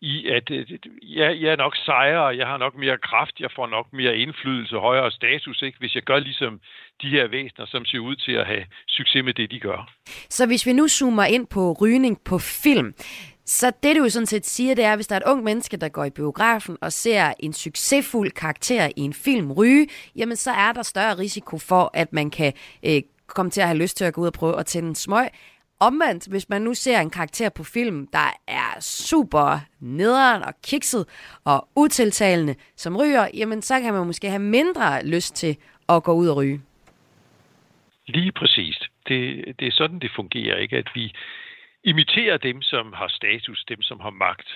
i, 0.00 0.28
at 0.28 0.50
øh, 0.50 0.66
jeg, 1.02 1.40
jeg 1.42 1.52
er 1.52 1.56
nok 1.56 1.76
sejere, 1.76 2.36
jeg 2.36 2.46
har 2.46 2.58
nok 2.58 2.74
mere 2.74 2.98
kraft, 2.98 3.40
jeg 3.40 3.50
får 3.56 3.66
nok 3.66 3.86
mere 3.92 4.16
indflydelse, 4.16 4.76
højere 4.76 5.10
status, 5.10 5.62
ikke? 5.62 5.78
hvis 5.78 5.94
jeg 5.94 6.02
gør 6.02 6.18
ligesom 6.18 6.60
de 7.02 7.08
her 7.08 7.26
væsener, 7.28 7.66
som 7.66 7.84
ser 7.84 7.98
ud 7.98 8.16
til 8.16 8.32
at 8.32 8.46
have 8.46 8.64
succes 8.88 9.24
med 9.24 9.34
det, 9.34 9.50
de 9.50 9.60
gør. 9.60 9.90
Så 10.28 10.46
hvis 10.46 10.66
vi 10.66 10.72
nu 10.72 10.88
zoomer 10.88 11.24
ind 11.24 11.46
på 11.46 11.76
rygning 11.80 12.18
på 12.24 12.38
film, 12.38 12.94
så 13.50 13.72
det, 13.82 13.96
du 13.96 14.02
jo 14.02 14.08
sådan 14.08 14.26
set 14.26 14.46
siger, 14.46 14.74
det 14.74 14.84
er, 14.84 14.92
at 14.92 14.98
hvis 14.98 15.06
der 15.06 15.14
er 15.14 15.20
et 15.20 15.26
ung 15.26 15.44
menneske, 15.44 15.76
der 15.76 15.88
går 15.88 16.04
i 16.04 16.10
biografen 16.10 16.76
og 16.80 16.92
ser 16.92 17.32
en 17.38 17.52
succesfuld 17.52 18.30
karakter 18.30 18.88
i 18.96 19.00
en 19.00 19.12
film 19.12 19.52
ryge, 19.52 19.86
jamen 20.16 20.36
så 20.36 20.50
er 20.50 20.72
der 20.72 20.82
større 20.82 21.18
risiko 21.18 21.58
for, 21.58 21.90
at 21.94 22.12
man 22.12 22.30
kan 22.30 22.52
øh, 22.86 23.02
komme 23.26 23.50
til 23.50 23.60
at 23.60 23.66
have 23.66 23.78
lyst 23.78 23.96
til 23.96 24.04
at 24.04 24.14
gå 24.14 24.20
ud 24.20 24.26
og 24.26 24.32
prøve 24.32 24.58
at 24.58 24.66
tænde 24.66 24.88
en 24.88 24.94
smøg. 24.94 25.28
Omvendt, 25.80 26.26
hvis 26.26 26.48
man 26.48 26.62
nu 26.62 26.74
ser 26.74 27.00
en 27.00 27.10
karakter 27.10 27.48
på 27.48 27.64
film, 27.64 28.06
der 28.06 28.36
er 28.46 28.80
super 28.80 29.58
nederen 29.80 30.42
og 30.42 30.54
kikset 30.62 31.06
og 31.44 31.68
utiltalende 31.76 32.54
som 32.76 32.96
ryger, 32.96 33.28
jamen 33.34 33.62
så 33.62 33.80
kan 33.80 33.94
man 33.94 34.06
måske 34.06 34.28
have 34.28 34.42
mindre 34.42 35.06
lyst 35.06 35.34
til 35.34 35.56
at 35.88 36.02
gå 36.02 36.12
ud 36.12 36.28
og 36.28 36.36
ryge. 36.36 36.60
Lige 38.06 38.32
præcis. 38.32 38.78
Det, 39.08 39.44
det 39.58 39.68
er 39.68 39.72
sådan, 39.72 39.98
det 39.98 40.10
fungerer, 40.16 40.56
ikke? 40.56 40.76
At 40.76 40.88
vi 40.94 41.12
imiterer 41.84 42.36
dem, 42.36 42.62
som 42.62 42.92
har 42.92 43.08
status, 43.08 43.64
dem, 43.68 43.82
som 43.82 44.00
har 44.00 44.10
magt. 44.10 44.48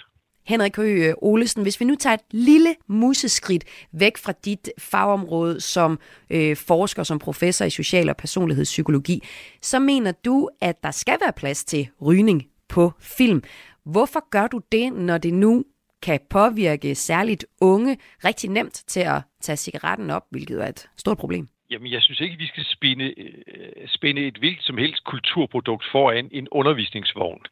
Henrik 0.47 0.77
Høgh 0.77 1.09
øh, 1.09 1.15
Olesen, 1.19 1.63
hvis 1.63 1.81
vi 1.81 1.85
nu 1.85 1.95
tager 1.95 2.15
et 2.15 2.21
lille 2.31 2.75
museskridt 2.87 3.65
væk 3.93 4.17
fra 4.17 4.33
dit 4.45 4.71
fagområde 4.79 5.61
som 5.61 5.99
øh, 6.31 6.57
forsker, 6.57 7.03
som 7.03 7.19
professor 7.19 7.65
i 7.65 7.71
social- 7.71 8.09
og 8.09 8.17
personlighedspsykologi, 8.17 9.23
så 9.63 9.79
mener 9.79 10.13
du, 10.13 10.49
at 10.61 10.83
der 10.83 10.91
skal 10.91 11.17
være 11.21 11.33
plads 11.33 11.65
til 11.65 11.89
rygning 12.03 12.47
på 12.69 12.93
film. 13.01 13.43
Hvorfor 13.85 14.31
gør 14.31 14.47
du 14.47 14.61
det, 14.73 14.93
når 14.93 15.19
det 15.19 15.35
nu 15.35 15.65
kan 16.03 16.21
påvirke 16.31 16.95
særligt 16.95 17.47
unge 17.61 17.99
rigtig 18.25 18.51
nemt 18.51 18.83
til 18.87 19.01
at 19.01 19.23
tage 19.41 19.57
cigaretten 19.57 20.11
op, 20.11 20.23
hvilket 20.31 20.63
er 20.63 20.69
et 20.69 20.89
stort 20.97 21.19
problem? 21.19 21.49
Jamen, 21.75 21.93
jeg 21.93 22.03
synes 22.03 22.21
ikke, 22.21 22.39
vi 22.39 22.47
skal 22.47 22.65
spinde, 22.65 23.15
spinde 23.15 23.89
spænde 23.89 24.21
et 24.27 24.37
hvilket 24.37 24.65
som 24.65 24.79
helst 24.79 25.05
kulturprodukt 25.05 25.85
foran 25.93 26.29
en 26.33 26.49
undervisningsvogn. 26.51 27.43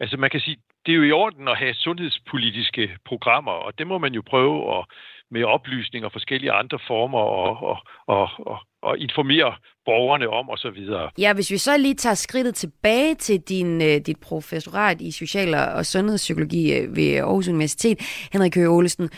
Altså, 0.00 0.16
man 0.16 0.30
kan 0.30 0.40
sige, 0.40 0.56
det 0.86 0.92
er 0.92 0.96
jo 0.96 1.02
i 1.02 1.12
orden 1.12 1.48
at 1.48 1.56
have 1.56 1.74
sundhedspolitiske 1.74 2.96
programmer, 3.04 3.52
og 3.52 3.78
det 3.78 3.86
må 3.86 3.98
man 3.98 4.14
jo 4.14 4.22
prøve 4.26 4.78
at, 4.78 4.84
med 5.30 5.44
oplysning 5.44 6.04
og 6.04 6.12
forskellige 6.12 6.52
andre 6.52 6.78
former 6.86 7.18
og, 7.18 7.62
og, 7.70 7.78
og, 8.06 8.28
og, 8.38 8.58
og 8.82 8.98
informere 8.98 9.54
borgerne 9.84 10.28
om 10.28 10.50
osv. 10.50 10.82
Ja, 11.18 11.34
hvis 11.34 11.50
vi 11.50 11.58
så 11.58 11.76
lige 11.78 11.94
tager 11.94 12.14
skridtet 12.14 12.54
tilbage 12.54 13.14
til 13.14 13.40
din, 13.40 13.82
øh, 13.82 13.96
dit 14.06 14.20
professorat 14.20 15.00
i 15.00 15.10
social- 15.10 15.54
og 15.54 15.86
sundhedspsykologi 15.86 16.78
øh, 16.78 16.96
ved 16.96 17.16
Aarhus 17.16 17.48
Universitet, 17.48 17.98
Henrik 18.32 18.54
Høge 18.54 18.68
Olesen, 18.68 19.10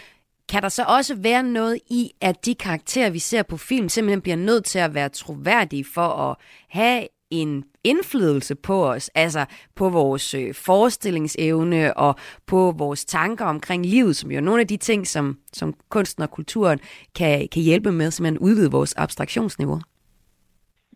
kan 0.49 0.63
der 0.63 0.69
så 0.69 0.85
også 0.89 1.15
være 1.15 1.43
noget 1.43 1.79
i, 1.91 2.11
at 2.21 2.47
de 2.47 2.55
karakterer, 2.55 3.11
vi 3.11 3.19
ser 3.19 3.43
på 3.43 3.57
film, 3.57 3.89
simpelthen 3.89 4.21
bliver 4.21 4.37
nødt 4.37 4.65
til 4.65 4.79
at 4.79 4.95
være 4.95 5.09
troværdige 5.09 5.85
for 5.85 6.09
at 6.09 6.37
have 6.69 7.07
en 7.31 7.65
indflydelse 7.85 8.55
på 8.55 8.91
os, 8.91 9.11
altså 9.15 9.45
på 9.77 9.89
vores 9.89 10.35
øh, 10.35 10.55
forestillingsevne 10.55 11.97
og 11.97 12.17
på 12.47 12.75
vores 12.79 13.05
tanker 13.05 13.45
omkring 13.45 13.87
livet, 13.87 14.17
som 14.17 14.31
jo 14.31 14.37
er 14.37 14.41
nogle 14.41 14.61
af 14.61 14.69
de 14.69 14.77
ting, 14.77 15.07
som, 15.07 15.39
som 15.53 15.75
kunsten 15.89 16.23
og 16.23 16.31
kulturen 16.31 16.81
kan, 17.15 17.49
kan 17.53 17.63
hjælpe 17.63 17.93
med, 17.93 18.11
så 18.11 18.23
man 18.23 18.39
udvide 18.39 18.71
vores 18.71 18.95
abstraktionsniveau? 18.97 19.81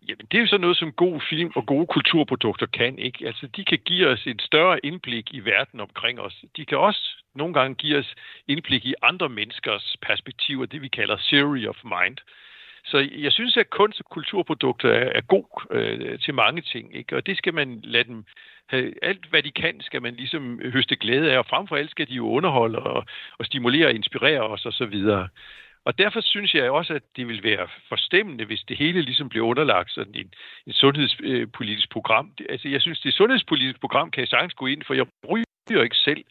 Jamen, 0.07 0.27
det 0.31 0.37
er 0.37 0.41
jo 0.41 0.47
sådan 0.47 0.61
noget, 0.61 0.77
som 0.77 0.91
god 0.91 1.21
film 1.29 1.51
og 1.55 1.65
gode 1.65 1.87
kulturprodukter 1.87 2.65
kan, 2.65 2.99
ikke? 2.99 3.27
Altså, 3.27 3.47
de 3.47 3.65
kan 3.65 3.79
give 3.85 4.07
os 4.07 4.27
et 4.27 4.41
større 4.41 4.85
indblik 4.85 5.33
i 5.33 5.39
verden 5.39 5.79
omkring 5.79 6.19
os. 6.19 6.43
De 6.57 6.65
kan 6.65 6.77
også 6.77 7.23
nogle 7.35 7.53
gange 7.53 7.75
give 7.75 7.97
os 7.97 8.15
indblik 8.47 8.85
i 8.85 8.93
andre 9.01 9.29
menneskers 9.29 9.95
perspektiver, 10.01 10.65
det 10.65 10.81
vi 10.81 10.87
kalder 10.87 11.17
theory 11.29 11.67
of 11.67 11.83
mind. 11.83 12.17
Så 12.85 13.09
jeg 13.17 13.31
synes, 13.31 13.57
at 13.57 13.69
kunst- 13.69 13.99
og 13.99 14.05
kulturprodukter 14.05 14.89
er, 14.89 15.11
er 15.15 15.21
god 15.21 15.67
øh, 15.71 16.19
til 16.19 16.33
mange 16.33 16.61
ting, 16.61 16.95
ikke? 16.95 17.15
og 17.15 17.25
det 17.25 17.37
skal 17.37 17.53
man 17.53 17.79
lade 17.83 18.03
dem 18.03 18.25
have. 18.67 18.93
Alt, 19.01 19.25
hvad 19.25 19.43
de 19.43 19.51
kan, 19.51 19.81
skal 19.81 20.01
man 20.01 20.13
ligesom 20.15 20.61
høste 20.63 20.95
glæde 20.95 21.31
af, 21.31 21.37
og 21.37 21.45
frem 21.45 21.67
for 21.67 21.75
alt 21.75 21.91
skal 21.91 22.07
de 22.07 22.13
jo 22.13 22.27
underholde 22.29 22.79
og, 22.79 23.05
og 23.37 23.45
stimulere 23.45 23.87
og 23.87 23.93
inspirere 23.93 24.41
os 24.41 24.65
osv. 24.65 25.03
Og 25.87 25.97
derfor 25.97 26.21
synes 26.21 26.53
jeg 26.53 26.71
også, 26.71 26.93
at 26.93 27.03
det 27.15 27.27
vil 27.27 27.43
være 27.43 27.67
forstemmende, 27.89 28.45
hvis 28.45 28.63
det 28.67 28.77
hele 28.77 29.01
ligesom 29.01 29.29
bliver 29.29 29.45
underlagt 29.45 29.91
sådan 29.91 30.15
en, 30.15 30.33
en 30.67 30.73
sundhedspolitisk 30.73 31.89
program. 31.91 32.31
Altså, 32.49 32.67
jeg 32.69 32.81
synes, 32.81 32.99
det 32.99 33.13
sundhedspolitiske 33.13 33.79
program 33.79 34.11
kan 34.11 34.21
jeg 34.21 34.27
sagtens 34.27 34.53
gå 34.53 34.65
ind, 34.65 34.81
for 34.87 34.93
jeg 34.93 35.05
ryger 35.29 35.83
ikke 35.83 35.95
selv. 35.95 36.23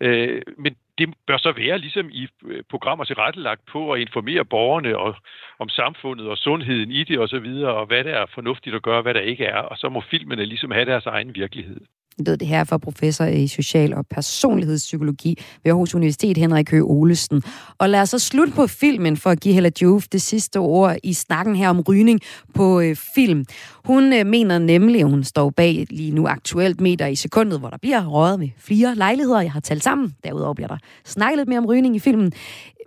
Øh, 0.00 0.42
men 0.56 0.76
det 0.98 1.14
bør 1.26 1.36
så 1.36 1.52
være 1.52 1.78
ligesom 1.78 2.10
i 2.12 2.28
øh, 2.44 2.62
programmer 2.70 3.04
tilrettelagt 3.04 3.66
på 3.72 3.92
at 3.92 4.00
informere 4.00 4.44
borgerne 4.44 4.98
og, 4.98 5.16
om 5.58 5.68
samfundet 5.68 6.28
og 6.28 6.38
sundheden 6.38 6.90
i 6.90 7.04
det 7.04 7.18
osv., 7.18 7.22
og, 7.22 7.28
så 7.28 7.38
videre, 7.38 7.74
og 7.74 7.86
hvad 7.86 8.04
der 8.04 8.14
er 8.14 8.26
fornuftigt 8.34 8.76
at 8.76 8.82
gøre, 8.82 8.96
og 8.96 9.02
hvad 9.02 9.14
der 9.14 9.20
ikke 9.20 9.44
er. 9.44 9.60
Og 9.60 9.78
så 9.78 9.88
må 9.88 10.00
filmene 10.00 10.44
ligesom 10.44 10.70
have 10.70 10.86
deres 10.86 11.06
egen 11.06 11.34
virkelighed 11.34 11.80
lød 12.26 12.36
det 12.36 12.48
her 12.48 12.64
fra 12.64 12.78
professor 12.78 13.24
i 13.24 13.46
social- 13.46 13.94
og 13.94 14.06
personlighedspsykologi 14.06 15.38
ved 15.64 15.72
Aarhus 15.72 15.94
Universitet, 15.94 16.36
Henrik 16.36 16.70
Høgh 16.70 16.84
Olesen. 16.84 17.42
Og 17.78 17.90
lad 17.90 18.00
os 18.00 18.08
så 18.08 18.18
slutte 18.18 18.52
på 18.52 18.66
filmen 18.66 19.16
for 19.16 19.30
at 19.30 19.40
give 19.40 19.54
Hella 19.54 19.70
Jove 19.82 20.02
det 20.12 20.22
sidste 20.22 20.58
ord 20.58 20.96
i 21.02 21.12
snakken 21.12 21.56
her 21.56 21.68
om 21.68 21.80
rygning 21.80 22.20
på 22.54 22.80
øh, 22.80 22.96
film. 23.14 23.44
Hun 23.84 24.12
øh, 24.12 24.26
mener 24.26 24.58
nemlig, 24.58 25.00
at 25.00 25.10
hun 25.10 25.24
står 25.24 25.50
bag 25.50 25.86
lige 25.90 26.10
nu 26.10 26.26
aktuelt 26.26 26.80
meter 26.80 27.06
i 27.06 27.14
sekundet, 27.14 27.58
hvor 27.58 27.70
der 27.70 27.78
bliver 27.78 28.06
røget 28.06 28.38
med 28.38 28.48
flere 28.58 28.94
lejligheder. 28.94 29.40
Jeg 29.40 29.52
har 29.52 29.60
talt 29.60 29.82
sammen. 29.82 30.14
Derudover 30.24 30.54
bliver 30.54 30.68
der 30.68 30.78
snakket 31.04 31.38
lidt 31.38 31.48
mere 31.48 31.58
om 31.58 31.66
rygning 31.66 31.96
i 31.96 31.98
filmen. 31.98 32.32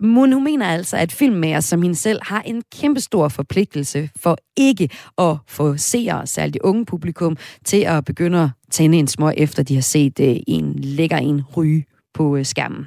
Men 0.00 0.32
hun 0.32 0.44
mener 0.44 0.66
altså, 0.66 0.96
at 0.96 1.12
filmmager 1.12 1.60
som 1.60 1.82
hende 1.82 1.96
selv 1.96 2.18
har 2.22 2.40
en 2.40 2.62
kæmpestor 2.72 3.28
forpligtelse 3.28 4.10
for 4.16 4.38
ikke 4.56 4.88
at 5.18 5.36
få 5.48 5.76
seere, 5.76 6.26
særligt 6.26 6.58
unge 6.62 6.84
publikum, 6.86 7.36
til 7.64 7.80
at 7.80 8.04
begynde 8.04 8.42
at 8.42 8.50
tænde 8.76 8.98
en 8.98 9.06
små 9.06 9.28
efter 9.44 9.62
de 9.62 9.74
har 9.74 9.86
set 9.94 10.16
øh, 10.28 10.36
en 10.56 10.66
lækker 10.98 11.16
en 11.16 11.40
ryge 11.56 11.84
på 12.14 12.24
øh, 12.36 12.44
skærmen. 12.44 12.84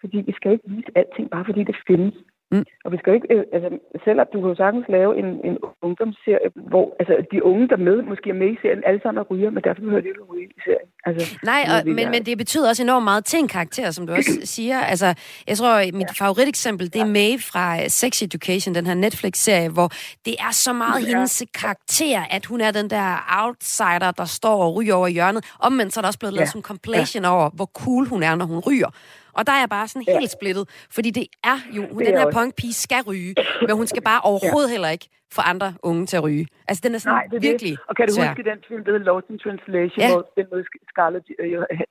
Fordi 0.00 0.16
vi 0.28 0.32
skal 0.38 0.52
ikke 0.52 0.68
vise 0.74 0.90
alting, 1.00 1.26
bare 1.30 1.44
fordi 1.48 1.64
det 1.70 1.76
findes. 1.86 2.14
Mm. 2.52 2.64
Og 2.84 2.92
vi 2.92 2.98
skal 2.98 3.14
ikke, 3.14 3.28
øh, 3.34 3.44
altså 3.52 3.70
selvom 4.04 4.26
du 4.32 4.40
kan 4.40 4.48
jo 4.52 4.56
sagtens 4.64 4.86
lave 4.88 5.18
en, 5.20 5.28
en 5.48 5.56
ungdomsserie, 5.82 6.48
hvor 6.72 6.86
altså, 7.00 7.14
de 7.32 7.44
unge, 7.44 7.68
der 7.68 7.76
med, 7.76 7.96
måske 8.02 8.30
er 8.30 8.38
med 8.42 8.50
i 8.54 8.58
serien, 8.62 8.82
alle 8.86 9.00
sammen 9.02 9.20
er 9.20 9.26
ryger, 9.30 9.50
men 9.50 9.62
derfor 9.64 9.80
behøver 9.80 10.02
de 10.02 10.08
ikke 10.08 10.24
ryge 10.32 10.48
i 10.58 10.60
serien. 10.64 10.88
Altså, 11.06 11.38
Nej, 11.44 11.62
og, 11.72 11.78
men, 11.96 12.10
men 12.14 12.26
det 12.26 12.38
betyder 12.38 12.68
også 12.68 12.82
enormt 12.82 13.04
meget 13.04 13.24
til 13.24 13.38
en 13.38 13.48
karakter, 13.48 13.90
som 13.90 14.06
du 14.06 14.12
også 14.12 14.38
siger. 14.56 14.78
Altså, 14.80 15.08
jeg 15.48 15.56
tror, 15.56 15.92
mit 16.00 16.12
ja. 16.20 16.24
favoriteksempel, 16.24 16.92
det 16.92 17.00
er 17.00 17.06
Maeve 17.16 17.38
fra 17.52 17.88
Sex 17.88 18.22
Education, 18.22 18.74
den 18.74 18.86
her 18.86 18.94
Netflix-serie, 18.94 19.68
hvor 19.68 19.88
det 20.24 20.34
er 20.38 20.52
så 20.52 20.72
meget 20.72 21.02
ja. 21.02 21.06
hendes 21.08 21.42
karakter, 21.60 22.20
at 22.30 22.46
hun 22.46 22.60
er 22.60 22.70
den 22.70 22.90
der 22.90 23.08
outsider, 23.42 24.10
der 24.10 24.24
står 24.24 24.64
og 24.64 24.74
ryger 24.76 24.94
over 24.94 25.08
hjørnet. 25.08 25.44
Omvendt 25.60 25.94
så 25.94 26.00
er 26.00 26.02
der 26.02 26.08
også 26.08 26.18
blevet 26.18 26.34
lavet 26.34 26.46
ja. 26.46 26.50
som 26.50 26.62
compilation 26.62 27.22
ja. 27.22 27.30
over, 27.34 27.50
hvor 27.50 27.66
cool 27.66 28.06
hun 28.06 28.22
er, 28.22 28.34
når 28.34 28.44
hun 28.44 28.58
ryger. 28.58 28.90
Og 29.38 29.42
der 29.46 29.52
er 29.56 29.60
jeg 29.64 29.70
bare 29.76 29.88
sådan 29.88 30.06
ja. 30.08 30.18
helt 30.18 30.32
splittet, 30.38 30.64
fordi 30.96 31.10
det 31.18 31.26
er 31.52 31.58
jo, 31.76 31.82
hun, 31.92 32.00
den 32.08 32.16
her 32.20 32.30
punkpige 32.38 32.74
skal 32.86 33.02
ryge, 33.10 33.34
men 33.66 33.72
hun 33.80 33.86
skal 33.92 34.02
bare 34.10 34.20
overhovedet 34.30 34.70
ja. 34.70 34.74
heller 34.74 34.90
ikke 34.96 35.08
få 35.36 35.40
andre 35.52 35.68
unge 35.88 36.06
til 36.10 36.16
at 36.20 36.24
ryge. 36.26 36.46
Altså, 36.68 36.80
den 36.84 36.92
er 36.94 36.98
sådan 36.98 37.14
Nej, 37.14 37.24
det 37.30 37.36
er 37.36 37.44
virkelig 37.50 37.72
det. 37.78 37.86
Og 37.88 37.96
kan 37.96 38.04
du 38.08 38.14
svær. 38.14 38.28
huske 38.28 38.42
den 38.50 38.60
film, 38.68 38.82
der 38.84 38.90
hedder 38.92 39.06
Lost 39.10 39.26
in 39.32 39.38
Translation, 39.44 40.00
ja. 40.04 40.08
hvor 40.12 40.22
den 40.36 40.46
med 40.52 40.60
Scarlett 40.90 41.26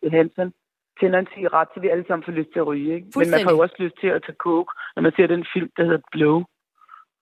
Johansson 0.03 0.49
tænder 0.99 1.19
en 1.19 1.29
cigaret, 1.33 1.67
så 1.73 1.77
vi 1.83 1.87
alle 1.93 2.05
sammen 2.07 2.23
får 2.27 2.35
lyst 2.39 2.51
til 2.53 2.59
at 2.63 2.67
ryge. 2.71 2.89
Ikke? 2.95 3.07
Men 3.19 3.29
man 3.33 3.39
får 3.45 3.53
jo 3.55 3.59
også 3.65 3.77
lyst 3.85 3.97
til 4.01 4.09
at 4.15 4.21
tage 4.25 4.39
coke, 4.45 4.71
når 4.95 5.01
man 5.05 5.13
ser 5.17 5.27
den 5.35 5.43
film, 5.53 5.69
der 5.77 5.83
hedder 5.87 6.03
Blow. 6.15 6.37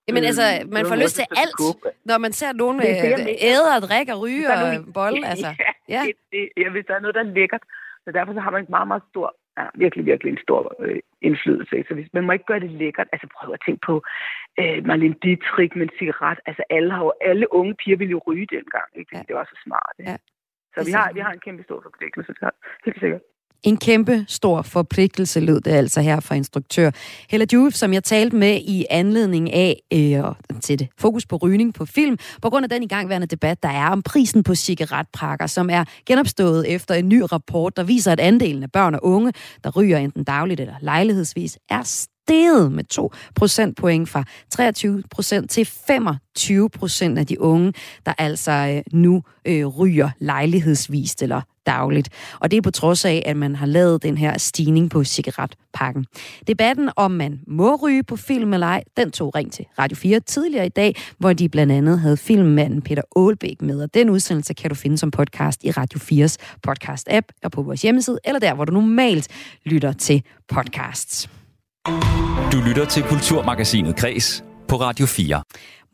Jamen 0.08 0.24
altså, 0.30 0.46
man 0.76 0.84
får 0.90 0.98
lyst 1.04 1.14
til 1.20 1.26
alt, 1.42 1.54
når 2.10 2.18
man 2.24 2.32
ser 2.40 2.50
nogen 2.62 2.76
æde 3.50 3.68
og 3.76 3.82
drikke 3.88 4.10
og 4.14 4.20
ryge 4.24 4.46
og 4.54 4.60
bolle. 4.98 5.20
Altså. 5.32 5.50
Ja, 5.94 6.02
det, 6.06 6.14
det, 6.32 6.42
ja, 6.62 6.68
hvis 6.74 6.84
der 6.88 6.94
er 6.94 7.02
noget, 7.04 7.14
der 7.18 7.24
er 7.26 7.32
lækkert. 7.38 7.64
Så 8.04 8.08
derfor 8.16 8.32
så 8.36 8.40
har 8.40 8.50
man 8.50 8.60
en 8.60 8.66
meget, 8.76 8.88
meget 8.88 9.02
stor 9.10 9.28
ja, 9.58 9.66
virkelig, 9.74 10.06
virkelig 10.06 10.30
en 10.30 10.44
stor 10.46 10.60
øh, 10.84 11.00
indflydelse. 11.20 11.84
Så 11.88 11.94
hvis, 11.94 12.08
man 12.12 12.24
må 12.24 12.32
ikke 12.32 12.44
gøre 12.44 12.60
det 12.60 12.70
lækkert. 12.70 13.08
Altså 13.12 13.26
prøv 13.36 13.52
at 13.52 13.62
tænke 13.66 13.80
på 13.86 13.94
øh, 14.60 14.78
Marlene 14.86 15.16
Dietrich 15.22 15.76
med 15.76 15.86
en 15.86 15.96
cigaret. 15.98 16.38
Altså 16.46 16.62
alle, 16.70 16.90
har 16.92 17.02
jo, 17.04 17.12
alle 17.20 17.46
unge 17.52 17.74
piger 17.74 17.96
ville 17.96 18.10
jo 18.16 18.20
ryge 18.26 18.46
dengang. 18.56 18.88
Ikke? 18.94 19.10
Det, 19.10 19.16
ja. 19.16 19.22
det 19.28 19.34
var 19.36 19.44
så 19.44 19.56
smart. 19.64 19.94
Ikke? 19.98 20.10
Ja. 20.10 20.16
Så 20.74 20.84
vi 20.88 20.92
har, 20.92 21.12
vi 21.12 21.20
har 21.20 21.32
en 21.32 21.44
kæmpe 21.46 21.62
stor 21.62 21.80
forpligtelse, 21.82 22.32
helt 22.84 23.00
sikkert. 23.00 23.22
En 23.66 23.76
kæmpe 23.76 24.24
stor 24.28 24.62
forpligtelse 24.62 25.40
lød 25.40 25.60
det 25.60 25.70
altså 25.70 26.00
her 26.00 26.20
fra 26.20 26.34
instruktør 26.34 26.90
Hella 27.30 27.46
Juf, 27.52 27.72
som 27.72 27.92
jeg 27.92 28.04
talte 28.04 28.36
med 28.36 28.60
i 28.60 28.86
anledning 28.90 29.52
af 29.52 29.82
øh, 29.92 30.60
til 30.60 30.78
det. 30.78 30.88
Fokus 30.98 31.26
på 31.26 31.36
rygning 31.36 31.74
på 31.74 31.84
film, 31.86 32.18
på 32.42 32.50
grund 32.50 32.64
af 32.64 32.68
den 32.70 32.82
igangværende 32.82 33.26
debat, 33.26 33.62
der 33.62 33.68
er 33.68 33.90
om 33.90 34.02
prisen 34.02 34.42
på 34.42 34.54
cigaretpakker, 34.54 35.46
som 35.46 35.70
er 35.70 35.84
genopstået 36.06 36.74
efter 36.74 36.94
en 36.94 37.08
ny 37.08 37.22
rapport, 37.32 37.76
der 37.76 37.82
viser, 37.82 38.12
at 38.12 38.20
andelen 38.20 38.62
af 38.62 38.72
børn 38.72 38.94
og 38.94 39.04
unge, 39.04 39.32
der 39.64 39.70
ryger 39.70 39.98
enten 39.98 40.24
dagligt 40.24 40.60
eller 40.60 40.74
lejlighedsvis, 40.80 41.58
er 41.70 41.82
steget 42.26 42.72
med 42.72 42.84
2 42.84 43.12
procentpoint 43.34 44.08
fra 44.08 44.24
23 44.50 45.02
procent 45.10 45.50
til 45.50 45.64
25 45.86 46.70
procent 46.70 47.18
af 47.18 47.26
de 47.26 47.40
unge, 47.40 47.72
der 48.06 48.12
altså 48.18 48.52
øh, 48.52 48.98
nu 48.98 49.22
øh, 49.44 49.66
ryger 49.66 50.10
lejlighedsvist 50.18 51.22
eller 51.22 51.40
dagligt. 51.66 52.08
Og 52.40 52.50
det 52.50 52.56
er 52.56 52.62
på 52.62 52.70
trods 52.70 53.04
af, 53.04 53.22
at 53.26 53.36
man 53.36 53.56
har 53.56 53.66
lavet 53.66 54.02
den 54.02 54.18
her 54.18 54.38
stigning 54.38 54.90
på 54.90 55.04
cigaretpakken. 55.04 56.06
Debatten 56.46 56.90
om 56.96 57.10
man 57.10 57.40
må 57.46 57.76
ryge 57.76 58.02
på 58.02 58.16
film 58.16 58.52
eller 58.52 58.66
ej, 58.66 58.82
den 58.96 59.10
tog 59.10 59.34
ring 59.34 59.52
til 59.52 59.64
Radio 59.78 59.96
4 59.96 60.20
tidligere 60.20 60.66
i 60.66 60.68
dag, 60.68 60.96
hvor 61.18 61.32
de 61.32 61.48
blandt 61.48 61.72
andet 61.72 62.00
havde 62.00 62.16
filmmanden 62.16 62.82
Peter 62.82 63.02
Aalbæk 63.16 63.62
med. 63.62 63.82
Og 63.82 63.94
den 63.94 64.10
udsendelse 64.10 64.54
kan 64.54 64.70
du 64.70 64.74
finde 64.74 64.98
som 64.98 65.10
podcast 65.10 65.64
i 65.64 65.70
Radio 65.70 65.98
4's 65.98 66.36
podcast-app 66.68 67.40
og 67.44 67.52
på 67.52 67.62
vores 67.62 67.82
hjemmeside, 67.82 68.18
eller 68.24 68.38
der, 68.38 68.54
hvor 68.54 68.64
du 68.64 68.72
normalt 68.72 69.28
lytter 69.64 69.92
til 69.92 70.22
podcasts. 70.48 71.28
Du 72.52 72.60
lytter 72.68 72.86
til 72.90 73.02
Kulturmagasinet 73.02 73.96
Kres 73.96 74.44
på 74.68 74.76
Radio 74.76 75.06
4. 75.06 75.42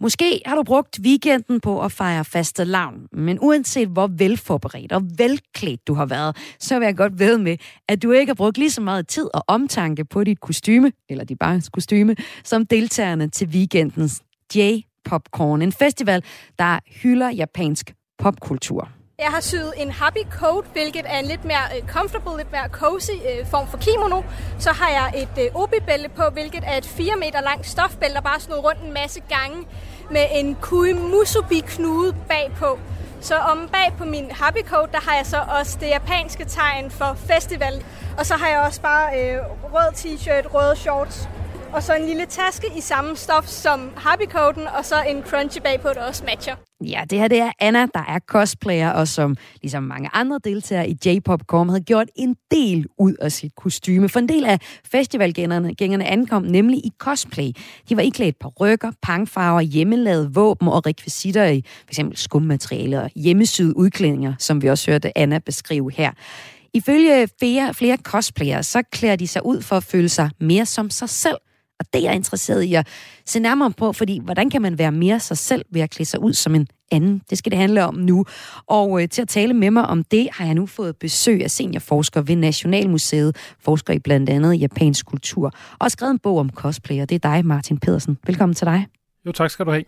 Måske 0.01 0.43
har 0.47 0.57
du 0.57 0.63
brugt 0.63 1.01
weekenden 1.03 1.61
på 1.61 1.83
at 1.83 1.93
fejre 1.93 2.25
faste 2.25 2.65
lavn, 2.65 3.07
men 3.13 3.39
uanset 3.41 3.89
hvor 3.89 4.07
velforberedt 4.07 4.93
og 4.93 5.03
velklædt 5.19 5.87
du 5.87 5.95
har 5.95 6.07
været, 6.07 6.37
så 6.61 6.79
vil 6.79 6.87
jeg 6.87 6.97
godt 6.97 7.19
ved 7.19 7.39
med, 7.39 7.57
at 7.89 8.03
du 8.03 8.11
ikke 8.11 8.31
har 8.31 8.35
brugt 8.35 8.59
lige 8.59 8.71
så 8.71 8.81
meget 8.81 9.09
tid 9.09 9.29
og 9.35 9.45
omtanke 9.47 10.05
på 10.05 10.25
dit 10.25 10.41
kostyme, 10.41 10.93
eller 11.09 11.25
dit 11.25 11.39
barns 11.39 11.69
kostyme, 11.69 12.17
som 12.45 12.67
deltagerne 12.67 13.29
til 13.29 13.49
weekendens 13.49 14.23
J-Popcorn, 14.55 15.63
en 15.63 15.73
festival, 15.73 16.25
der 16.59 16.79
hylder 17.03 17.31
japansk 17.31 17.95
popkultur. 18.19 18.89
Jeg 19.19 19.31
har 19.31 19.41
syet 19.41 19.73
en 19.77 19.91
happy 19.91 20.25
coat, 20.31 20.65
hvilket 20.73 21.03
er 21.07 21.19
en 21.19 21.25
lidt 21.25 21.45
mere 21.45 21.67
øh, 21.77 21.89
comfortable, 21.89 22.37
lidt 22.37 22.53
mere 22.53 22.69
cozy 22.69 23.11
øh, 23.11 23.47
form 23.47 23.69
for 23.69 23.79
kimono. 23.79 24.23
Så 24.59 24.71
har 24.71 24.91
jeg 24.91 25.23
et 25.23 25.45
øh, 25.45 25.63
obi-bælte 25.63 26.09
på, 26.09 26.23
hvilket 26.33 26.65
er 26.67 26.77
et 26.77 26.87
4 26.87 27.17
meter 27.17 27.41
langt 27.41 27.67
stofbælte, 27.67 28.15
der 28.15 28.21
bare 28.21 28.41
snod 28.41 28.59
rundt 28.59 28.81
en 28.81 28.93
masse 28.93 29.21
gange 29.29 29.67
med 30.11 30.27
en 30.33 30.55
kui 30.55 30.93
musubi 30.93 31.61
knude 31.61 32.17
bagpå. 32.29 32.79
Så 33.21 33.37
om 33.37 33.69
bag 33.73 33.95
på 33.99 34.05
min 34.05 34.31
happy 34.31 34.63
coat, 34.67 34.93
der 34.93 35.01
har 35.01 35.17
jeg 35.17 35.27
så 35.27 35.39
også 35.59 35.79
det 35.81 35.89
japanske 35.89 36.45
tegn 36.45 36.91
for 36.91 37.15
festival. 37.15 37.85
Og 38.19 38.27
så 38.27 38.35
har 38.35 38.49
jeg 38.49 38.61
også 38.61 38.81
bare 38.81 39.21
øh, 39.21 39.39
rød 39.75 39.93
t-shirt, 39.95 40.55
røde 40.55 40.77
shorts 40.77 41.29
og 41.73 41.83
så 41.83 41.95
en 41.95 42.07
lille 42.07 42.27
taske 42.27 42.67
i 42.77 42.81
samme 42.81 43.17
stof 43.17 43.47
som 43.47 43.91
Happy-coaten, 43.97 44.67
og 44.79 44.85
så 44.85 44.95
en 45.09 45.23
crunchy 45.23 45.61
bagpå, 45.65 45.89
der 45.95 46.03
også 46.03 46.25
matcher. 46.25 46.57
Ja, 46.85 47.03
det 47.11 47.19
her 47.19 47.29
det 47.29 47.39
er 47.39 47.53
Anna, 47.59 47.87
der 47.95 48.05
er 48.09 48.19
cosplayer, 48.27 48.91
og 48.91 49.09
som 49.09 49.37
ligesom 49.63 49.83
mange 49.83 50.11
andre 50.13 50.41
deltagere 50.45 50.89
i 50.89 50.97
J-Pop-Com 51.07 51.69
havde 51.69 51.85
gjort 51.85 52.09
en 52.17 52.37
del 52.51 52.87
ud 52.99 53.15
af 53.15 53.33
sit 53.33 53.53
kostyme. 53.57 54.09
For 54.09 54.19
en 54.19 54.29
del 54.29 54.45
af 54.45 54.59
festivalgængerne 54.85 56.07
ankom 56.07 56.43
nemlig 56.43 56.79
i 56.79 56.93
cosplay. 56.99 57.51
De 57.89 57.97
var 57.97 58.03
iklædt 58.03 58.39
på 58.39 58.49
rykker, 58.61 58.91
pangfarver, 59.03 59.61
hjemmelavede 59.61 60.35
våben 60.35 60.69
og 60.69 60.87
rekvisitter 60.87 61.45
i 61.45 61.65
f.eks. 61.87 62.01
skummateriale 62.15 63.03
og 63.03 63.11
hjemmesyde 63.17 63.77
udklædninger, 63.77 64.35
som 64.39 64.63
vi 64.63 64.69
også 64.69 64.91
hørte 64.91 65.19
Anna 65.19 65.39
beskrive 65.39 65.93
her. 65.93 66.11
Ifølge 66.75 67.29
flere, 67.39 67.75
flere 67.75 67.97
cosplayere, 67.97 68.63
så 68.63 68.83
klæder 68.93 69.17
de 69.17 69.29
sig 69.29 69.47
ud 69.47 69.63
for 69.63 69.77
at 69.77 69.85
føle 69.85 70.09
sig 70.09 70.31
mere 70.41 70.67
som 70.67 70.91
sig 70.91 71.09
selv– 71.09 71.37
og 71.83 71.93
det 71.93 71.99
er 71.99 72.03
jeg 72.03 72.15
interesseret 72.15 72.63
i 72.63 72.75
at 72.75 72.87
se 73.27 73.41
nærmere 73.41 73.71
på, 73.71 73.93
fordi 73.93 74.21
hvordan 74.25 74.51
kan 74.51 74.63
man 74.63 74.79
være 74.79 74.93
mere 74.93 75.21
sig 75.21 75.39
selv 75.39 75.65
ved 75.71 75.81
at 75.81 75.91
klæde 75.91 76.09
sig 76.09 76.21
ud 76.21 76.33
som 76.33 76.55
en 76.55 76.67
anden? 76.93 77.23
Det 77.31 77.39
skal 77.39 77.53
det 77.53 77.59
handle 77.59 77.85
om 77.85 77.95
nu. 77.95 78.25
Og 78.67 79.03
øh, 79.03 79.09
til 79.09 79.23
at 79.23 79.29
tale 79.29 79.55
med 79.55 79.71
mig 79.71 79.87
om 79.87 80.05
det, 80.05 80.29
har 80.33 80.45
jeg 80.45 80.55
nu 80.55 80.67
fået 80.67 80.97
besøg 80.97 81.43
af 81.45 81.51
seniorforsker 81.51 82.23
ved 82.23 82.37
Nationalmuseet, 82.37 83.37
forsker 83.61 83.95
i 83.95 83.99
blandt 83.99 84.31
andet 84.31 84.61
japansk 84.61 85.07
kultur, 85.07 85.53
og 85.79 85.91
skrevet 85.91 86.11
en 86.11 86.19
bog 86.19 86.39
om 86.39 86.51
cosplay, 86.51 87.03
og 87.03 87.09
det 87.09 87.25
er 87.25 87.31
dig, 87.31 87.47
Martin 87.47 87.79
Pedersen. 87.79 88.19
Velkommen 88.27 88.55
til 88.55 88.67
dig. 88.67 88.87
Jo, 89.27 89.33
tak 89.33 89.51
skal 89.51 89.67
du 89.67 89.71
have. 89.71 89.85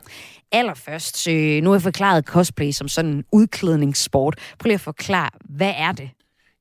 Allerførst, 0.52 1.28
øh, 1.28 1.62
nu 1.62 1.70
har 1.70 1.74
jeg 1.74 1.82
forklaret 1.82 2.24
cosplay 2.24 2.70
som 2.70 2.88
sådan 2.88 3.10
en 3.10 3.24
udklædningssport. 3.32 4.38
Prøv 4.58 4.68
lige 4.68 4.74
at 4.74 4.80
forklare, 4.80 5.30
hvad 5.44 5.72
er 5.76 5.92
det? 5.92 6.10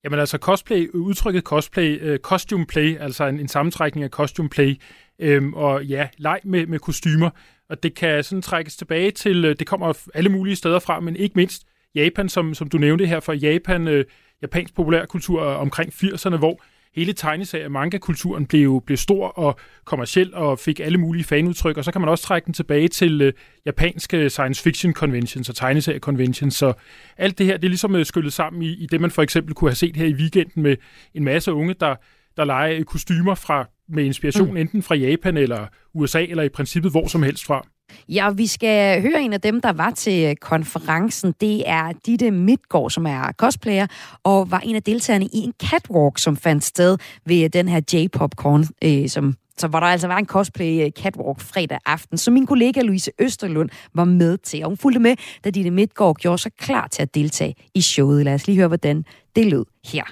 Jamen 0.03 0.19
altså 0.19 0.37
cosplay, 0.37 0.89
udtrykket 0.93 1.43
cosplay, 1.43 2.13
uh, 2.13 2.17
costume 2.17 2.65
play, 2.65 2.99
altså 2.99 3.25
en, 3.25 3.39
en 3.39 3.47
sammentrækning 3.47 4.03
af 4.03 4.09
costume 4.09 4.49
play, 4.49 4.81
Øhm, 5.19 5.53
og 5.53 5.85
ja, 5.85 6.07
leg 6.17 6.39
med, 6.43 6.67
med 6.67 6.79
kostymer. 6.79 7.29
Og 7.69 7.83
det 7.83 7.95
kan 7.95 8.23
sådan 8.23 8.41
trækkes 8.41 8.77
tilbage 8.77 9.11
til, 9.11 9.45
øh, 9.45 9.55
det 9.59 9.67
kommer 9.67 9.93
alle 10.13 10.29
mulige 10.29 10.55
steder 10.55 10.79
fra, 10.79 10.99
men 10.99 11.15
ikke 11.15 11.33
mindst 11.35 11.63
Japan, 11.95 12.29
som, 12.29 12.53
som 12.53 12.69
du 12.69 12.77
nævnte 12.77 13.05
her, 13.05 13.19
for 13.19 13.33
Japan, 13.33 13.87
øh, 13.87 14.05
japansk 14.41 14.75
populærkultur 14.75 15.43
øh, 15.43 15.59
omkring 15.59 15.93
80'erne, 15.93 16.37
hvor 16.37 16.61
hele 16.95 17.13
tegneserie 17.13 17.69
manga-kulturen 17.69 18.45
blev, 18.45 18.83
blev 18.85 18.97
stor 18.97 19.27
og 19.27 19.59
kommersiel 19.85 20.33
og 20.33 20.59
fik 20.59 20.79
alle 20.79 20.97
mulige 20.97 21.23
fanudtryk, 21.23 21.77
og 21.77 21.83
så 21.83 21.91
kan 21.91 22.01
man 22.01 22.09
også 22.09 22.23
trække 22.23 22.45
den 22.45 22.53
tilbage 22.53 22.87
til 22.87 23.21
øh, 23.21 23.33
japanske 23.65 24.17
øh, 24.17 24.29
science 24.29 24.63
fiction 24.63 24.93
conventions 24.93 25.49
og 25.49 25.55
tegneserie 25.55 25.99
conventions, 25.99 26.55
så 26.55 26.73
alt 27.17 27.37
det 27.37 27.45
her, 27.45 27.57
det 27.57 27.65
er 27.65 27.69
ligesom 27.69 27.95
øh, 27.95 28.05
skyllet 28.05 28.33
sammen 28.33 28.61
i, 28.61 28.69
i 28.69 28.87
det, 28.91 29.01
man 29.01 29.11
for 29.11 29.21
eksempel 29.21 29.53
kunne 29.53 29.69
have 29.69 29.75
set 29.75 29.95
her 29.95 30.05
i 30.05 30.13
weekenden 30.13 30.63
med 30.63 30.75
en 31.13 31.23
masse 31.23 31.53
unge, 31.53 31.73
der 31.73 31.95
der 32.37 32.45
leger 32.45 32.83
kostymer 32.83 33.35
fra 33.35 33.69
med 33.89 34.03
inspiration 34.03 34.49
mm. 34.49 34.57
enten 34.57 34.83
fra 34.83 34.95
Japan 34.95 35.37
eller 35.37 35.67
USA, 35.93 36.23
eller 36.23 36.43
i 36.43 36.49
princippet 36.49 36.91
hvor 36.91 37.07
som 37.07 37.23
helst 37.23 37.45
fra. 37.45 37.67
Ja, 38.09 38.31
vi 38.31 38.47
skal 38.47 39.01
høre 39.01 39.21
en 39.21 39.33
af 39.33 39.41
dem, 39.41 39.61
der 39.61 39.73
var 39.73 39.91
til 39.91 40.35
konferencen. 40.35 41.33
Det 41.41 41.63
er 41.69 41.91
Ditte 42.05 42.31
Midtgaard, 42.31 42.89
som 42.89 43.05
er 43.05 43.31
cosplayer, 43.31 43.87
og 44.23 44.51
var 44.51 44.59
en 44.59 44.75
af 44.75 44.83
deltagerne 44.83 45.25
i 45.25 45.37
en 45.37 45.53
catwalk, 45.63 46.17
som 46.17 46.37
fandt 46.37 46.63
sted 46.63 46.97
ved 47.25 47.49
den 47.49 47.67
her 47.67 47.81
J-Popcorn, 47.93 48.69
øh, 48.83 49.09
som 49.09 49.35
så 49.57 49.67
hvor 49.67 49.79
der 49.79 49.87
altså 49.87 50.07
var 50.07 50.17
en 50.17 50.25
cosplay 50.25 50.89
catwalk 50.89 51.39
fredag 51.39 51.79
aften, 51.85 52.17
som 52.17 52.33
min 52.33 52.45
kollega 52.45 52.81
Louise 52.81 53.11
Østerlund 53.19 53.69
var 53.95 54.05
med 54.05 54.37
til. 54.37 54.63
Og 54.63 54.69
hun 54.69 54.77
fulgte 54.77 54.99
med, 54.99 55.15
da 55.43 55.49
Ditte 55.49 55.71
Midtgaard 55.71 56.15
gjorde 56.15 56.37
sig 56.37 56.51
klar 56.53 56.87
til 56.87 57.01
at 57.01 57.15
deltage 57.15 57.55
i 57.75 57.81
showet. 57.81 58.25
Lad 58.25 58.33
os 58.33 58.47
lige 58.47 58.55
høre, 58.55 58.67
hvordan 58.67 59.05
det 59.35 59.45
lød 59.45 59.65
her. 59.85 60.03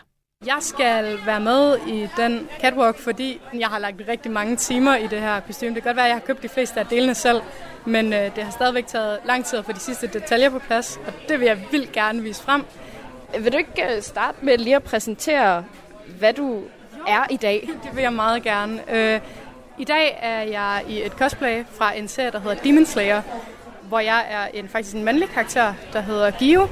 Jeg 0.46 0.58
skal 0.60 1.20
være 1.26 1.40
med 1.40 1.78
i 1.88 2.08
den 2.18 2.50
catwalk, 2.62 3.00
fordi 3.00 3.42
jeg 3.60 3.68
har 3.68 3.80
lagt 3.80 3.96
rigtig 4.08 4.32
mange 4.32 4.56
timer 4.56 4.96
i 4.96 5.08
det 5.08 5.22
her 5.22 5.40
kostume. 5.40 5.76
Det 5.76 5.84
kan 5.84 5.90
godt 5.90 5.96
være, 5.96 6.06
at 6.06 6.10
jeg 6.10 6.16
har 6.16 6.26
købt 6.26 6.44
de 6.44 6.50
fleste 6.50 6.80
af 6.80 6.86
delene 6.86 7.16
selv, 7.16 7.42
men 7.86 8.14
øh, 8.14 8.36
det 8.36 8.44
har 8.44 8.52
stadigvæk 8.52 8.88
taget 8.88 9.20
lang 9.26 9.46
tid 9.46 9.60
at 9.60 9.66
få 9.66 9.72
de 9.72 9.80
sidste 9.80 10.08
detaljer 10.08 10.50
på 10.50 10.60
plads, 10.60 11.00
og 11.08 11.14
det 11.30 11.40
vil 11.40 11.46
jeg 11.46 11.60
vildt 11.72 11.92
gerne 11.92 12.22
vise 12.22 12.44
frem. 12.44 12.66
Vil 13.40 13.52
du 13.52 13.58
ikke 13.58 13.96
øh, 13.96 14.02
starte 14.02 14.38
med 14.42 14.58
lige 14.58 14.76
at 14.76 14.84
præsentere, 14.84 15.66
hvad 16.20 16.34
du 16.34 16.64
er 17.08 17.26
i 17.30 17.38
dag? 17.38 17.70
Det 17.84 17.96
vil 17.96 18.02
jeg 18.02 18.14
meget 18.14 18.44
gerne. 18.44 18.96
Øh, 18.96 19.20
I 19.78 19.84
dag 19.84 20.20
er 20.22 20.42
jeg 20.42 20.84
i 20.88 21.06
et 21.06 21.12
cosplay 21.12 21.64
fra 21.72 21.98
en 21.98 22.08
serie, 22.08 22.32
der 22.32 22.40
hedder 22.40 22.58
Demon 22.58 22.86
Slayer, 22.86 23.22
hvor 23.82 24.00
jeg 24.00 24.26
er 24.30 24.48
en, 24.54 24.70
faktisk 24.70 24.96
en 24.96 25.04
mandlig 25.04 25.30
karakter, 25.30 25.74
der 25.94 26.02
hedder 26.02 26.32
Gio. 26.32 26.68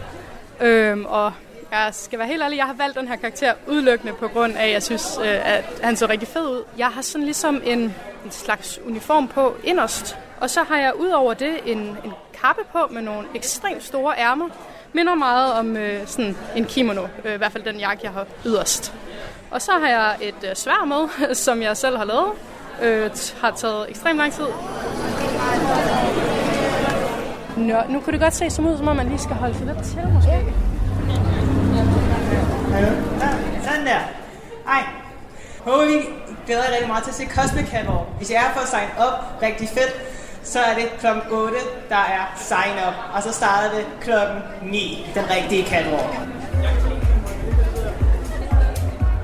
Øhm, 0.62 1.06
og 1.06 1.34
jeg 1.72 1.90
skal 1.92 2.20
være 2.20 2.28
helt 2.28 2.44
ærlig, 2.44 2.58
jeg 2.58 2.66
har 2.66 2.74
valgt 2.74 2.98
den 2.98 3.08
her 3.08 3.16
karakter 3.16 3.54
udelukkende 3.68 4.14
på 4.14 4.28
grund 4.28 4.58
af, 4.58 4.66
at 4.66 4.72
jeg 4.72 4.84
synes, 4.84 5.20
øh, 5.22 5.56
at 5.56 5.66
han 5.84 5.96
så 5.96 6.08
rigtig 6.08 6.28
fed 6.28 6.42
ud. 6.42 6.64
Jeg 6.78 6.88
har 6.88 7.02
sådan 7.02 7.26
ligesom 7.26 7.62
en, 7.66 7.80
en 8.26 8.32
slags 8.32 8.80
uniform 8.86 9.28
på 9.28 9.56
inderst, 9.64 10.18
og 10.40 10.50
så 10.50 10.64
har 10.64 10.78
jeg 10.78 10.96
ud 10.96 11.10
over 11.10 11.34
det 11.34 11.58
en, 11.66 11.78
en 11.78 12.14
kappe 12.42 12.62
på 12.72 12.80
med 12.92 13.02
nogle 13.02 13.28
ekstremt 13.36 13.84
store 13.84 14.14
ærmer. 14.18 14.50
Minder 14.94 15.16
meget 15.16 15.54
om 15.54 15.78
øh, 15.78 16.08
sådan 16.08 16.38
en 16.56 16.66
kimono, 16.66 17.08
øh, 17.26 17.34
i 17.34 17.38
hvert 17.38 17.52
fald 17.52 17.64
den 17.64 17.80
jakke, 17.80 18.02
jeg 18.04 18.12
har 18.12 18.26
yderst. 18.46 18.94
Og 19.52 19.62
så 19.62 19.72
har 19.72 19.88
jeg 19.88 20.18
et 20.22 20.50
øh, 20.50 20.56
svær 20.56 20.86
med, 20.86 21.34
som 21.46 21.62
jeg 21.62 21.78
selv 21.78 21.98
har 21.98 22.06
lavet. 22.06 22.32
Øh, 22.82 23.12
har 23.42 23.52
taget 23.52 23.90
ekstremt 23.90 24.18
lang 24.18 24.34
tid. 24.34 24.46
Nå, 27.58 27.78
nu 27.90 28.00
kunne 28.00 28.14
det 28.14 28.22
godt 28.22 28.36
se 28.36 28.50
som 28.50 28.68
ud, 28.68 28.78
som 28.78 28.88
om 28.88 28.96
man 28.96 29.08
lige 29.08 29.20
skal 29.20 29.36
holde 29.36 29.58
sig 29.58 29.66
lidt 29.66 29.84
til, 29.84 30.08
måske. 30.14 30.69
Sådan 33.64 33.86
der. 33.86 34.00
Ej. 34.68 34.84
Håber 35.60 35.86
vi 35.86 35.98
glæder 36.46 36.64
jer 36.64 36.72
rigtig 36.72 36.88
meget 36.88 37.04
til 37.04 37.12
at 37.12 37.16
se 37.16 37.26
Cosmic 37.26 37.66
Catwalk. 37.66 38.08
Hvis 38.18 38.32
jeg 38.32 38.38
er 38.38 38.54
for 38.54 38.62
at 38.62 38.68
sign 38.68 38.90
up, 39.06 39.42
rigtig 39.42 39.70
fedt, 39.70 39.94
så 40.44 40.60
er 40.60 40.74
det 40.76 40.86
klokken 41.00 41.24
8, 41.32 41.56
der 41.90 41.96
er 41.96 42.24
sign 42.38 42.76
up. 42.88 42.96
Og 43.16 43.24
så 43.24 43.32
starter 43.32 43.78
det 43.78 43.86
klokken 44.02 44.38
9, 44.64 45.08
den 45.16 45.24
rigtige 45.30 45.66
catwalk. 45.66 46.14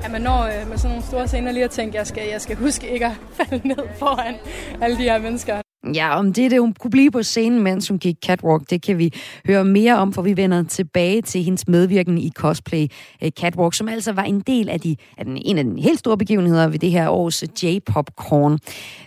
Ja, 0.02 0.08
man 0.08 0.20
når 0.20 0.42
øh, 0.42 0.68
med 0.68 0.78
sådan 0.78 0.90
nogle 0.90 1.06
store 1.06 1.28
scener 1.28 1.52
lige 1.52 1.64
at 1.64 1.70
tænke, 1.70 1.98
jeg 1.98 2.06
skal, 2.06 2.28
jeg 2.28 2.40
skal 2.40 2.56
huske 2.56 2.88
ikke 2.88 3.06
at 3.06 3.12
falde 3.38 3.68
ned 3.68 3.88
foran 3.98 4.34
alle 4.82 4.96
de 4.96 5.02
her 5.02 5.18
mennesker. 5.18 5.65
Ja, 5.94 6.18
om 6.18 6.32
det, 6.32 6.50
det 6.50 6.60
hun 6.60 6.72
kunne 6.72 6.90
blive 6.90 7.10
på 7.10 7.22
scenen, 7.22 7.62
mens 7.62 7.88
hun 7.88 7.98
gik 7.98 8.16
catwalk, 8.26 8.70
det 8.70 8.82
kan 8.82 8.98
vi 8.98 9.14
høre 9.46 9.64
mere 9.64 9.96
om, 9.96 10.12
for 10.12 10.22
vi 10.22 10.36
vender 10.36 10.62
tilbage 10.62 11.22
til 11.22 11.42
hendes 11.42 11.68
medvirken 11.68 12.18
i 12.18 12.30
cosplay 12.36 12.86
øh, 13.22 13.30
catwalk, 13.30 13.74
som 13.74 13.88
altså 13.88 14.12
var 14.12 14.22
en 14.22 14.40
del 14.40 14.68
af, 14.68 14.80
de, 14.80 14.96
af 15.18 15.24
den, 15.24 15.36
en 15.44 15.58
af 15.58 15.64
de 15.64 15.82
helt 15.82 15.98
store 15.98 16.18
begivenheder 16.18 16.68
ved 16.68 16.78
det 16.78 16.90
her 16.90 17.08
års 17.08 17.42
øh, 17.42 17.48
J-Popcorn. 17.62 18.58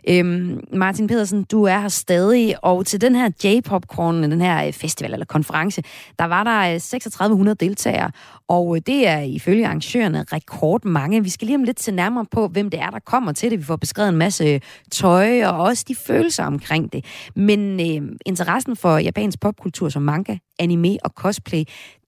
Øhm, 0.10 0.60
Martin 0.74 1.08
Pedersen, 1.08 1.44
du 1.44 1.64
er 1.64 1.80
her 1.80 1.88
stadig, 1.88 2.56
og 2.64 2.86
til 2.86 3.02
den 3.02 3.16
her 3.16 3.30
J-Popcorn, 3.44 4.24
den 4.24 4.42
her 4.42 4.68
øh, 4.68 4.74
festival 4.74 5.14
eller 5.14 5.26
konference, 5.26 5.84
der 6.20 6.26
var 6.26 6.44
der 6.44 6.80
3600 6.80 7.56
deltagere, 7.56 8.12
og 8.48 8.78
det 8.88 9.08
er 9.08 9.20
ifølge 9.20 9.66
arrangørerne 9.66 10.26
rekordmange. 10.34 11.24
Vi 11.24 11.30
skal 11.30 11.46
lige 11.46 11.58
om 11.58 11.64
lidt 11.64 11.82
se 11.82 11.92
nærmere 11.92 12.26
på, 12.32 12.48
hvem 12.48 12.70
det 12.70 12.80
er, 12.80 12.90
der 12.90 13.00
kommer 13.00 13.32
til 13.32 13.52
det. 13.52 13.60
Vi 13.60 13.64
får 13.64 13.76
beskrevet 13.76 14.10
en 14.10 14.18
masse 14.18 14.62
tøj 14.92 15.44
og 15.46 15.60
også 15.60 15.86
de 15.88 15.96
følelser 15.96 16.59
omkring 16.60 16.94
det. 16.94 17.06
Men 17.36 17.80
øh, 17.80 18.12
interessen 18.26 18.76
for 18.76 18.98
japansk 18.98 19.40
popkultur 19.40 19.90
som 19.90 20.02
manga, 20.02 20.38
anime 20.60 20.98
og 21.04 21.12
cosplay, 21.16 21.64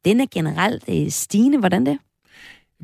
den 0.06 0.22
er 0.22 0.26
generelt 0.34 0.84
øh, 0.90 1.10
stigende. 1.10 1.60
Hvordan 1.60 1.86
det? 1.86 1.98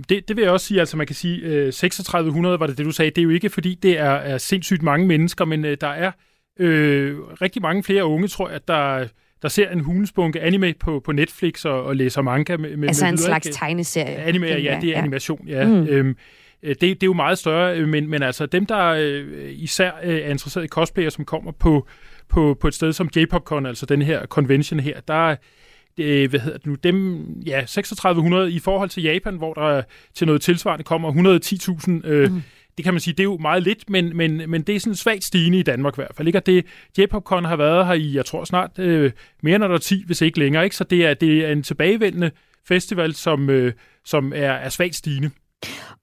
Det, 0.10 0.28
det 0.28 0.36
vil 0.36 0.42
jeg 0.42 0.52
også 0.52 0.66
sige, 0.66 0.80
altså 0.80 0.98
man 0.98 1.08
kan 1.08 1.16
sige, 1.16 1.40
øh, 1.42 1.74
3600 1.74 2.60
var 2.60 2.68
det 2.68 2.78
det, 2.78 2.86
du 2.86 2.92
sagde. 2.92 3.12
Det 3.12 3.18
er 3.18 3.24
jo 3.24 3.30
ikke, 3.30 3.50
fordi 3.50 3.76
det 3.76 4.00
er, 4.00 4.12
er 4.12 4.38
sindssygt 4.38 4.84
mange 4.84 5.08
mennesker, 5.08 5.46
men 5.46 5.66
øh, 5.66 5.78
der 5.82 5.88
er 5.88 6.12
øh, 6.60 7.18
rigtig 7.42 7.62
mange 7.62 7.84
flere 7.84 8.06
unge, 8.06 8.28
tror 8.28 8.50
jeg, 8.50 8.68
der 8.68 9.08
der 9.42 9.48
ser 9.48 9.70
en 9.70 9.80
hulensbunke 9.80 10.42
anime 10.42 10.74
på, 10.80 11.02
på 11.06 11.12
Netflix 11.12 11.66
og, 11.66 11.84
og 11.84 11.96
læser 11.96 12.22
manga. 12.22 12.58
Med, 12.58 12.88
altså 12.88 13.06
med 13.06 13.12
en 13.12 13.18
slags 13.18 13.50
tegneserie. 13.52 14.16
Anime, 14.16 14.48
ja, 14.48 14.54
det 14.82 14.90
er 14.90 14.94
ja. 14.94 14.98
animation, 14.98 15.48
ja. 15.48 15.68
Mm. 15.68 15.88
Øhm, 15.88 16.10
øh, 16.10 16.16
det, 16.64 16.82
det 16.82 17.04
er 17.04 17.08
jo 17.08 17.14
meget 17.14 17.38
større, 17.38 17.78
øh, 17.78 17.88
men, 17.88 18.10
men 18.10 18.24
altså 18.24 18.46
dem, 18.46 18.66
der 18.66 18.86
øh, 18.86 19.52
især 19.52 19.92
øh, 20.04 20.16
er 20.16 20.30
interesseret 20.30 20.66
i 20.66 20.68
cosplayer, 20.68 21.10
som 21.10 21.26
kommer 21.26 21.52
på, 21.52 21.88
på, 22.30 22.58
på 22.62 22.68
et 22.68 22.74
sted 22.74 22.94
som 22.94 23.10
J-Popcon, 23.18 23.66
altså 23.66 23.86
den 23.86 24.02
her 24.02 24.26
convention 24.26 24.80
her, 24.80 25.00
der 25.08 25.36
øh, 25.98 26.30
hvad 26.30 26.40
hedder 26.40 26.58
det 26.58 26.68
nu, 26.68 26.76
dem, 26.76 27.26
ja, 27.46 27.64
3600 27.68 28.52
i 28.52 28.60
forhold 28.60 28.90
til 28.90 29.04
Japan, 29.04 29.36
hvor 29.36 29.54
der 29.54 29.84
til 30.14 30.28
noget 30.28 30.42
tilsvarende 30.42 30.84
kommer 30.84 31.12
110.000 31.12 32.08
øh, 32.08 32.32
mm 32.32 32.42
det 32.78 32.84
kan 32.84 32.94
man 32.94 33.00
sige, 33.02 33.14
det 33.14 33.20
er 33.20 33.24
jo 33.24 33.38
meget 33.38 33.64
lidt, 33.64 33.90
men, 33.90 34.18
men, 34.18 34.50
men 34.50 34.62
det 34.62 34.76
er 34.76 34.80
sådan 34.80 34.96
svagt 34.96 35.24
stigende 35.24 35.60
i 35.60 35.64
Danmark 35.64 35.94
i 35.94 36.02
hvert 36.02 36.16
fald. 36.16 36.28
Ikke? 36.28 36.40
Og 36.40 36.46
det, 36.46 36.66
J-Popcon 37.00 37.46
har 37.46 37.56
været 37.56 37.88
her 37.88 37.94
i, 37.94 38.16
jeg 38.16 38.26
tror 38.26 38.44
snart, 38.44 38.80
øh, 38.80 39.12
mere 39.44 39.56
end 39.56 39.64
der 39.64 39.78
10, 39.78 40.04
hvis 40.06 40.22
ikke 40.22 40.40
længere. 40.40 40.64
Ikke? 40.64 40.76
Så 40.76 40.84
det 40.84 41.06
er, 41.06 41.14
det 41.14 41.46
er 41.46 41.52
en 41.52 41.64
tilbagevendende 41.64 42.32
festival, 42.68 43.14
som, 43.14 43.50
øh, 43.50 43.74
som 44.06 44.34
er, 44.36 44.52
er 44.52 44.70
svagt 44.70 44.96
stigende. 44.96 45.32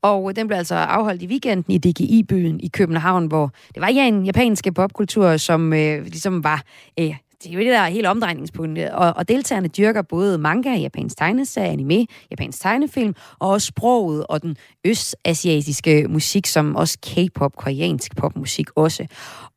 Og 0.02 0.36
den 0.36 0.46
blev 0.46 0.58
altså 0.58 0.74
afholdt 0.74 1.22
i 1.22 1.26
weekenden 1.26 1.72
i 1.72 1.78
DGI-byen 1.78 2.60
i 2.60 2.68
København, 2.68 3.26
hvor 3.26 3.50
det 3.74 3.80
var 3.80 3.88
ja 3.88 4.08
en 4.08 4.24
japansk 4.24 4.66
popkultur, 4.74 5.36
som 5.36 5.72
øh, 5.72 6.02
ligesom 6.02 6.44
var 6.44 6.62
øh, 7.00 7.16
det 7.44 7.50
er 7.50 7.54
jo 7.54 7.60
det, 7.60 7.68
der 7.68 7.84
hele 7.84 7.94
helt 7.94 8.06
omdrejningspunktet. 8.06 8.90
Og, 8.90 9.12
og 9.16 9.28
deltagerne 9.28 9.68
dyrker 9.68 10.02
både 10.02 10.38
manga, 10.38 10.74
japansk 10.74 11.18
tegneserie, 11.18 11.68
anime, 11.68 12.06
japansk 12.30 12.60
tegnefilm, 12.60 13.14
og 13.38 13.50
også 13.50 13.66
sproget 13.66 14.26
og 14.26 14.42
den 14.42 14.56
østasiatiske 14.84 16.08
musik, 16.08 16.46
som 16.46 16.76
også 16.76 16.98
K-pop, 17.02 17.56
koreansk 17.56 18.16
popmusik 18.16 18.66
også. 18.76 19.06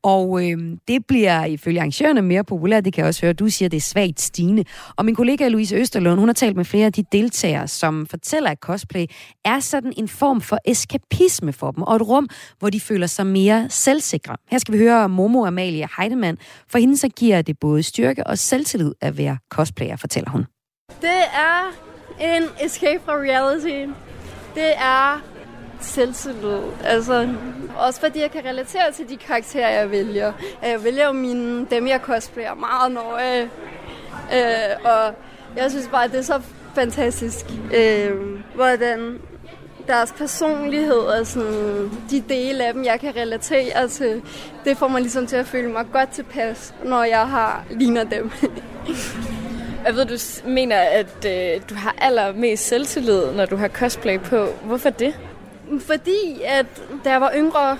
Og 0.08 0.44
øh, 0.44 0.58
det 0.88 1.06
bliver 1.06 1.44
ifølge 1.44 1.80
arrangørerne 1.80 2.22
mere 2.22 2.44
populært, 2.44 2.84
det 2.84 2.92
kan 2.92 3.00
jeg 3.00 3.08
også 3.08 3.26
høre. 3.26 3.32
Du 3.32 3.48
siger, 3.48 3.68
det 3.68 3.76
er 3.76 3.80
svagt 3.80 4.20
stigende. 4.20 4.64
Og 4.96 5.04
min 5.04 5.14
kollega 5.14 5.48
Louise 5.48 5.76
Østerlund, 5.76 6.18
hun 6.20 6.28
har 6.28 6.34
talt 6.34 6.56
med 6.56 6.64
flere 6.64 6.86
af 6.86 6.92
de 6.92 7.04
deltagere, 7.12 7.68
som 7.68 8.06
fortæller, 8.06 8.50
at 8.50 8.58
cosplay 8.58 9.06
er 9.44 9.60
sådan 9.60 9.92
en 9.96 10.08
form 10.08 10.40
for 10.40 10.58
eskapisme 10.64 11.52
for 11.52 11.70
dem, 11.70 11.82
og 11.82 11.96
et 11.96 12.08
rum, 12.08 12.28
hvor 12.58 12.70
de 12.70 12.80
føler 12.80 13.06
sig 13.06 13.26
mere 13.26 13.66
selvsikre. 13.70 14.36
Her 14.50 14.58
skal 14.58 14.74
vi 14.74 14.78
høre 14.78 15.08
Momo 15.08 15.46
Amalie 15.46 15.88
Heidemann. 15.98 16.38
For 16.68 16.78
hende 16.78 16.96
så 16.96 17.08
giver 17.08 17.42
det 17.42 17.58
både 17.58 17.82
styrke 17.82 18.26
og 18.26 18.38
selvtillid 18.38 18.94
at 19.00 19.18
være 19.18 19.38
cosplayer, 19.50 19.96
fortæller 19.96 20.30
hun. 20.30 20.44
Det 21.00 21.20
er 21.34 21.72
en 22.20 22.42
escape 22.64 23.00
fra 23.04 23.12
reality. 23.12 23.92
Det 24.54 24.72
er 24.76 25.37
selvtillid. 25.80 26.60
Altså, 26.84 27.28
også 27.76 28.00
fordi 28.00 28.20
jeg 28.20 28.30
kan 28.30 28.44
relatere 28.44 28.92
til 28.92 29.08
de 29.08 29.16
karakterer, 29.16 29.70
jeg 29.80 29.90
vælger. 29.90 30.32
Jeg 30.62 30.84
vælger 30.84 31.06
jo 31.06 31.12
mine, 31.12 31.66
dem, 31.70 31.86
jeg 31.86 32.00
cosplayer 32.00 32.54
meget 32.54 32.92
nøje. 32.92 33.42
Øh, 34.34 34.84
og 34.84 35.14
jeg 35.56 35.70
synes 35.70 35.88
bare, 35.88 36.04
at 36.04 36.10
det 36.10 36.18
er 36.18 36.22
så 36.22 36.40
fantastisk, 36.74 37.46
øh, 37.74 38.10
hvordan 38.54 39.18
deres 39.86 40.14
personlighed 40.18 40.92
og 40.92 41.26
sådan, 41.26 41.90
de 42.10 42.24
dele 42.28 42.66
af 42.66 42.72
dem, 42.72 42.84
jeg 42.84 43.00
kan 43.00 43.16
relatere 43.16 43.88
til, 43.88 44.22
det 44.64 44.76
får 44.76 44.88
mig 44.88 45.00
ligesom 45.00 45.26
til 45.26 45.36
at 45.36 45.46
føle 45.46 45.68
mig 45.68 45.86
godt 45.92 46.10
tilpas, 46.10 46.74
når 46.84 47.04
jeg 47.04 47.28
har 47.28 47.64
ligner 47.70 48.04
dem. 48.04 48.30
Jeg 49.86 49.96
ved, 49.96 50.04
du 50.04 50.48
mener, 50.50 50.76
at 50.76 51.26
øh, 51.26 51.60
du 51.70 51.74
har 51.74 51.94
allermest 51.98 52.66
selvtillid, 52.66 53.32
når 53.32 53.46
du 53.46 53.56
har 53.56 53.68
cosplay 53.68 54.20
på. 54.20 54.46
Hvorfor 54.64 54.90
det? 54.90 55.14
Fordi 55.80 56.42
at 56.44 56.66
da 57.04 57.10
jeg 57.10 57.20
var 57.20 57.32
yngre, 57.36 57.78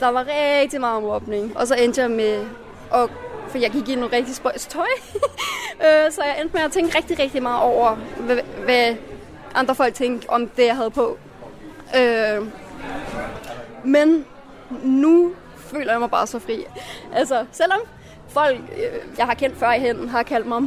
der 0.00 0.08
var 0.08 0.26
rigtig 0.28 0.80
meget 0.80 1.02
mobning. 1.02 1.56
Og 1.56 1.66
så 1.66 1.74
endte 1.74 2.00
jeg 2.00 2.10
med 2.10 2.46
at 2.94 3.10
for 3.48 3.58
jeg 3.58 3.70
gik 3.70 3.88
i 3.88 3.94
noget 3.94 4.12
rigtig 4.12 4.34
spøjs 4.34 4.66
tøj. 4.66 4.86
Øh, 5.80 6.12
så 6.12 6.22
jeg 6.24 6.40
endte 6.40 6.56
med 6.56 6.64
at 6.64 6.72
tænke 6.72 6.98
rigtig, 6.98 7.18
rigtig 7.18 7.42
meget 7.42 7.62
over, 7.62 7.94
hvad, 7.94 8.38
hvad 8.64 8.96
andre 9.54 9.74
folk 9.74 9.94
tænkte 9.94 10.30
om 10.30 10.48
det, 10.48 10.66
jeg 10.66 10.76
havde 10.76 10.90
på. 10.90 11.18
Øh, 11.96 12.46
men 13.84 14.24
nu 14.82 15.32
føler 15.56 15.92
jeg 15.92 16.00
mig 16.00 16.10
bare 16.10 16.26
så 16.26 16.38
fri. 16.38 16.64
Altså, 17.14 17.46
selvom 17.52 17.80
folk, 18.38 18.60
øh, 18.76 19.18
jeg 19.18 19.26
har 19.26 19.34
kendt 19.34 19.56
før 19.56 19.72
i 19.72 19.80
hen, 19.80 20.08
har 20.08 20.22
kaldt 20.22 20.46
mig 20.46 20.62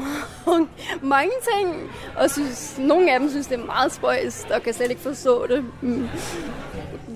mange 1.15 1.31
ting, 1.53 1.91
og 2.17 2.31
synes, 2.31 2.77
nogle 2.79 3.13
af 3.13 3.19
dem 3.19 3.29
synes, 3.29 3.47
det 3.47 3.59
er 3.59 3.65
meget 3.65 3.91
spøjst, 3.91 4.51
og 4.51 4.61
kan 4.61 4.73
slet 4.73 4.89
ikke 4.89 5.01
forstå 5.01 5.47
det. 5.47 5.65
Mm. 5.81 6.09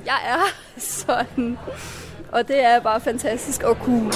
Jeg 0.06 0.20
er 0.26 0.41
sådan. 0.78 1.58
Og 2.32 2.47
det 2.47 2.64
er 2.64 2.80
bare 2.80 3.01
fantastisk 3.01 3.64
at 3.64 3.78
kunne, 3.80 4.12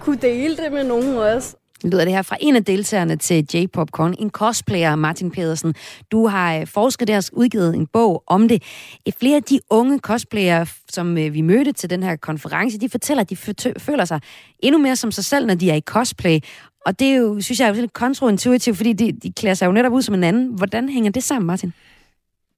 kunne 0.00 0.16
dele 0.16 0.56
det 0.56 0.72
med 0.72 0.84
nogen 0.84 1.16
også 1.16 1.56
lyder 1.84 2.04
det 2.04 2.12
her 2.12 2.22
fra 2.22 2.36
en 2.40 2.56
af 2.56 2.64
deltagerne 2.64 3.16
til 3.16 3.46
J-Popcorn, 3.54 4.14
en 4.18 4.30
cosplayer, 4.30 4.96
Martin 4.96 5.30
Pedersen. 5.30 5.74
Du 6.10 6.26
har 6.26 6.56
øh, 6.56 6.66
forsket 6.66 7.08
der 7.08 7.16
og 7.16 7.24
udgivet 7.32 7.74
en 7.74 7.86
bog 7.86 8.22
om 8.26 8.48
det. 8.48 8.62
Øh, 9.06 9.12
flere 9.20 9.36
af 9.36 9.42
de 9.42 9.60
unge 9.70 9.98
cosplayere, 9.98 10.66
som 10.88 11.18
øh, 11.18 11.34
vi 11.34 11.40
mødte 11.40 11.72
til 11.72 11.90
den 11.90 12.02
her 12.02 12.16
konference, 12.16 12.78
de 12.78 12.88
fortæller, 12.88 13.20
at 13.20 13.30
de 13.30 13.36
føler 13.78 14.04
sig 14.04 14.20
endnu 14.58 14.78
mere 14.78 14.96
som 14.96 15.10
sig 15.10 15.24
selv, 15.24 15.46
når 15.46 15.54
de 15.54 15.70
er 15.70 15.74
i 15.74 15.80
cosplay. 15.80 16.40
Og 16.86 16.98
det 16.98 17.08
er 17.08 17.14
jo, 17.14 17.40
synes 17.40 17.60
jeg, 17.60 17.68
er 17.68 17.74
jo 17.74 17.80
lidt 17.80 17.92
kontraintuitivt, 17.92 18.76
fordi 18.76 18.92
de, 18.92 19.12
de 19.12 19.32
klæder 19.32 19.54
sig 19.54 19.66
jo 19.66 19.72
netop 19.72 19.92
ud 19.92 20.02
som 20.02 20.14
en 20.14 20.24
anden. 20.24 20.46
Hvordan 20.48 20.88
hænger 20.88 21.10
det 21.10 21.22
sammen, 21.22 21.46
Martin? 21.46 21.72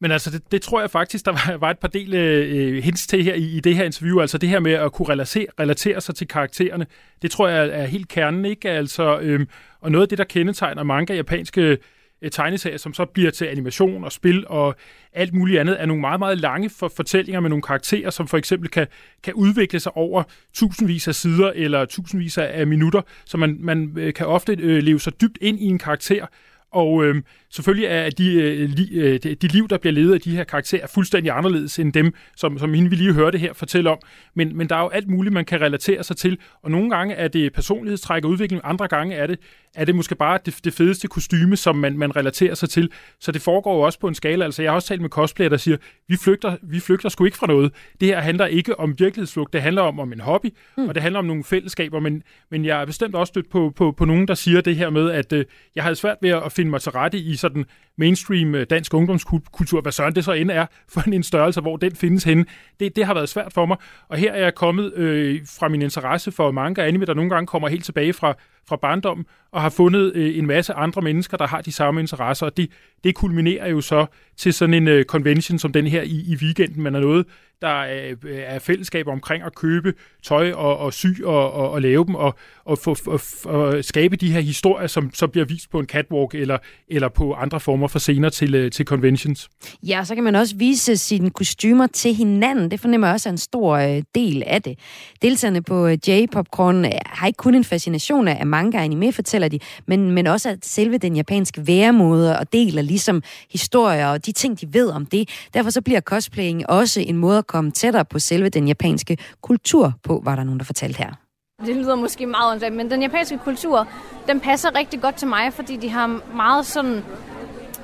Men 0.00 0.10
altså, 0.10 0.30
det, 0.30 0.52
det 0.52 0.62
tror 0.62 0.80
jeg 0.80 0.90
faktisk, 0.90 1.24
der 1.24 1.32
var, 1.32 1.56
var 1.56 1.70
et 1.70 1.78
par 1.78 1.88
del 1.88 2.14
øh, 2.14 2.56
øh, 2.56 2.82
hints 2.82 3.06
til 3.06 3.24
her 3.24 3.34
i, 3.34 3.56
i 3.56 3.60
det 3.60 3.76
her 3.76 3.84
interview. 3.84 4.20
Altså 4.20 4.38
det 4.38 4.48
her 4.48 4.60
med 4.60 4.72
at 4.72 4.92
kunne 4.92 5.08
relatere, 5.08 5.46
relatere 5.60 6.00
sig 6.00 6.14
til 6.14 6.28
karaktererne, 6.28 6.86
det 7.22 7.30
tror 7.30 7.48
jeg 7.48 7.68
er 7.68 7.86
helt 7.86 8.08
kernen, 8.08 8.44
ikke? 8.44 8.70
Altså, 8.70 9.18
øhm, 9.18 9.48
og 9.80 9.92
noget 9.92 10.02
af 10.02 10.08
det, 10.08 10.18
der 10.18 10.24
kendetegner 10.24 10.82
mange 10.82 11.14
japanske 11.14 11.78
øh, 12.22 12.30
tegneserier, 12.30 12.76
som 12.76 12.94
så 12.94 13.04
bliver 13.04 13.30
til 13.30 13.44
animation 13.44 14.04
og 14.04 14.12
spil 14.12 14.44
og 14.46 14.76
alt 15.12 15.34
muligt 15.34 15.60
andet, 15.60 15.80
er 15.80 15.86
nogle 15.86 16.00
meget, 16.00 16.18
meget 16.18 16.38
lange 16.38 16.70
for, 16.70 16.92
fortællinger 16.96 17.40
med 17.40 17.50
nogle 17.50 17.62
karakterer, 17.62 18.10
som 18.10 18.28
for 18.28 18.36
eksempel 18.36 18.68
kan, 18.70 18.86
kan 19.22 19.34
udvikle 19.34 19.80
sig 19.80 19.96
over 19.96 20.22
tusindvis 20.54 21.08
af 21.08 21.14
sider 21.14 21.52
eller 21.54 21.84
tusindvis 21.84 22.38
af 22.38 22.66
minutter, 22.66 23.02
så 23.24 23.36
man, 23.36 23.56
man 23.60 23.92
øh, 23.96 24.14
kan 24.14 24.26
ofte 24.26 24.56
øh, 24.60 24.82
leve 24.82 25.00
sig 25.00 25.20
dybt 25.20 25.38
ind 25.40 25.60
i 25.60 25.64
en 25.64 25.78
karakter, 25.78 26.26
og 26.72 27.04
øh, 27.04 27.22
selvfølgelig 27.50 27.86
er 27.86 28.10
de, 28.10 28.34
øh, 28.34 28.68
li, 28.68 28.98
øh, 28.98 29.20
de 29.22 29.48
liv, 29.48 29.68
der 29.68 29.78
bliver 29.78 29.92
levet 29.92 30.14
af 30.14 30.20
de 30.20 30.36
her 30.36 30.44
karakterer, 30.44 30.86
fuldstændig 30.86 31.32
anderledes 31.32 31.78
end 31.78 31.92
dem, 31.92 32.14
som, 32.36 32.58
som 32.58 32.74
hende 32.74 32.90
vi 32.90 32.96
lige 32.96 33.12
hørte 33.12 33.38
her 33.38 33.52
fortælle 33.52 33.90
om. 33.90 33.98
Men, 34.34 34.56
men 34.56 34.68
der 34.68 34.76
er 34.76 34.80
jo 34.80 34.88
alt 34.88 35.08
muligt, 35.08 35.32
man 35.32 35.44
kan 35.44 35.60
relatere 35.60 36.04
sig 36.04 36.16
til. 36.16 36.38
Og 36.62 36.70
nogle 36.70 36.90
gange 36.90 37.14
er 37.14 37.28
det 37.28 37.52
personlighedstræk 37.52 38.24
og 38.24 38.30
udvikling, 38.30 38.62
andre 38.64 38.88
gange 38.88 39.14
er 39.14 39.26
det, 39.26 39.38
er 39.74 39.84
det 39.84 39.94
måske 39.94 40.14
bare 40.14 40.38
det, 40.46 40.58
det 40.64 40.74
fedeste 40.74 41.08
kostyme, 41.08 41.56
som 41.56 41.76
man, 41.76 41.98
man 41.98 42.16
relaterer 42.16 42.54
sig 42.54 42.70
til. 42.70 42.90
Så 43.20 43.32
det 43.32 43.42
foregår 43.42 43.74
jo 43.74 43.80
også 43.80 43.98
på 43.98 44.08
en 44.08 44.14
skala. 44.14 44.44
Altså 44.44 44.62
jeg 44.62 44.70
har 44.70 44.74
også 44.74 44.88
talt 44.88 45.00
med 45.00 45.08
cosplayer, 45.08 45.48
der 45.48 45.56
siger, 45.56 45.76
vi 46.08 46.16
flygter, 46.16 46.56
vi 46.62 46.80
flygter 46.80 47.08
sgu 47.08 47.24
ikke 47.24 47.36
fra 47.36 47.46
noget. 47.46 47.72
Det 48.00 48.08
her 48.08 48.20
handler 48.20 48.46
ikke 48.46 48.80
om 48.80 48.94
virkelighedsflugt, 48.98 49.52
det 49.52 49.62
handler 49.62 49.82
om, 49.82 50.00
om 50.00 50.12
en 50.12 50.20
hobby, 50.20 50.46
mm. 50.76 50.88
og 50.88 50.94
det 50.94 51.02
handler 51.02 51.18
om 51.18 51.24
nogle 51.24 51.44
fællesskaber. 51.44 52.00
Men, 52.00 52.22
men 52.50 52.64
jeg 52.64 52.80
er 52.80 52.84
bestemt 52.84 53.14
også 53.14 53.30
stødt 53.30 53.50
på, 53.50 53.72
på, 53.76 53.92
på 53.92 54.04
nogen, 54.04 54.28
der 54.28 54.34
siger 54.34 54.60
det 54.60 54.76
her 54.76 54.90
med, 54.90 55.10
at 55.10 55.32
øh, 55.32 55.44
jeg 55.74 55.84
havde 55.84 55.96
svært 55.96 56.16
ved 56.22 56.30
at 56.30 56.52
finde 56.52 56.70
mig 56.70 56.80
til 56.80 56.92
rette 56.92 57.18
i 57.18 57.36
sådan 57.36 57.64
mainstream 57.98 58.54
øh, 58.54 58.66
dansk 58.70 58.94
ungdomskultur, 58.94 59.80
hvad 59.80 59.92
søren 59.92 60.14
det 60.14 60.24
så 60.24 60.32
end 60.32 60.50
er 60.50 60.66
for 60.88 61.00
en 61.00 61.22
størrelse, 61.22 61.60
hvor 61.60 61.76
den 61.76 61.96
findes 61.96 62.24
henne. 62.24 62.44
Det, 62.80 62.96
det 62.96 63.06
har 63.06 63.14
været 63.14 63.28
svært 63.28 63.52
for 63.52 63.66
mig, 63.66 63.76
og 64.08 64.16
her 64.16 64.32
er 64.32 64.42
jeg 64.42 64.54
kommet 64.54 64.94
øh, 64.94 65.40
fra 65.58 65.68
min 65.68 65.82
interesse 65.82 66.32
for 66.32 66.50
manga 66.50 66.86
anime, 66.86 67.04
der 67.04 67.14
nogle 67.14 67.30
gange 67.30 67.46
kommer 67.46 67.68
helt 67.68 67.84
tilbage 67.84 68.12
fra, 68.12 68.34
fra 68.68 68.76
barndommen, 68.76 69.26
og 69.52 69.62
har 69.62 69.70
fundet 69.70 70.12
øh, 70.14 70.38
en 70.38 70.46
masse 70.46 70.74
andre 70.74 71.02
mennesker, 71.02 71.36
der 71.36 71.46
har 71.46 71.60
de 71.60 71.72
samme 71.72 72.00
interesser, 72.00 72.46
og 72.46 72.56
det, 72.56 72.70
det 73.04 73.14
kulminerer 73.14 73.68
jo 73.68 73.80
så 73.80 74.06
til 74.36 74.54
sådan 74.54 74.74
en 74.74 74.88
øh, 74.88 75.04
convention 75.04 75.58
som 75.58 75.72
den 75.72 75.86
her 75.86 76.02
i, 76.02 76.24
i 76.28 76.36
weekenden, 76.42 76.82
man 76.82 76.94
er 76.94 77.00
noget, 77.00 77.26
der 77.62 77.78
øh, 77.78 78.32
er, 78.32 78.40
er 78.40 78.58
fællesskaber 78.58 79.12
omkring 79.12 79.42
at 79.42 79.54
købe 79.54 79.94
tøj 80.22 80.52
og, 80.52 80.78
og 80.78 80.94
sy 80.94 81.06
og, 81.24 81.52
og, 81.52 81.70
og 81.70 81.82
lave 81.82 82.06
dem, 82.06 82.14
og, 82.14 82.34
og, 82.64 82.78
få, 82.78 82.96
og, 83.06 83.20
og 83.44 83.84
skabe 83.84 84.16
de 84.16 84.32
her 84.32 84.40
historier, 84.40 84.86
som 84.86 85.14
så 85.14 85.26
bliver 85.26 85.44
vist 85.44 85.70
på 85.70 85.80
en 85.80 85.86
catwalk 85.86 86.34
eller, 86.34 86.58
eller 86.88 87.08
på 87.08 87.32
andre 87.32 87.60
former 87.60 87.88
for 87.88 87.98
scener 87.98 88.28
til, 88.28 88.54
øh, 88.54 88.70
til 88.70 88.86
conventions. 88.86 89.48
Ja, 89.82 90.04
så 90.04 90.14
kan 90.14 90.24
man 90.24 90.34
også 90.34 90.56
vise 90.56 90.96
sine 90.96 91.30
kostymer 91.30 91.86
til 91.86 92.14
hinanden. 92.14 92.70
Det 92.70 92.80
fornemmer 92.80 93.06
jeg 93.06 93.14
også 93.14 93.28
er 93.28 93.32
en 93.32 93.38
stor 93.38 93.76
øh, 93.76 94.02
del 94.14 94.42
af 94.46 94.62
det. 94.62 94.78
Deltagerne 95.22 95.62
på 95.62 95.86
øh, 95.86 95.98
J-Popcorn 96.08 96.84
øh, 96.84 96.90
har 97.06 97.26
ikke 97.26 97.36
kun 97.36 97.54
en 97.54 97.64
fascination 97.64 98.28
af 98.28 98.46
manga 98.46 98.78
og 98.78 98.84
anime, 98.84 99.12
fortæller 99.12 99.48
de, 99.48 99.58
men, 99.86 100.10
men 100.10 100.26
også 100.26 100.48
at 100.48 100.58
selve 100.62 100.98
den 100.98 101.16
japanske 101.16 101.66
væremåde 101.66 102.38
og 102.38 102.52
deler 102.52 102.82
ligesom 102.82 103.22
historier 103.50 104.06
og 104.06 104.26
de 104.26 104.32
ting, 104.32 104.60
de 104.60 104.74
ved 104.74 104.90
om 104.90 105.06
det. 105.06 105.28
Derfor 105.54 105.70
så 105.70 105.82
bliver 105.82 106.00
cosplaying 106.00 106.70
også 106.70 107.00
en 107.00 107.16
måde 107.16 107.38
at 107.38 107.46
komme 107.48 107.70
tættere 107.70 108.04
på 108.04 108.18
selve 108.18 108.48
den 108.48 108.68
japanske 108.68 109.18
kultur 109.42 109.92
på, 110.02 110.20
var 110.24 110.36
der 110.36 110.44
nogen, 110.44 110.58
der 110.58 110.64
fortalte 110.64 110.98
her. 110.98 111.12
Det 111.66 111.76
lyder 111.76 111.94
måske 111.94 112.26
meget 112.26 112.52
ondt, 112.52 112.76
men 112.76 112.90
den 112.90 113.02
japanske 113.02 113.38
kultur, 113.38 113.88
den 114.28 114.40
passer 114.40 114.74
rigtig 114.74 115.00
godt 115.00 115.14
til 115.14 115.28
mig, 115.28 115.52
fordi 115.52 115.76
de 115.76 115.88
har 115.90 116.06
meget 116.34 116.66
sådan 116.66 117.04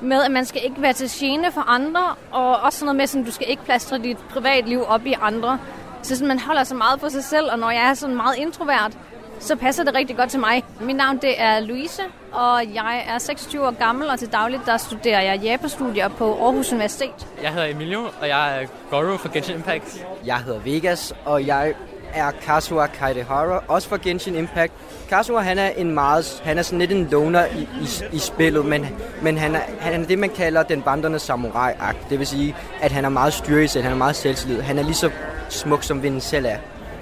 med, 0.01 0.23
at 0.23 0.31
man 0.31 0.45
skal 0.45 0.61
ikke 0.65 0.81
være 0.81 0.93
til 0.93 1.09
gene 1.09 1.51
for 1.51 1.61
andre, 1.61 2.15
og 2.31 2.57
også 2.61 2.79
sådan 2.79 2.95
noget 2.95 3.15
med, 3.15 3.21
at 3.21 3.27
du 3.27 3.31
skal 3.31 3.49
ikke 3.49 3.63
plastre 3.65 3.97
dit 3.97 4.17
privatliv 4.17 4.83
op 4.87 5.05
i 5.05 5.15
andre. 5.21 5.59
Så 6.01 6.15
sådan, 6.15 6.27
man 6.27 6.39
holder 6.39 6.63
sig 6.63 6.77
meget 6.77 6.99
på 6.99 7.09
sig 7.09 7.23
selv, 7.23 7.51
og 7.51 7.59
når 7.59 7.71
jeg 7.71 7.89
er 7.89 7.93
sådan 7.93 8.15
meget 8.15 8.37
introvert, 8.37 8.97
så 9.39 9.55
passer 9.55 9.83
det 9.83 9.95
rigtig 9.95 10.17
godt 10.17 10.29
til 10.29 10.39
mig. 10.39 10.63
Mit 10.81 10.95
navn 10.95 11.17
det 11.17 11.41
er 11.41 11.59
Louise, 11.59 12.01
og 12.31 12.61
jeg 12.73 13.05
er 13.07 13.17
26 13.17 13.67
år 13.67 13.71
gammel, 13.71 14.09
og 14.09 14.19
til 14.19 14.31
dagligt 14.31 14.61
der 14.65 14.77
studerer 14.77 15.21
jeg 15.21 15.39
Japan-studier 15.39 16.07
på 16.07 16.45
Aarhus 16.45 16.71
Universitet. 16.71 17.27
Jeg 17.43 17.53
hedder 17.53 17.67
Emilio, 17.67 18.01
og 18.21 18.27
jeg 18.27 18.61
er 18.61 18.67
Goro 18.89 19.17
for 19.17 19.33
Genshin 19.33 19.55
Impact. 19.55 20.05
Jeg 20.25 20.37
hedder 20.37 20.59
Vegas, 20.59 21.13
og 21.25 21.47
jeg 21.47 21.73
er 22.13 22.31
Kazuha 22.31 22.87
Kaidehara, 22.87 23.63
også 23.67 23.89
for 23.89 23.97
Genshin 23.97 24.35
Impact. 24.35 24.73
Kazuha, 25.09 25.41
han 25.41 25.57
er, 25.57 25.69
en 25.69 25.91
meget, 25.91 26.41
han 26.43 26.57
er 26.57 26.61
sådan 26.61 26.79
lidt 26.79 26.91
en 26.91 27.07
loner 27.11 27.45
i, 27.45 27.61
i, 27.61 28.15
i 28.15 28.19
spillet, 28.19 28.65
men, 28.65 28.87
men 29.21 29.37
han, 29.37 29.55
er, 29.55 29.61
han 29.79 30.01
er 30.01 30.05
det, 30.05 30.19
man 30.19 30.29
kalder 30.29 30.63
den 30.63 30.85
vandrende 30.85 31.19
samurai-akt. 31.19 32.09
Det 32.09 32.19
vil 32.19 32.27
sige, 32.27 32.55
at 32.81 32.91
han 32.91 33.05
er 33.05 33.09
meget 33.09 33.33
styret 33.33 33.73
han 33.73 33.91
er 33.91 33.95
meget 33.95 34.15
selvtillid. 34.15 34.61
Han 34.61 34.79
er 34.79 34.83
lige 34.83 34.93
så 34.93 35.09
smuk, 35.49 35.83
som 35.83 36.03
vinden 36.03 36.21
selv 36.21 36.45
er. 36.45 36.57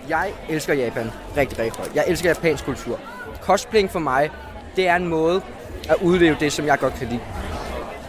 Jeg 0.10 0.34
elsker 0.49 0.74
Japan 0.74 1.12
rigtig, 1.38 1.60
rigtig 1.60 1.78
højt. 1.78 1.95
Jeg 1.95 2.04
elsker 2.08 2.30
japansk 2.30 2.66
kultur. 2.66 2.99
Cosplaying 3.41 3.91
for 3.91 3.99
mig, 3.99 4.30
det 4.76 4.88
er 4.88 4.95
en 4.95 5.08
måde 5.08 5.41
at 5.89 5.95
udleve 6.01 6.38
det, 6.39 6.54
som 6.54 6.66
jeg 6.66 6.80
godt 6.80 6.93
kan 6.93 7.08
lide. 7.08 7.20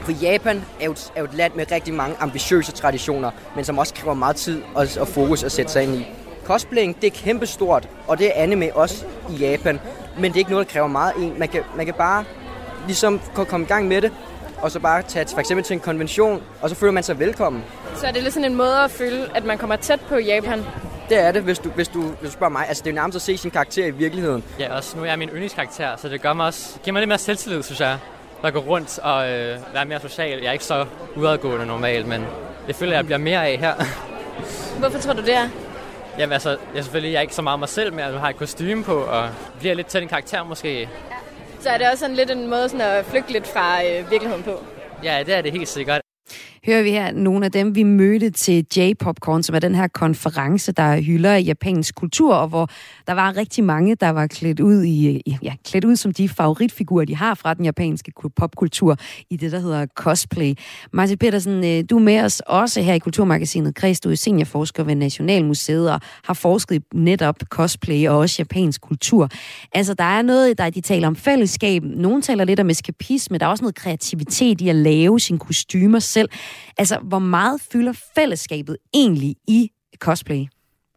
For 0.01 0.13
Japan 0.13 0.65
er 0.81 0.85
jo, 0.85 0.93
et, 0.93 1.13
er 1.17 1.21
jo 1.21 1.25
et 1.25 1.35
land 1.35 1.53
med 1.55 1.73
rigtig 1.73 1.95
mange 1.95 2.17
ambitiøse 2.21 2.73
traditioner, 2.73 3.31
men 3.57 3.65
som 3.65 3.79
også 3.79 3.95
kræver 3.95 4.15
meget 4.15 4.37
tid 4.37 4.63
og, 4.75 4.87
og 5.01 5.09
fokus 5.09 5.43
at 5.43 5.53
sætte 5.53 5.73
sig 5.73 5.83
ind 5.83 5.95
i. 5.95 6.07
Cosplaying, 6.45 7.01
det 7.01 7.07
er 7.07 7.11
kæmpestort, 7.11 7.89
og 8.07 8.19
det 8.19 8.27
er 8.27 8.43
anime 8.43 8.77
også 8.77 9.05
i 9.31 9.33
Japan, 9.33 9.81
men 10.17 10.25
det 10.25 10.35
er 10.35 10.39
ikke 10.39 10.51
noget, 10.51 10.67
der 10.67 10.73
kræver 10.73 10.87
meget 10.89 11.13
en. 11.17 11.39
Man 11.39 11.49
kan, 11.49 11.63
man 11.77 11.87
kan 11.87 11.95
bare 11.95 12.25
ligesom 12.87 13.21
komme 13.35 13.67
i 13.67 13.69
gang 13.69 13.89
med 13.89 14.03
det, 14.03 14.13
og 14.63 14.71
så 14.71 14.81
bare 14.81 15.03
tage 15.03 15.27
for 15.29 15.41
eksempel 15.41 15.65
til 15.65 15.75
en 15.75 15.81
konvention, 15.81 16.43
og 16.63 16.71
så 16.71 16.75
føler 16.77 16.93
man 16.93 17.03
sig 17.03 17.19
velkommen. 17.19 17.65
Så 17.97 18.07
er 18.07 18.13
det 18.13 18.23
lidt 18.23 18.35
sådan 18.35 18.51
en 18.51 18.57
måde 18.57 18.81
at 18.85 18.91
føle, 18.91 19.37
at 19.37 19.45
man 19.45 19.59
kommer 19.59 19.77
tæt 19.77 20.01
på 20.01 20.17
Japan? 20.17 20.65
Det 21.09 21.19
er 21.19 21.33
det, 21.33 21.43
hvis 21.43 21.59
du, 21.59 21.69
hvis 21.69 21.89
du, 21.89 22.03
hvis 22.03 22.31
du 22.31 22.33
spørger 22.33 22.53
mig. 22.53 22.69
Altså, 22.69 22.83
det 22.83 22.91
er 22.91 22.93
jo 22.93 22.95
nærmest 22.95 23.17
at 23.17 23.23
se 23.23 23.37
sin 23.37 23.51
karakter 23.51 23.87
i 23.87 23.91
virkeligheden. 23.91 24.45
Ja, 24.59 24.77
også 24.77 24.97
nu 24.97 25.03
er 25.03 25.07
jeg 25.07 25.19
min 25.19 25.29
yndlingskarakter, 25.29 25.97
så 25.97 26.09
det 26.09 26.21
gør 26.21 26.33
mig 26.33 26.47
også, 26.47 26.79
giver 26.85 26.93
mig 26.93 27.01
lidt 27.01 27.09
mere 27.09 27.19
selvtillid, 27.19 27.63
synes 27.63 27.81
jeg. 27.81 27.99
At 28.45 28.53
gå 28.53 28.59
rundt 28.59 28.99
og 28.99 29.31
øh, 29.31 29.59
være 29.75 29.85
mere 29.85 30.01
social. 30.01 30.39
Jeg 30.39 30.49
er 30.49 30.53
ikke 30.53 30.65
så 30.65 30.87
udadgående 31.17 31.67
normalt, 31.67 32.07
men 32.07 32.25
det 32.67 32.77
føler 32.77 32.93
jeg, 32.93 32.97
jeg 32.97 33.05
bliver 33.05 33.19
mere 33.19 33.47
af 33.49 33.59
her. 33.59 33.75
Hvorfor 34.81 34.99
tror 34.99 35.13
du 35.13 35.23
det 35.23 35.35
er? 35.35 35.49
Jamen 36.19 36.33
altså, 36.33 36.51
jeg 36.75 36.85
selvfølgelig 36.85 37.13
jeg 37.13 37.19
er 37.19 37.23
ikke 37.23 37.35
så 37.35 37.43
meget 37.43 37.59
mig 37.59 37.69
selv, 37.69 37.93
men 37.93 38.01
jeg 38.01 38.21
har 38.21 38.29
et 38.29 38.37
kostume 38.37 38.85
på, 38.85 38.95
og 38.95 39.29
bliver 39.59 39.75
lidt 39.75 39.87
til 39.87 40.03
en 40.03 40.09
karakter 40.09 40.45
måske. 40.45 40.81
Ja. 40.81 40.87
Så 41.61 41.69
er 41.69 41.79
det 41.79 41.87
også 41.87 41.99
sådan 41.99 42.17
lidt 42.17 42.31
en 42.31 42.47
måde 42.47 42.69
sådan 42.69 42.81
at 42.81 43.05
flygte 43.05 43.33
lidt 43.33 43.47
fra 43.47 43.85
øh, 43.85 44.11
virkeligheden 44.11 44.43
på? 44.43 44.65
Ja, 45.03 45.23
det 45.27 45.35
er 45.35 45.41
det 45.41 45.53
helt 45.53 45.69
sikkert 45.69 46.01
hører 46.67 46.83
vi 46.83 46.91
her 46.91 47.13
nogle 47.13 47.45
af 47.45 47.53
dem, 47.53 47.75
vi 47.75 47.83
mødte 47.83 48.31
til 48.31 48.67
J-Popcorn, 48.77 49.43
som 49.43 49.55
er 49.55 49.59
den 49.59 49.75
her 49.75 49.89
konference, 49.89 50.73
der 50.73 51.01
hylder 51.01 51.37
japansk 51.37 51.95
kultur, 51.95 52.35
og 52.35 52.49
hvor 52.49 52.69
der 53.07 53.13
var 53.13 53.37
rigtig 53.37 53.65
mange, 53.65 53.95
der 53.95 54.11
var 54.11 54.27
klædt 54.27 54.61
ud, 54.61 54.85
i, 54.85 55.23
ja, 55.43 55.55
klædt 55.65 55.85
ud 55.85 55.97
som 55.97 56.13
de 56.13 56.29
favoritfigurer, 56.29 57.05
de 57.05 57.17
har 57.17 57.35
fra 57.35 57.55
den 57.55 57.65
japanske 57.65 58.13
popkultur 58.37 58.97
i 59.31 59.37
det, 59.37 59.53
der 59.53 59.59
hedder 59.59 59.87
cosplay. 59.95 60.55
Martin 60.93 61.19
Petersen, 61.19 61.65
øh, 61.65 61.85
du 61.91 61.97
er 61.97 62.03
med 62.03 62.21
os 62.21 62.43
også 62.47 62.83
her 62.83 62.95
i 62.95 62.99
Kulturmagasinet 62.99 63.75
Kreds. 63.75 64.01
Du 64.01 64.11
er 64.11 64.15
seniorforsker 64.15 64.85
ved 64.85 64.95
Nationalmuseet 64.95 65.91
og 65.91 66.01
har 66.25 66.35
forsket 66.35 66.83
netop 66.95 67.37
cosplay 67.49 68.09
og 68.09 68.19
også 68.19 68.37
japansk 68.39 68.81
kultur. 68.81 69.29
Altså, 69.73 69.95
der 69.95 70.05
er 70.05 70.23
noget, 70.23 70.59
der 70.59 70.71
de 70.71 70.81
taler 70.81 71.07
om 71.07 71.17
fællesskab. 71.17 71.83
Nogle 71.85 72.23
taler 72.23 72.45
lidt 72.45 72.61
om 72.61 72.71
eskapisme. 72.71 73.39
Der 73.39 73.47
er 73.47 73.51
også 73.51 73.65
noget 73.65 73.75
kreativitet 73.75 74.61
i 74.61 74.69
at 74.69 74.77
lave 74.77 75.21
sine 75.21 75.39
kostymer 75.39 75.99
selv. 75.99 76.29
Altså, 76.79 76.99
hvor 76.99 77.19
meget 77.19 77.61
fylder 77.73 77.93
fællesskabet 78.15 78.77
egentlig 78.95 79.37
i 79.49 79.71
cosplay? 79.99 80.47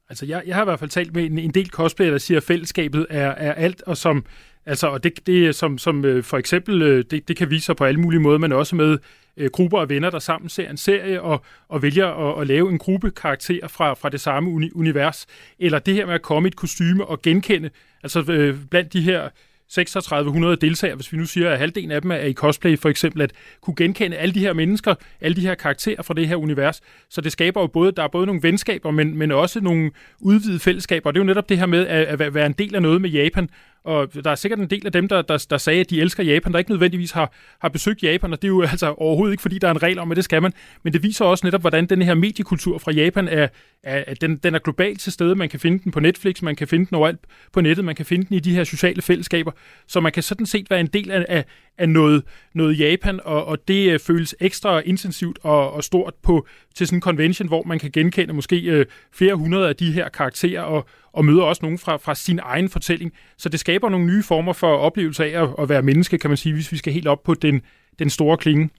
Altså, 0.10 0.26
jeg, 0.26 0.44
jeg 0.46 0.56
har 0.56 0.62
i 0.62 0.66
hvert 0.66 0.80
fald 0.80 0.90
talt 0.90 1.16
med 1.16 1.26
en, 1.26 1.40
en 1.40 1.52
del 1.52 1.70
cosplayer, 1.70 2.12
der 2.12 2.18
siger, 2.18 2.38
at 2.38 2.44
fællesskabet 2.44 3.08
er, 3.10 3.28
er 3.28 3.54
alt, 3.54 3.82
og 3.82 3.98
som 3.98 4.26
Altså, 4.68 4.88
og 4.88 5.04
det, 5.04 5.28
det 5.28 5.56
som, 5.56 5.78
som 5.78 6.06
øh, 6.06 6.24
for 6.24 6.38
eksempel, 6.38 6.82
øh, 6.82 7.06
det, 7.12 7.28
det 7.28 7.38
kan 7.38 7.50
vise 7.50 7.66
sig 7.66 7.76
på 7.76 7.86
alle 7.86 8.00
mulige 8.00 8.20
måder, 8.20 8.38
men 8.38 8.52
også 8.52 8.76
med 8.76 8.98
øh, 9.38 9.50
grupper 9.54 9.80
af 9.80 9.90
venner, 9.90 10.10
der 10.10 10.20
sammen 10.20 10.50
ser 10.50 10.70
en 10.70 10.78
serie 10.78 11.22
og, 11.22 11.46
og 11.68 11.82
vælger 11.82 12.08
at, 12.08 12.42
at 12.42 12.48
lave 12.48 12.70
en 12.70 12.78
gruppe 12.78 13.12
karakter 13.12 13.68
fra, 13.68 13.94
fra 13.94 14.10
det 14.10 14.22
samme 14.22 14.50
uni, 14.50 14.72
univers. 14.72 15.26
Eller 15.60 15.80
det 15.80 15.94
her 15.94 16.06
med 16.06 16.14
at 16.14 16.22
komme 16.22 16.48
i 16.48 16.50
et 16.50 16.56
kostyme 16.56 17.06
og 17.06 17.22
genkende, 17.22 17.70
altså 18.04 18.26
øh, 18.32 18.58
blandt 18.72 18.94
de 18.94 19.02
her 19.02 19.30
3600 19.70 20.56
deltagere, 20.56 20.96
hvis 20.96 21.14
vi 21.14 21.18
nu 21.18 21.26
siger, 21.26 21.52
at 21.52 21.60
halvdelen 21.60 21.92
af 21.92 22.02
dem 22.02 22.12
er 22.12 22.18
i 22.18 22.34
cosplay 22.34 22.80
for 22.80 22.90
eksempel, 22.90 23.22
at 23.22 23.32
kunne 23.62 23.76
genkende 23.76 24.18
alle 24.18 24.34
de 24.34 24.40
her 24.40 24.54
mennesker, 24.54 24.96
alle 25.22 25.36
de 25.36 25.42
her 25.42 25.56
karakterer 25.56 26.02
fra 26.02 26.14
det 26.14 26.28
her 26.28 26.36
univers. 26.36 26.82
Så 27.10 27.22
det 27.22 27.32
skaber 27.32 27.62
jo 27.62 27.68
både, 27.68 27.92
der 27.92 28.04
er 28.04 28.08
både 28.08 28.26
nogle 28.26 28.44
venskaber, 28.44 28.92
men, 28.92 29.18
men 29.18 29.32
også 29.32 29.62
nogle 29.62 29.92
udvidede 30.20 30.60
fællesskaber. 30.60 31.10
Og 31.10 31.14
det 31.14 31.20
er 31.20 31.24
jo 31.24 31.28
netop 31.28 31.50
det 31.50 31.58
her 31.58 31.66
med 31.66 31.88
at, 31.88 32.22
at 32.22 32.34
være 32.34 32.46
en 32.46 32.54
del 32.54 32.76
af 32.76 32.82
noget 32.82 33.02
med 33.02 33.10
Japan, 33.10 33.50
og 33.88 34.24
der 34.24 34.32
er 34.32 34.36
sikkert 34.36 34.60
en 34.60 34.70
del 34.70 34.86
af 34.86 34.92
dem, 34.92 35.08
der, 35.08 35.22
der, 35.22 35.46
der 35.50 35.58
sagde, 35.58 35.80
at 35.80 35.90
de 35.90 36.02
elsker 36.02 36.24
Japan, 36.24 36.52
der 36.52 36.60
ikke 36.60 36.72
nødvendigvis 36.72 37.12
har, 37.12 37.34
har 37.62 37.70
besøgt 37.70 38.04
Japan, 38.04 38.34
og 38.34 38.42
det 38.42 38.48
er 38.48 38.50
jo 38.50 38.62
altså 38.72 38.94
overhovedet 38.98 39.34
ikke, 39.34 39.42
fordi 39.42 39.60
der 39.60 39.68
er 39.68 39.72
en 39.72 39.84
regel 39.84 40.00
om, 40.00 40.12
at 40.12 40.16
det 40.16 40.24
skal 40.24 40.42
man. 40.42 40.54
Men 40.84 40.94
det 40.94 41.04
viser 41.04 41.26
også 41.26 41.48
netop, 41.48 41.62
hvordan 41.62 41.86
den 41.86 42.02
her 42.02 42.14
mediekultur 42.14 42.78
fra 42.78 42.92
Japan 42.92 43.28
er, 43.28 43.48
er, 43.84 44.04
er 44.08 44.14
den, 44.14 44.38
den 44.38 44.56
er 44.56 44.60
globalt 44.60 45.00
til 45.00 45.12
stede. 45.12 45.36
Man 45.36 45.50
kan 45.50 45.60
finde 45.60 45.84
den 45.84 45.92
på 45.92 46.00
Netflix, 46.00 46.42
man 46.42 46.56
kan 46.56 46.68
finde 46.68 46.86
den 46.86 46.96
overalt 46.96 47.20
på 47.54 47.62
nettet, 47.62 47.86
man 47.86 47.96
kan 47.96 48.06
finde 48.06 48.26
den 48.28 48.36
i 48.36 48.40
de 48.40 48.54
her 48.54 48.64
sociale 48.64 49.02
fællesskaber. 49.02 49.52
Så 49.88 50.00
man 50.00 50.12
kan 50.12 50.24
sådan 50.24 50.46
set 50.46 50.70
være 50.70 50.80
en 50.80 50.88
del 50.88 51.12
af, 51.12 51.26
af, 51.30 51.46
af 51.78 51.90
noget, 51.90 52.24
noget 52.54 52.80
Japan, 52.80 53.20
og, 53.24 53.46
og 53.46 53.68
det 53.68 53.92
øh, 53.92 54.00
føles 54.00 54.36
ekstra 54.40 54.80
intensivt 54.80 55.40
og, 55.44 55.74
og 55.74 55.84
stort 55.84 56.14
på 56.24 56.48
til 56.78 56.88
sådan 56.88 56.98
en 56.98 57.02
convention, 57.02 57.48
hvor 57.48 57.64
man 57.64 57.80
kan 57.80 57.92
genkende 57.92 58.34
måske 58.34 58.62
øh, 58.62 58.86
flere 59.14 59.36
hundrede 59.36 59.70
af 59.70 59.76
de 59.76 59.92
her 59.92 60.10
karakterer, 60.10 60.62
og, 60.62 60.86
og 61.14 61.26
møder 61.26 61.42
også 61.42 61.60
nogen 61.62 61.78
fra, 61.78 61.98
fra 61.98 62.16
sin 62.16 62.40
egen 62.44 62.70
fortælling. 62.70 63.12
Så 63.38 63.50
det 63.50 63.60
skaber 63.60 63.90
nogle 63.90 64.06
nye 64.06 64.24
former 64.24 64.54
for 64.54 64.78
oplevelse 64.78 65.26
af 65.26 65.44
at, 65.44 65.50
at 65.60 65.70
være 65.70 65.82
menneske, 65.82 66.18
kan 66.18 66.30
man 66.30 66.38
sige, 66.38 66.54
hvis 66.54 66.72
vi 66.72 66.78
skal 66.78 66.94
helt 66.94 67.08
op 67.08 67.24
på 67.24 67.34
den, 67.34 67.62
den 68.00 68.10
store 68.10 68.38
klinge. 68.38 68.70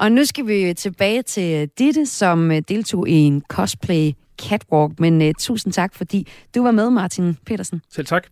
Og 0.00 0.12
nu 0.12 0.24
skal 0.24 0.46
vi 0.46 0.74
tilbage 0.74 1.22
til 1.22 1.60
øh, 1.62 1.68
Ditte, 1.78 2.06
som 2.06 2.50
øh, 2.50 2.62
deltog 2.68 3.08
i 3.08 3.12
en 3.12 3.42
cosplay 3.48 4.12
catwalk. 4.42 5.00
Men 5.00 5.22
uh, 5.22 5.28
tusind 5.38 5.72
tak, 5.72 5.94
fordi 5.94 6.26
du 6.54 6.62
var 6.62 6.70
med, 6.70 6.90
Martin 6.90 7.36
Petersen. 7.46 7.82
Selv 7.90 8.06
tak. 8.06 8.26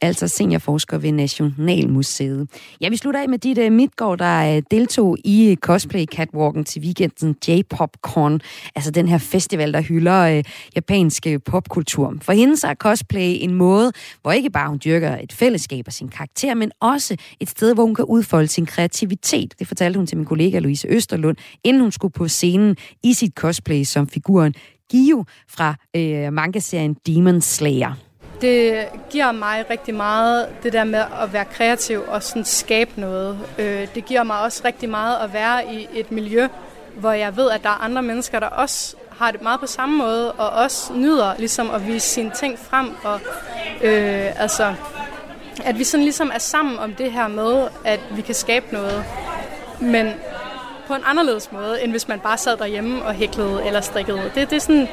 Altså 0.00 0.28
seniorforsker 0.28 0.98
ved 0.98 1.12
Nationalmuseet. 1.12 2.48
Ja, 2.80 2.88
vi 2.88 2.96
slutter 2.96 3.20
af 3.20 3.28
med 3.28 3.38
dit 3.38 3.58
uh, 3.58 3.72
Midtgaard, 3.72 4.18
der 4.18 4.56
uh, 4.56 4.62
deltog 4.70 5.16
i 5.24 5.56
cosplay 5.60 6.04
catwalken 6.04 6.64
til 6.64 6.82
weekenden 6.82 7.36
J-Popcorn. 7.48 8.38
Altså 8.74 8.90
den 8.90 9.08
her 9.08 9.18
festival, 9.18 9.72
der 9.72 9.80
hylder 9.80 10.38
uh, 10.38 10.44
japansk 10.74 11.26
popkultur. 11.46 12.16
For 12.22 12.32
hende 12.32 12.56
så 12.56 12.66
er 12.66 12.74
cosplay 12.74 13.36
en 13.40 13.54
måde, 13.54 13.92
hvor 14.22 14.32
ikke 14.32 14.50
bare 14.50 14.68
hun 14.68 14.80
dyrker 14.84 15.18
et 15.18 15.32
fællesskab 15.32 15.86
af 15.86 15.92
sin 15.92 16.08
karakter, 16.08 16.54
men 16.54 16.70
også 16.80 17.16
et 17.40 17.50
sted, 17.50 17.74
hvor 17.74 17.84
hun 17.84 17.94
kan 17.94 18.04
udfolde 18.04 18.48
sin 18.48 18.66
kreativitet. 18.66 19.54
Det 19.58 19.66
fortalte 19.66 19.96
hun 19.96 20.06
til 20.06 20.16
min 20.16 20.26
kollega 20.26 20.58
Louise 20.58 20.88
Østerlund, 20.88 21.36
inden 21.64 21.82
hun 21.82 21.92
skulle 21.92 22.12
på 22.12 22.28
scenen 22.28 22.76
i 23.02 23.12
sit 23.12 23.32
cosplay 23.34 23.84
som 23.84 24.08
figuren 24.08 24.54
Gio 24.90 25.24
fra 25.48 25.74
øh, 25.96 26.32
manga-serien 26.32 26.96
Demon 27.06 27.40
Slayer. 27.40 27.92
Det 28.40 28.86
giver 29.10 29.32
mig 29.32 29.64
rigtig 29.70 29.94
meget, 29.94 30.48
det 30.62 30.72
der 30.72 30.84
med 30.84 31.04
at 31.22 31.32
være 31.32 31.44
kreativ 31.44 32.02
og 32.08 32.22
sådan 32.22 32.44
skabe 32.44 32.90
noget. 32.96 33.38
Øh, 33.58 33.88
det 33.94 34.04
giver 34.04 34.22
mig 34.22 34.40
også 34.40 34.62
rigtig 34.64 34.88
meget 34.88 35.16
at 35.16 35.32
være 35.32 35.74
i 35.74 35.86
et 35.94 36.12
miljø, 36.12 36.48
hvor 36.96 37.12
jeg 37.12 37.36
ved, 37.36 37.50
at 37.50 37.62
der 37.62 37.68
er 37.68 37.84
andre 37.84 38.02
mennesker, 38.02 38.40
der 38.40 38.46
også 38.46 38.96
har 39.18 39.30
det 39.30 39.42
meget 39.42 39.60
på 39.60 39.66
samme 39.66 39.98
måde, 39.98 40.32
og 40.32 40.50
også 40.50 40.92
nyder 40.92 41.34
ligesom 41.38 41.70
at 41.70 41.86
vise 41.86 42.08
sine 42.08 42.30
ting 42.30 42.58
frem, 42.58 42.90
og 43.04 43.20
øh, 43.82 44.42
altså, 44.42 44.74
at 45.64 45.78
vi 45.78 45.84
sådan 45.84 46.04
ligesom 46.04 46.30
er 46.34 46.38
sammen 46.38 46.78
om 46.78 46.94
det 46.94 47.12
her 47.12 47.28
med, 47.28 47.68
at 47.84 48.00
vi 48.10 48.22
kan 48.22 48.34
skabe 48.34 48.66
noget. 48.72 49.04
Men 49.80 50.06
på 50.86 50.94
en 50.94 51.02
anderledes 51.04 51.52
måde, 51.52 51.82
end 51.82 51.90
hvis 51.90 52.08
man 52.08 52.20
bare 52.20 52.38
sad 52.38 52.56
derhjemme 52.56 53.04
og 53.04 53.14
hæklede 53.14 53.64
eller 53.66 53.80
strikkede. 53.80 54.30
Det, 54.34 54.50
det, 54.50 54.56
er 54.56 54.60
sådan, 54.60 54.88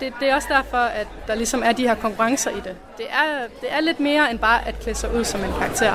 det, 0.00 0.12
det 0.20 0.30
er 0.30 0.34
også 0.34 0.48
derfor, 0.50 0.78
at 0.78 1.06
der 1.26 1.34
ligesom 1.34 1.62
er 1.64 1.72
de 1.72 1.82
her 1.88 1.94
konkurrencer 1.94 2.50
i 2.50 2.60
det. 2.64 2.76
Det 2.96 3.06
er, 3.10 3.46
det 3.60 3.72
er 3.72 3.80
lidt 3.80 4.00
mere 4.00 4.30
end 4.30 4.38
bare 4.38 4.68
at 4.68 4.78
klæde 4.80 4.98
sig 4.98 5.14
ud 5.14 5.24
som 5.24 5.44
en 5.44 5.52
karakter. 5.58 5.92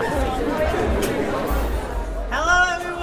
Hello 2.36 2.58
everyone! 2.78 2.96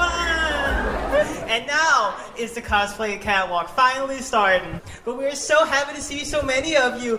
And 1.50 1.64
now 1.66 2.14
is 2.44 2.50
the 2.50 2.62
cosplay 2.62 3.18
catwalk 3.22 3.68
finally 3.84 4.20
starting. 4.20 4.80
But 5.04 5.14
we're 5.16 5.34
so 5.34 5.54
happy 5.66 5.96
to 5.96 6.02
see 6.02 6.24
so 6.24 6.46
many 6.46 6.74
of 6.76 7.04
you 7.04 7.18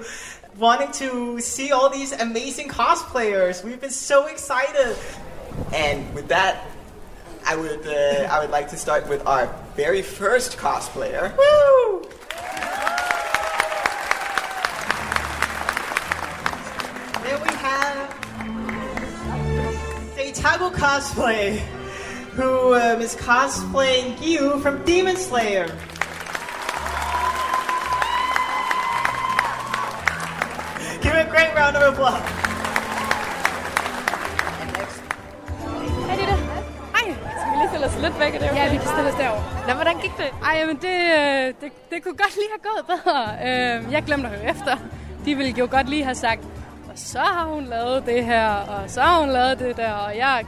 wanting 0.60 0.92
to 0.94 1.40
see 1.40 1.72
all 1.72 1.90
these 1.90 2.14
amazing 2.22 2.70
cosplayers. 2.70 3.64
We've 3.66 3.82
been 3.82 3.92
so 3.92 4.28
excited. 4.28 4.96
And 5.74 6.16
with 6.16 6.28
that, 6.30 6.56
I 7.46 7.56
would 7.56 7.86
uh, 7.86 8.28
I 8.32 8.40
would 8.40 8.52
like 8.52 8.70
to 8.70 8.78
start 8.78 9.08
with 9.10 9.26
our 9.28 9.54
very 9.76 10.02
first 10.02 10.58
cosplayer. 10.58 11.36
Woo! 11.38 12.02
Then 17.24 17.42
we 17.42 17.54
have 17.56 18.10
Seitago 20.16 20.72
Cosplay, 20.72 21.60
who 22.38 22.76
um, 22.76 23.02
is 23.02 23.16
cosplaying 23.16 24.16
Gyu 24.18 24.62
from 24.62 24.84
Demon 24.86 25.18
Slayer. 25.18 25.68
Give 31.02 31.14
a 31.14 31.28
great 31.30 31.54
round 31.54 31.76
of 31.76 31.94
applause. 31.94 32.44
Stille 37.90 38.08
os 38.08 38.12
lidt 38.12 38.20
væk 38.20 38.34
af 38.34 38.40
det. 38.40 38.50
Okay? 38.52 38.64
Ja, 38.64 38.72
vi 38.72 38.78
kan 38.78 38.88
stille 38.88 39.10
os 39.10 39.16
derovre. 39.16 39.44
Nå, 39.68 39.74
hvordan 39.74 39.98
gik 40.00 40.18
det? 40.18 40.30
Ej, 40.44 40.66
men 40.66 40.76
det, 40.76 40.98
øh, 41.20 41.46
det, 41.62 41.70
det 41.92 42.04
kunne 42.04 42.18
godt 42.24 42.36
lige 42.42 42.52
have 42.56 42.64
gået 42.70 42.84
bedre. 42.92 43.18
Øh, 43.48 43.94
jeg 43.94 44.04
glemte 44.04 44.30
at 44.30 44.36
høre 44.36 44.50
efter. 44.50 44.78
De 45.26 45.36
ville 45.36 45.54
jo 45.60 45.68
godt 45.72 45.90
lige 45.90 46.04
have 46.04 46.16
sagt, 46.16 46.42
og 46.92 46.94
så 46.96 47.20
har 47.20 47.46
hun 47.46 47.64
lavet 47.66 48.06
det 48.06 48.26
her, 48.26 48.50
og 48.50 48.90
så 48.90 49.02
har 49.02 49.20
hun 49.20 49.30
lavet 49.30 49.60
det 49.60 49.78
der, 49.78 49.94
og 49.94 50.18
jeg 50.18 50.46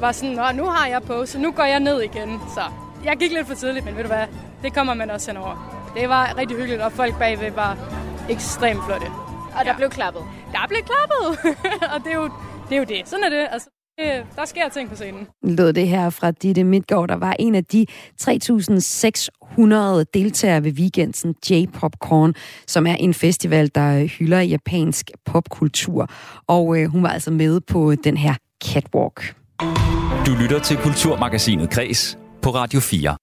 var 0.00 0.12
sådan, 0.12 0.34
Nå, 0.34 0.52
nu 0.54 0.64
har 0.64 0.86
jeg 0.86 1.02
på, 1.02 1.26
så 1.26 1.38
nu 1.38 1.52
går 1.52 1.64
jeg 1.64 1.80
ned 1.80 2.00
igen. 2.00 2.40
Så 2.54 2.62
jeg 3.04 3.16
gik 3.16 3.32
lidt 3.32 3.46
for 3.46 3.54
tidligt, 3.54 3.84
men 3.84 3.96
ved 3.96 4.02
du 4.02 4.08
hvad, 4.08 4.26
det 4.62 4.74
kommer 4.74 4.94
man 4.94 5.10
også 5.10 5.30
henover. 5.30 5.54
Det 5.96 6.08
var 6.08 6.34
rigtig 6.38 6.56
hyggeligt, 6.56 6.82
og 6.82 6.92
folk 6.92 7.18
bagved 7.18 7.50
var 7.50 7.76
ekstremt 8.28 8.84
flotte. 8.84 9.06
Og 9.58 9.64
der 9.64 9.70
ja. 9.70 9.76
blev 9.76 9.90
klappet? 9.90 10.22
Der 10.52 10.66
blev 10.68 10.80
klappet, 10.82 11.54
og 11.94 12.04
det 12.04 12.12
er, 12.12 12.16
jo, 12.16 12.30
det 12.68 12.74
er 12.74 12.78
jo 12.78 12.84
det. 12.84 13.08
Sådan 13.08 13.24
er 13.24 13.28
det. 13.28 13.48
Altså, 13.50 13.68
der 14.36 14.44
sker 14.44 14.68
ting 14.68 14.88
på 14.88 14.94
scenen. 14.94 15.26
Lød 15.42 15.72
det 15.72 15.88
her 15.88 16.10
fra 16.10 16.30
Ditte 16.30 16.64
Midtgaard, 16.64 17.08
der 17.08 17.16
var 17.16 17.36
en 17.38 17.54
af 17.54 17.64
de 17.64 17.86
3.600 18.22 20.04
deltagere 20.14 20.64
ved 20.64 20.72
weekenden 20.72 21.34
J-Popcorn, 21.50 22.32
som 22.66 22.86
er 22.86 22.94
en 22.94 23.14
festival, 23.14 23.70
der 23.74 24.06
hylder 24.18 24.40
japansk 24.40 25.10
popkultur. 25.24 26.08
Og 26.46 26.78
øh, 26.78 26.90
hun 26.90 27.02
var 27.02 27.08
altså 27.08 27.30
med 27.30 27.60
på 27.60 27.94
den 27.94 28.16
her 28.16 28.34
catwalk. 28.64 29.34
Du 30.26 30.34
lytter 30.42 30.60
til 30.64 30.76
Kulturmagasinet 30.76 31.70
Kres 31.70 32.18
på 32.42 32.50
Radio 32.50 32.80
4. 32.80 33.16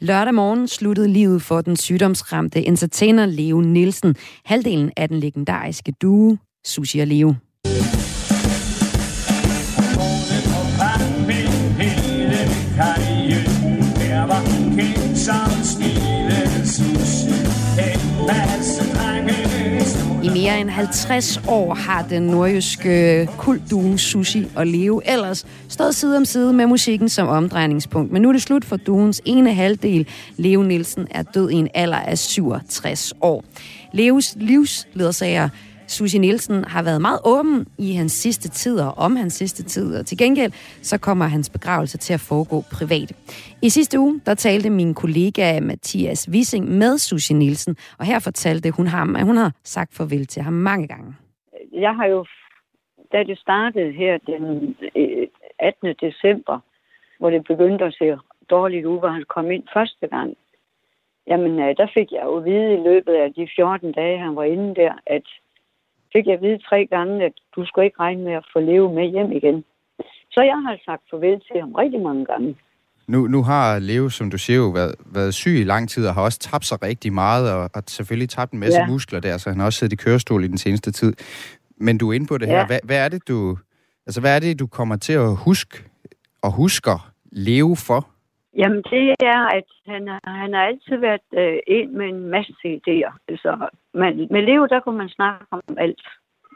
Lørdag 0.00 0.34
morgen 0.34 0.68
sluttede 0.68 1.08
livet 1.08 1.42
for 1.42 1.60
den 1.60 1.76
sygdomsramte 1.76 2.66
entertainer 2.66 3.26
Leo 3.26 3.60
Nielsen, 3.60 4.16
halvdelen 4.44 4.90
af 4.96 5.08
den 5.08 5.20
legendariske 5.20 5.92
duo 6.02 6.36
Sushi 6.66 6.98
og 6.98 7.06
Leo. 7.06 7.34
I 20.22 20.28
mere 20.28 20.60
end 20.60 20.70
50 20.70 21.40
år 21.48 21.74
har 21.74 22.02
den 22.02 22.22
nordjyske 22.22 23.28
kultduen 23.38 23.98
Sushi 23.98 24.46
og 24.56 24.66
Leo 24.66 25.02
ellers 25.04 25.46
stået 25.68 25.94
side 25.94 26.16
om 26.16 26.24
side 26.24 26.52
med 26.52 26.66
musikken 26.66 27.08
som 27.08 27.28
omdrejningspunkt. 27.28 28.12
Men 28.12 28.22
nu 28.22 28.28
er 28.28 28.32
det 28.32 28.42
slut 28.42 28.64
for 28.64 28.76
duens 28.76 29.22
ene 29.24 29.54
halvdel. 29.54 30.06
Leo 30.36 30.62
Nielsen 30.62 31.06
er 31.10 31.22
død 31.22 31.50
i 31.50 31.54
en 31.54 31.68
alder 31.74 31.96
af 31.96 32.18
67 32.18 33.12
år. 33.20 33.44
Leos 33.92 34.34
livsledsager 34.36 35.48
Susie 35.88 36.20
Nielsen 36.20 36.64
har 36.64 36.82
været 36.82 37.00
meget 37.00 37.20
åben 37.24 37.66
i 37.78 37.92
hans 37.92 38.12
sidste 38.12 38.48
tid 38.48 38.80
og 38.80 38.92
om 38.98 39.16
hans 39.16 39.32
sidste 39.32 39.62
tid, 39.62 39.98
og 39.98 40.06
til 40.06 40.18
gengæld 40.18 40.52
så 40.82 41.00
kommer 41.00 41.24
hans 41.24 41.50
begravelse 41.50 41.98
til 41.98 42.14
at 42.14 42.20
foregå 42.20 42.58
privat. 42.78 43.12
I 43.62 43.68
sidste 43.68 43.98
uge, 43.98 44.20
der 44.26 44.34
talte 44.34 44.70
min 44.70 44.94
kollega 44.94 45.60
Mathias 45.60 46.28
Wissing 46.32 46.68
med 46.68 46.98
Susie 46.98 47.36
Nielsen, 47.36 47.76
og 47.98 48.04
her 48.06 48.18
fortalte 48.18 48.70
hun 48.70 48.86
ham, 48.86 49.16
at 49.16 49.24
hun 49.24 49.36
har 49.36 49.52
sagt 49.64 49.94
farvel 49.94 50.26
til 50.26 50.42
ham 50.42 50.52
mange 50.52 50.88
gange. 50.88 51.14
Jeg 51.72 51.94
har 51.94 52.06
jo, 52.06 52.26
da 53.12 53.22
det 53.22 53.38
startede 53.38 53.92
her 53.92 54.18
den 54.26 54.76
øh, 54.96 55.26
18. 55.58 55.94
December, 56.00 56.58
hvor 57.18 57.30
det 57.30 57.44
begyndte 57.44 57.84
at 57.84 57.94
se 57.98 58.16
dårligt 58.50 58.86
ud, 58.86 58.98
hvor 58.98 59.08
han 59.08 59.24
kom 59.28 59.50
ind 59.50 59.64
første 59.74 60.06
gang, 60.06 60.36
jamen 61.26 61.58
øh, 61.58 61.76
der 61.76 61.86
fik 61.94 62.12
jeg 62.12 62.24
jo 62.24 62.34
vide 62.34 62.74
i 62.74 62.82
løbet 62.88 63.12
af 63.12 63.34
de 63.34 63.48
14 63.56 63.92
dage, 63.92 64.18
han 64.18 64.36
var 64.36 64.44
inde 64.44 64.74
der, 64.74 64.92
at 65.06 65.26
fik 66.16 66.26
jeg 66.26 66.34
at 66.34 66.42
vide 66.46 66.58
tre 66.70 66.86
gange, 66.94 67.24
at 67.24 67.34
du 67.56 67.60
skulle 67.66 67.84
ikke 67.86 68.00
regne 68.00 68.22
med 68.24 68.32
at 68.32 68.46
få 68.52 68.58
leve 68.60 68.88
med 68.98 69.06
hjem 69.14 69.32
igen. 69.40 69.64
Så 70.34 70.40
jeg 70.50 70.58
har 70.66 70.76
sagt 70.84 71.02
farvel 71.10 71.40
til 71.48 71.60
ham 71.60 71.72
rigtig 71.72 72.00
mange 72.00 72.24
gange. 72.24 72.56
Nu, 73.08 73.26
nu 73.26 73.42
har 73.42 73.78
Leo, 73.78 74.08
som 74.08 74.30
du 74.30 74.38
siger 74.38 74.56
jo, 74.56 74.68
været, 74.68 74.94
været 75.16 75.34
syg 75.34 75.56
i 75.60 75.64
lang 75.64 75.88
tid, 75.88 76.06
og 76.08 76.14
har 76.14 76.22
også 76.22 76.38
tabt 76.38 76.64
sig 76.64 76.82
rigtig 76.82 77.12
meget, 77.12 77.52
og, 77.52 77.70
og 77.74 77.82
selvfølgelig 77.86 78.28
tabt 78.28 78.52
en 78.52 78.58
masse 78.58 78.80
ja. 78.80 78.86
muskler 78.86 79.20
der, 79.20 79.36
så 79.36 79.50
han 79.50 79.58
har 79.58 79.66
også 79.66 79.78
siddet 79.78 79.92
i 79.92 80.04
kørestol 80.04 80.44
i 80.44 80.48
den 80.48 80.58
seneste 80.58 80.90
tid. 80.92 81.12
Men 81.76 81.98
du 81.98 82.10
er 82.10 82.12
inde 82.12 82.26
på 82.26 82.38
det 82.38 82.48
her. 82.48 82.58
Ja. 82.58 82.66
Hvad, 82.66 82.80
hvad 82.84 83.04
er 83.04 83.08
det, 83.08 83.28
du 83.28 83.56
Altså, 84.06 84.20
hvad 84.20 84.36
er 84.36 84.40
det, 84.40 84.58
du 84.58 84.66
kommer 84.66 84.96
til 84.96 85.12
at 85.12 85.36
huske 85.36 85.84
og 86.42 86.52
husker 86.52 87.12
leve 87.32 87.76
for? 87.76 88.08
Jamen, 88.56 88.82
det 88.82 89.14
er, 89.22 89.42
at 89.58 89.68
han, 89.86 90.08
han 90.24 90.54
har 90.54 90.64
altid 90.64 90.96
været 90.96 91.28
øh, 91.32 91.58
en 91.66 91.98
med 91.98 92.08
en 92.08 92.28
masse 92.28 92.52
idéer. 92.64 93.12
Altså, 93.28 93.68
man, 93.94 94.28
med 94.30 94.42
Leo, 94.42 94.66
der 94.66 94.80
kunne 94.80 94.98
man 94.98 95.08
snakke 95.08 95.46
om 95.50 95.62
alt. 95.78 96.02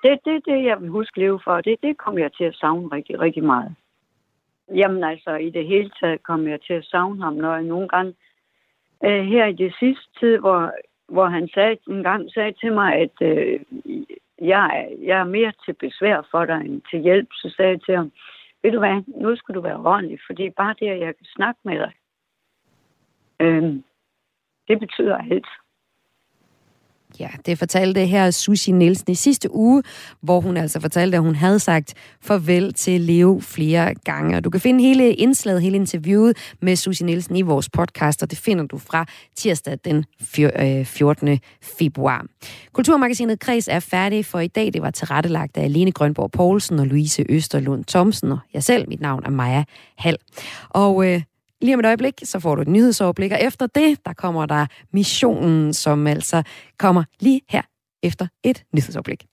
Det 0.02 0.10
er 0.12 0.16
det, 0.24 0.46
det, 0.46 0.64
jeg 0.64 0.80
vil 0.80 0.88
huske 0.88 1.20
Leo 1.20 1.40
for. 1.44 1.60
Det, 1.60 1.76
det 1.82 1.98
kommer 1.98 2.20
jeg 2.20 2.32
til 2.32 2.44
at 2.44 2.54
savne 2.54 2.88
rigtig, 2.92 3.20
rigtig 3.20 3.44
meget. 3.44 3.74
Jamen 4.74 5.04
altså, 5.04 5.34
i 5.34 5.50
det 5.50 5.66
hele 5.66 5.90
taget 6.00 6.22
kommer 6.22 6.50
jeg 6.50 6.60
til 6.60 6.74
at 6.74 6.84
savne 6.84 7.22
ham, 7.22 7.34
når 7.34 7.54
jeg 7.54 7.62
nogle 7.62 7.88
gange 7.88 8.14
øh, 9.04 9.24
her 9.24 9.46
i 9.46 9.52
det 9.52 9.74
sidste 9.78 10.20
tid, 10.20 10.38
hvor, 10.38 10.72
hvor 11.08 11.26
han 11.26 11.48
sagde, 11.54 11.76
en 11.88 12.02
gang 12.02 12.30
sagde 12.32 12.52
til 12.52 12.72
mig, 12.72 12.94
at 12.94 13.16
øh, 13.22 13.60
jeg, 14.40 14.88
jeg 15.02 15.20
er 15.20 15.24
mere 15.24 15.52
til 15.64 15.72
besvær 15.72 16.28
for 16.30 16.44
dig 16.44 16.60
end 16.64 16.82
til 16.90 17.00
hjælp, 17.00 17.28
så 17.32 17.54
sagde 17.56 17.70
jeg 17.70 17.82
til 17.82 17.96
ham, 17.96 18.12
ved 18.62 18.72
du 18.72 18.78
hvad, 18.78 19.02
nu 19.06 19.36
skal 19.36 19.54
du 19.54 19.60
være 19.60 19.76
ordentlig, 19.76 20.18
fordi 20.26 20.50
bare 20.50 20.74
det, 20.80 20.88
at 20.88 21.00
jeg 21.00 21.16
kan 21.16 21.26
snakke 21.26 21.60
med 21.64 21.78
dig, 21.78 21.92
øh, 23.40 23.82
det 24.68 24.80
betyder 24.80 25.16
alt. 25.16 25.46
Ja, 27.18 27.28
det 27.46 27.58
fortalte 27.58 28.06
her 28.06 28.30
Sushi 28.30 28.72
Nielsen 28.72 29.10
i 29.10 29.14
sidste 29.14 29.54
uge, 29.54 29.82
hvor 30.22 30.40
hun 30.40 30.56
altså 30.56 30.80
fortalte, 30.80 31.16
at 31.16 31.22
hun 31.22 31.34
havde 31.34 31.58
sagt 31.58 31.94
farvel 32.22 32.74
til 32.74 33.00
Leo 33.00 33.40
flere 33.40 33.94
gange. 33.94 34.36
Og 34.36 34.44
du 34.44 34.50
kan 34.50 34.60
finde 34.60 34.84
hele 34.84 35.14
indslaget, 35.14 35.62
hele 35.62 35.76
interviewet 35.76 36.36
med 36.62 36.76
Sushi 36.76 37.04
Nielsen 37.04 37.36
i 37.36 37.42
vores 37.42 37.68
podcast, 37.68 38.22
og 38.22 38.30
det 38.30 38.38
finder 38.38 38.64
du 38.64 38.78
fra 38.78 39.06
tirsdag 39.36 39.78
den 39.84 40.04
14. 40.84 41.28
Øh, 41.28 41.38
februar. 41.78 42.26
Kulturmagasinet 42.72 43.40
Kreds 43.40 43.68
er 43.68 43.80
færdig 43.80 44.26
for 44.26 44.38
i 44.40 44.48
dag. 44.48 44.72
Det 44.72 44.82
var 44.82 44.90
tilrettelagt 44.90 45.56
af 45.56 45.72
Lene 45.72 45.92
Grønborg 45.92 46.30
Poulsen 46.30 46.78
og 46.78 46.86
Louise 46.86 47.24
Østerlund 47.28 47.84
Thomsen, 47.84 48.32
og 48.32 48.38
jeg 48.54 48.62
selv. 48.62 48.88
Mit 48.88 49.00
navn 49.00 49.22
er 49.26 49.30
Maja 49.30 49.64
Hall. 49.98 50.16
Og 50.68 51.06
øh, 51.06 51.22
Lige 51.62 51.74
om 51.74 51.80
et 51.80 51.86
øjeblik, 51.86 52.14
så 52.24 52.40
får 52.40 52.54
du 52.54 52.62
et 52.62 52.68
nyhedsoverblik, 52.68 53.32
og 53.32 53.42
efter 53.42 53.66
det, 53.66 54.04
der 54.04 54.12
kommer 54.12 54.46
der 54.46 54.66
missionen, 54.92 55.74
som 55.74 56.06
altså 56.06 56.42
kommer 56.78 57.04
lige 57.20 57.40
her 57.48 57.62
efter 58.02 58.26
et 58.44 58.64
nyhedsoverblik. 58.74 59.29